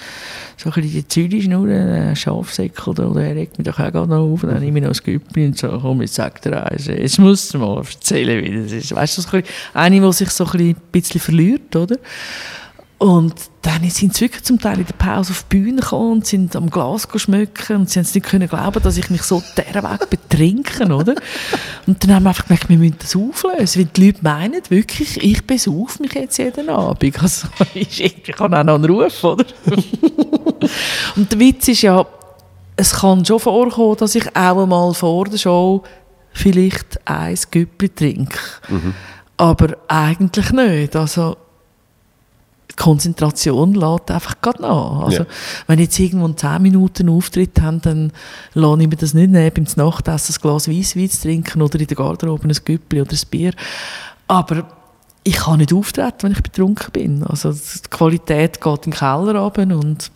[0.59, 4.33] so ein bisschen die Züri schnurren, äh, Schafsäckel oder, er regt mich doch auch noch
[4.33, 4.43] auf.
[4.43, 6.87] Dann nehme ich noch ein Güppli und so, komm, jetzt sag dir eins.
[6.87, 8.95] Jetzt musst du mal erzählen, wie das ist.
[8.95, 11.97] Weißt du, so ein bisschen, eine, die sich so ein bisschen verliert, oder?
[13.01, 16.27] Und dann sind sie wirklich zum Teil in der Pause auf die Bühne gekommen und
[16.27, 19.43] sind am Glas schmücken und sie haben es nicht können glauben, dass ich mich so
[19.57, 21.15] dieser Weg betrinke, oder?
[21.87, 25.17] Und dann haben wir einfach gemerkt, wir müssen das auflösen, weil die Leute meinen wirklich,
[25.25, 27.17] ich besauf mich jetzt jeden Abend.
[27.23, 29.47] Also, ich kann auch noch einen Ruf, oder?
[31.17, 32.05] und der Witz ist ja,
[32.77, 35.85] es kann schon vorkommen, dass ich auch einmal vor der Show
[36.33, 38.39] vielleicht ein Güppli trinke.
[38.69, 38.93] Mhm.
[39.39, 40.97] Aber eigentlich nicht.
[40.97, 41.39] Also,
[42.81, 45.03] Konzentration lädt einfach gerade nach.
[45.03, 45.27] Also, ja.
[45.67, 48.13] wenn ich jetzt irgendwo 10 Minuten Auftritt habe, dann
[48.55, 51.87] lasse ich mir das nicht nehmen, beim Nachtessen ein Glas Weisswein zu trinken oder in
[51.87, 53.53] der Garderobe ein Güppli oder ein Bier.
[54.29, 54.67] Aber
[55.25, 57.23] ich kann nicht auftreten, wenn ich betrunken bin.
[57.23, 60.11] Also die Qualität geht in den Keller runter und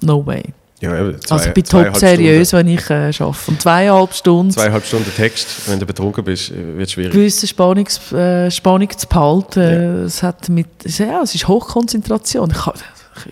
[0.00, 0.54] no way.
[0.80, 3.34] Ja, eben, zwei, also ich bin top seriös, wenn ich äh, arbeite.
[3.48, 4.52] Und zweieinhalb Stunden.
[4.52, 7.12] Zweieinhalb Stunden Text, wenn du betrunken bist, wird es schwierig.
[7.12, 9.60] Gewisse Spannungs, äh, Spannung zu behalten.
[9.60, 10.04] Ja.
[10.04, 12.52] Es, hat mit, ja, es ist Hochkonzentration.
[12.52, 12.58] Ich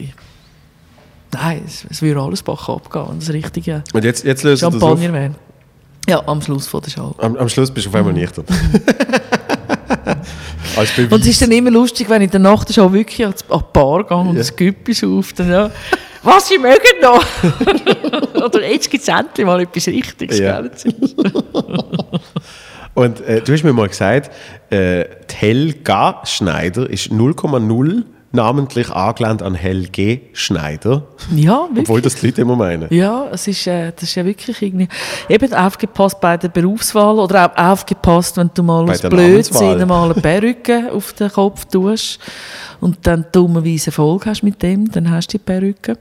[0.01, 0.13] ich,
[1.33, 5.35] nein, es, es würde alles Bach abgehen, das Richtige Und jetzt, jetzt löst Champagner wäre.
[6.09, 7.15] Ja, am Schluss von der Show.
[7.19, 8.21] Am, am Schluss bist du auf einmal mhm.
[8.21, 8.45] nüchtern.
[11.11, 13.45] und es ist dann immer lustig, wenn ich dann nach der Show wirklich an die
[13.73, 14.39] Bar gehe und ja.
[14.39, 15.71] das Güppis auf, dann ja
[16.27, 17.25] was, Sie mögen noch?
[18.45, 20.39] Oder jetzt gibt es endlich mal etwas Richtiges.
[20.39, 20.63] Ja.
[22.95, 24.31] Und äh, du hast mir mal gesagt,
[24.71, 31.07] äh, Helga Schneider ist 0,0 namentlich angelehnt an Helge Schneider.
[31.35, 31.79] Ja, wirklich.
[31.89, 32.93] Obwohl das die Leute immer meinen.
[32.93, 34.89] Ja, es ist, äh, das ist ja wirklich irgendwie...
[35.29, 40.11] Eben aufgepasst bei der Berufswahl oder auch aufgepasst, wenn du mal bei aus Blödsinn mal
[40.11, 42.19] eine Perücke auf den Kopf tust
[42.81, 45.99] und dann dummerweise Erfolg hast mit dem, dann hast du die Perücke.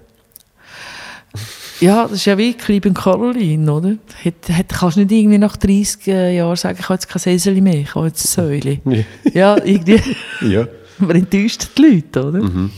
[1.79, 2.55] Ja, das ist ja wie
[2.85, 3.95] und Caroline, oder?
[4.23, 7.61] Hat, hat, kannst du nicht irgendwie nach 30 Jahren sagen, ich habe jetzt kein Seseli
[7.61, 8.79] mehr, ich habe jetzt ein Säule.
[9.33, 10.01] ja, irgendwie.
[10.41, 10.67] ja.
[10.99, 12.41] Man enttäuscht die Leute, oder?
[12.41, 12.71] Mhm.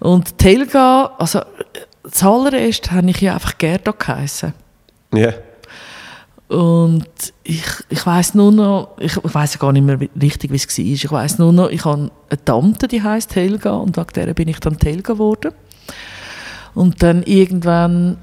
[0.00, 1.40] Und Telga, also
[2.02, 4.54] das allererste habe ich ja einfach Gerda geheissen.
[5.12, 5.32] Ja.
[6.48, 7.06] Und
[7.42, 10.84] ich, ich weiß nur noch, ich, weiß ja gar nicht mehr richtig, wie es war.
[10.84, 14.48] Ich weiß nur noch, ich habe eine Tante, die heißt Helga, und wegen der bin
[14.48, 15.52] ich dann Helga geworden.
[16.78, 18.18] Und dann irgendwann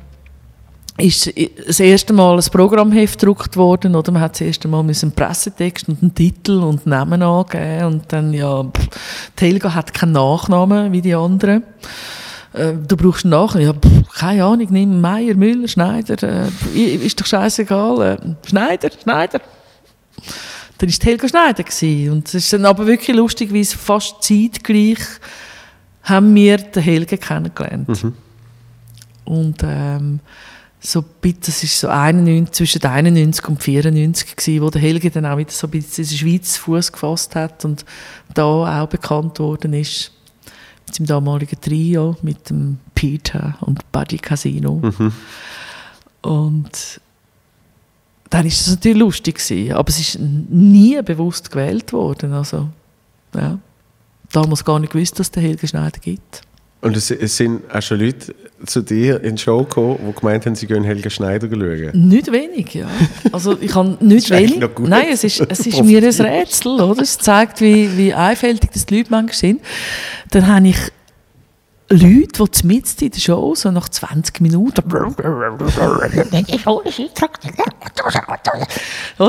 [0.98, 1.30] ist
[1.68, 5.90] das erste Mal ein Programmheft gedruckt worden, oder man hat das erste Mal einen Pressetext
[5.90, 8.88] und einen Titel und einen Namen angeben und dann, ja, pff,
[9.38, 11.64] Helga hat keinen Nachnamen wie die anderen.
[12.54, 17.20] Äh, du brauchst einen Nachnamen, ja, pff, keine Ahnung, nimm Meier, Müller, Schneider, äh, ist
[17.20, 19.42] doch scheißegal, äh, Schneider, Schneider.
[20.78, 22.10] Dann war Helga Schneider gewesen.
[22.14, 25.00] und es ist dann aber wirklich lustig, wie es fast zeitgleich
[26.04, 27.90] haben wir den Helge kennengelernt.
[27.90, 28.14] Mhm.
[29.26, 30.20] Und ähm,
[30.80, 35.38] so das ist so 91, zwischen 91 und 94 gewesen, wo der Helge dann auch
[35.38, 37.86] wieder so ein bisschen in der Schweiz Fuß gefasst hat und
[38.34, 40.12] da auch bekannt worden ist
[40.86, 44.76] mit seinem damaligen Trio mit dem Peter und Buddy Casino.
[44.76, 45.12] Mhm.
[46.22, 47.02] Und
[48.30, 52.34] dann ist es natürlich lustig gewesen, aber es ist nie bewusst gewählt worden.
[52.34, 52.70] Also,
[53.34, 53.58] ja,
[54.32, 56.42] damals gar nicht gewusst, dass es den Helge Schneider gibt.
[56.86, 60.46] Und es, es, sind auch schon Leute zu dir in die Show gekommen, die gemeint
[60.46, 62.08] haben, sie gehen Helga Schneider schauen.
[62.08, 62.88] Nicht wenig, ja.
[63.32, 64.60] Also ich habe nicht wenig.
[64.80, 67.02] Nein, es ist, es ist mir ein Rätsel, oder?
[67.02, 69.62] Es zeigt, wie, wie einfältig das die Leute manchmal sind.
[70.30, 70.78] Dann habe ich
[71.90, 75.14] Leute, die mitten in der Show, so nach 20 Minuten, oder?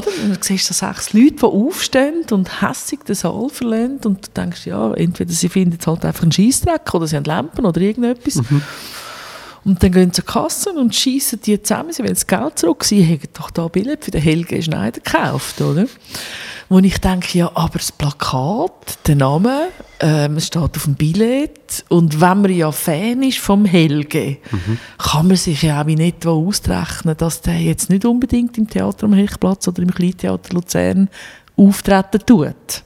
[0.01, 4.66] dann siehst du sechs Leute, die aufstehen und hässig den Saal verlassen und du denkst,
[4.66, 8.37] ja, entweder sie finden jetzt halt einfach einen Scheissdreck oder sie haben Lampen oder irgendetwas.
[8.37, 8.62] Mhm.
[9.66, 12.84] Und dann gehen sie zur Kasse und schießen die zusammen, sie wollen das Geld zurück.
[12.84, 15.86] Sie haben doch da Billett für den Helge Schneider gekauft, oder?
[16.68, 21.84] Wo ich denke, ja, aber das Plakat, der Name, ähm, es steht auf dem Billett
[21.88, 24.78] und wenn man ja Fan ist vom Helge, mhm.
[24.98, 29.06] kann man sich ja auch in etwa ausrechnen, dass der jetzt nicht unbedingt im Theater
[29.06, 31.10] am Hechtplatz oder im Kleintheater Luzern
[31.56, 32.84] auftreten tut.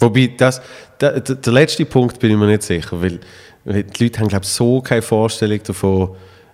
[0.00, 0.60] Wobei, das,
[1.00, 3.20] der, der letzte Punkt bin ich mir nicht sicher, weil
[3.64, 6.10] die Leute haben, glaube so keine Vorstellung davon,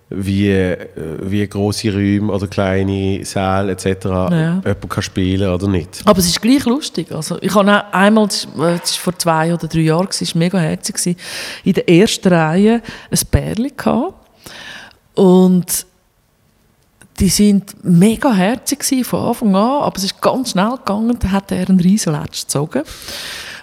[0.09, 0.87] wie, äh,
[1.21, 4.05] wie große Räume oder kleine Säle etc.
[4.05, 4.61] Ja.
[4.65, 6.01] jemand kann spielen oder nicht.
[6.05, 7.11] Aber es ist gleich lustig.
[7.11, 11.15] Also ich habe einmal, das war vor zwei oder drei Jahren, es war mega herzig,
[11.63, 12.81] in der ersten Reihe
[13.11, 14.13] ein Bärli gehabt.
[15.13, 15.85] Und
[17.19, 21.51] die sind mega herzig von Anfang an, aber es ist ganz schnell gegangen, da hat
[21.51, 22.83] er einen riesen Latsch gezogen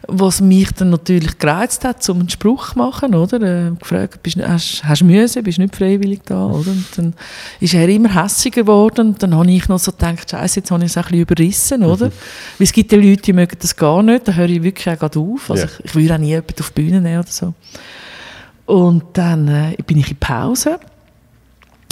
[0.09, 3.41] was mich dann natürlich gereizt hat, um einen Spruch zu machen, oder?
[3.41, 6.71] Äh, gefragt, bist, hast, hast du Müsse, bist nicht freiwillig da, oder?
[6.71, 7.15] Und dann
[7.61, 10.85] ist er immer hässiger geworden und dann habe ich noch so gedacht, scheiße, jetzt habe
[10.85, 12.07] ich es ein bisschen überrissen, oder?
[12.07, 12.13] Mhm.
[12.59, 14.99] Weil es gibt ja Leute, die mögen das gar nicht, da höre ich wirklich auch
[14.99, 15.51] gerade auf.
[15.51, 15.73] Also yeah.
[15.79, 17.55] ich, ich würde auch nie jemanden auf die Bühne nehmen oder so.
[18.67, 20.79] Und dann äh, bin ich in Pause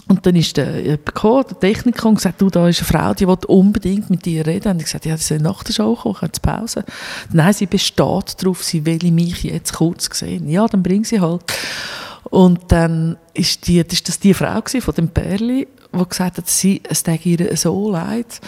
[0.06, 3.26] und dann ist der, gekommen, der Techniker und gesagt, du, da ist eine Frau, die
[3.26, 4.72] will unbedingt mit dir reden.
[4.72, 6.84] Und ich gesagt, ja, sie soll nach der Show kommen, ich Pause.
[7.32, 10.48] Nein, sie besteht darauf, sie will mich jetzt kurz sehen.
[10.48, 11.42] Ja, dann bring sie halt.
[12.24, 16.82] Und dann ist, die, ist das die Frau von dem Perli, die gesagt hat, sie,
[16.88, 18.40] es tut ihr so leid,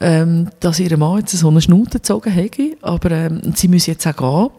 [0.00, 4.06] ähm, dass ihr Mann jetzt so eine Schnute gezogen hätte, aber ähm, sie müsse jetzt
[4.06, 4.50] auch gehen,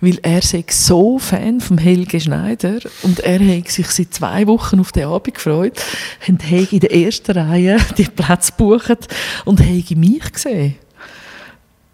[0.00, 2.78] weil er sei so Fan vom Helge Schneider.
[3.02, 5.80] Und er hat sich seit zwei Wochen auf den Abend gefreut
[6.28, 9.08] und hat in der ersten Reihe die Plätze gebucht
[9.44, 10.76] und hat mich gesehen.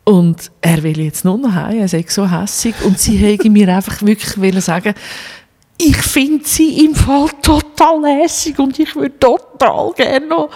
[0.04, 2.74] Und er will jetzt nur noch heim, er sei so hässig.
[2.84, 4.94] Und sie hätte mir einfach wirklich sagen
[5.76, 10.50] ich finde sie im Fall total lässig und ich würde total gerne noch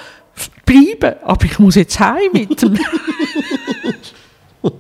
[0.65, 2.74] bleiben, aber ich muss jetzt heim mit dem.
[4.62, 4.70] ja,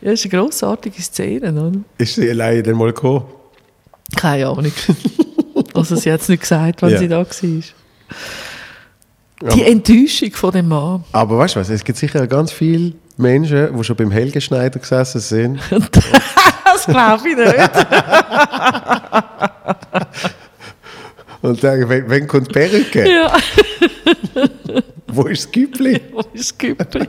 [0.00, 1.78] das ist eine grossartige Szene, oder?
[1.98, 3.24] Ist sie alleine dann mal gekommen?
[4.16, 4.72] Keine Ahnung.
[5.74, 6.98] also sie hat es nicht gesagt, wenn ja.
[6.98, 7.26] sie da war.
[9.54, 11.04] Die Enttäuschung von dem Mann.
[11.12, 14.80] Aber weißt du was, es gibt sicher ganz viele Menschen, die schon beim Helge Schneider
[14.80, 15.60] gesessen sind.
[15.70, 17.54] das glaube ich nicht.
[21.40, 23.08] Und sagen, wenn, wenn kommt Perücke?
[23.08, 23.36] Ja.
[25.12, 26.00] Wo ist das Güppli?
[26.12, 27.08] Wo ist das Güppli?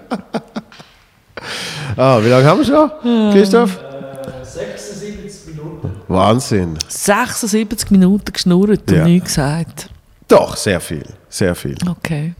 [1.95, 3.77] ah, wie lange haben wir schon, Christoph?
[3.77, 5.91] Äh, 76 Minuten.
[6.07, 6.77] Wahnsinn.
[6.87, 9.05] 76 Minuten geschnurrt und ja.
[9.05, 9.89] nichts gesagt.
[10.27, 11.05] Doch, sehr viel.
[11.27, 11.75] Sehr viel.
[11.87, 12.33] Okay.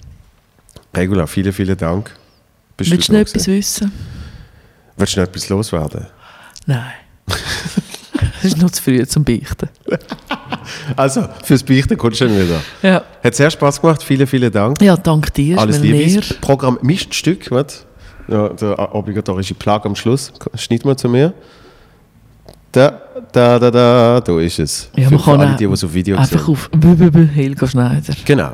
[0.95, 2.11] Regula, vielen, vielen Dank.
[2.77, 3.91] Bist Willst du noch etwas wissen?
[4.95, 6.07] Willst du noch etwas loswerden?
[6.65, 6.94] Nein.
[8.41, 9.68] Es ist noch zu früh zum Beichten.
[10.96, 12.62] Also, fürs Beichten kommst du schon wieder.
[12.82, 13.04] Ja.
[13.24, 14.04] Hat sehr Spaß gemacht.
[14.04, 14.82] Vielen, vielen Dank.
[14.82, 15.58] Ja, danke dir.
[15.60, 16.22] Alles Liebe.
[16.42, 17.50] Programm Miststück.
[18.28, 20.32] Ja, der obligatorische Plug am Schluss.
[20.56, 21.34] Schneid mal zu mir.
[22.72, 23.02] Da,
[23.32, 24.90] da, da, da, da ist es.
[24.96, 26.54] Ja, man kann alle, die, die es auf Video einfach sehen.
[26.54, 26.70] auf
[27.34, 28.14] Helga Schneider.
[28.26, 28.52] Genau.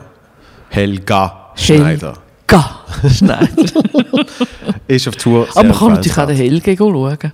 [0.70, 2.14] Helga Schneider.
[2.48, 2.80] Helga
[3.14, 3.84] Schneider.
[4.88, 5.48] ist auf Tour.
[5.54, 7.32] Aber man kann natürlich auch den Helge schauen.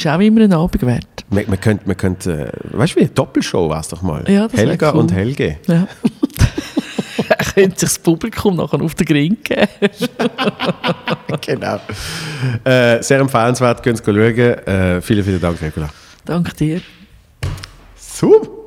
[0.00, 1.06] Ist auch immer ein Abend wert.
[1.28, 4.24] Man, man könnte, man könnte äh, weißt du wie, eine Doppelshow war es doch mal.
[4.30, 5.00] Ja, Helga cool.
[5.00, 5.58] und Helge.
[5.66, 5.86] Ja.
[7.54, 9.68] könnte sich das Publikum nachher auf den Grin geben.
[11.40, 11.80] genau.
[12.64, 14.38] Äh, sehr empfehlenswert, könnt ihr schauen.
[14.38, 15.90] Äh, vielen, vielen Dank, Regula.
[16.24, 16.80] Danke dir.
[17.96, 18.59] Super.